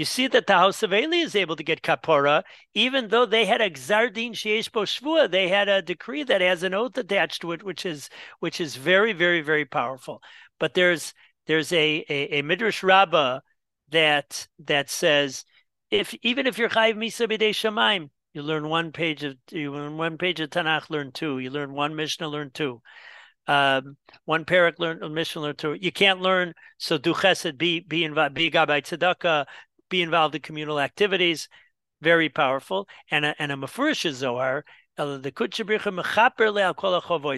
You 0.00 0.06
see 0.06 0.28
that 0.28 0.46
the 0.46 0.54
house 0.54 0.82
of 0.82 0.94
Eli 0.94 1.18
is 1.18 1.36
able 1.36 1.56
to 1.56 1.62
get 1.62 1.82
kapora, 1.82 2.42
even 2.72 3.08
though 3.08 3.26
they 3.26 3.44
had 3.44 3.60
a 3.60 3.68
gzardin 3.68 4.30
sheyesh 4.30 4.70
shvua. 4.70 5.30
They 5.30 5.48
had 5.48 5.68
a 5.68 5.82
decree 5.82 6.22
that 6.22 6.40
has 6.40 6.62
an 6.62 6.72
oath 6.72 6.96
attached 6.96 7.42
to 7.42 7.52
it, 7.52 7.62
which 7.62 7.84
is 7.84 8.08
which 8.38 8.62
is 8.62 8.76
very, 8.76 9.12
very, 9.12 9.42
very 9.42 9.66
powerful. 9.66 10.22
But 10.58 10.72
there's 10.72 11.12
there's 11.46 11.70
a 11.70 12.02
a, 12.08 12.38
a 12.38 12.42
midrash 12.42 12.82
rabbah 12.82 13.40
that 13.90 14.48
that 14.60 14.88
says 14.88 15.44
if 15.90 16.14
even 16.22 16.46
if 16.46 16.56
you're 16.56 16.70
chayiv 16.70 16.96
misa 16.96 17.28
b'dei 17.28 17.50
shemaim, 17.50 18.08
you 18.32 18.42
learn 18.42 18.70
one 18.70 18.92
page 18.92 19.22
of 19.22 19.36
you 19.50 19.70
learn 19.70 19.98
one 19.98 20.16
page 20.16 20.40
of 20.40 20.48
Tanakh, 20.48 20.88
learn 20.88 21.12
two. 21.12 21.40
You 21.40 21.50
learn 21.50 21.74
one 21.74 21.94
Mishnah, 21.94 22.26
learn 22.26 22.52
two. 22.54 22.80
Um, 23.46 23.96
one 24.24 24.44
parak 24.44 24.78
learn 24.78 25.00
Mishnah, 25.12 25.42
learn 25.42 25.56
two. 25.56 25.74
You 25.74 25.92
can't 25.92 26.20
learn 26.20 26.54
so 26.78 26.96
do 26.96 27.12
chesed, 27.12 27.58
be 27.58 27.80
be 27.80 28.04
involved, 28.04 28.34
be 28.34 28.50
gabay 28.50 28.80
tzedakah, 28.80 29.44
be 29.90 30.00
involved 30.00 30.34
in 30.34 30.40
communal 30.40 30.80
activities. 30.80 31.48
Very 32.00 32.30
powerful. 32.30 32.88
And 33.10 33.26
a, 33.26 33.34
and 33.38 33.52
a 33.52 33.56
Mefurish 33.56 34.10
Zohar, 34.12 34.64
uh, 34.96 35.18
the 35.18 35.32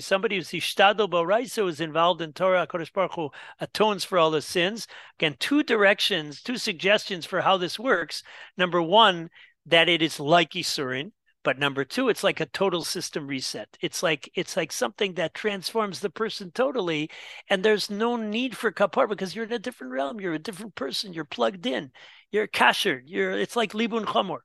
Somebody 0.00 0.36
who's 0.36 0.48
Ishtadol 0.48 1.10
Boraisa 1.10 1.68
is 1.68 1.80
involved 1.80 2.22
in 2.22 2.32
Torah, 2.32 2.66
Kodesh 2.66 2.92
Baruch 2.92 3.14
Hu 3.14 3.30
atones 3.60 4.04
for 4.04 4.18
all 4.18 4.30
the 4.30 4.42
sins. 4.42 4.86
Again, 5.18 5.36
two 5.38 5.62
directions, 5.62 6.42
two 6.42 6.56
suggestions 6.56 7.26
for 7.26 7.40
how 7.40 7.56
this 7.56 7.78
works. 7.78 8.22
Number 8.56 8.80
one, 8.80 9.30
that 9.66 9.88
it 9.88 10.02
is 10.02 10.18
like 10.18 10.50
Isurin. 10.50 11.12
But 11.44 11.58
number 11.58 11.84
two, 11.84 12.08
it's 12.08 12.22
like 12.22 12.40
a 12.40 12.46
total 12.46 12.84
system 12.84 13.26
reset. 13.26 13.76
It's 13.80 14.02
like 14.02 14.30
it's 14.34 14.56
like 14.56 14.72
something 14.72 15.14
that 15.14 15.34
transforms 15.34 16.00
the 16.00 16.10
person 16.10 16.52
totally, 16.52 17.10
and 17.48 17.64
there's 17.64 17.90
no 17.90 18.16
need 18.16 18.56
for 18.56 18.70
kapar 18.70 19.08
because 19.08 19.34
you're 19.34 19.46
in 19.46 19.52
a 19.52 19.58
different 19.58 19.92
realm. 19.92 20.20
You're 20.20 20.34
a 20.34 20.38
different 20.38 20.74
person. 20.76 21.12
You're 21.12 21.24
plugged 21.24 21.66
in 21.66 21.90
you're 22.32 22.48
kasher. 22.48 23.00
You're 23.04 23.32
it's 23.32 23.54
like 23.54 23.72
libun 23.72 24.04
chamor. 24.06 24.38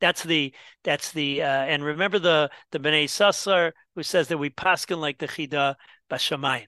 That's 0.00 0.22
the 0.22 0.54
that's 0.84 1.12
the 1.12 1.42
uh, 1.42 1.46
and 1.46 1.82
remember 1.82 2.18
the 2.18 2.50
the 2.70 2.78
Bnei 2.78 3.04
Sassar 3.04 3.72
who 3.94 4.02
says 4.02 4.28
that 4.28 4.38
we 4.38 4.50
paskin 4.50 4.98
like 4.98 5.18
the 5.18 5.26
chida 5.26 5.74
bashamayim. 6.10 6.66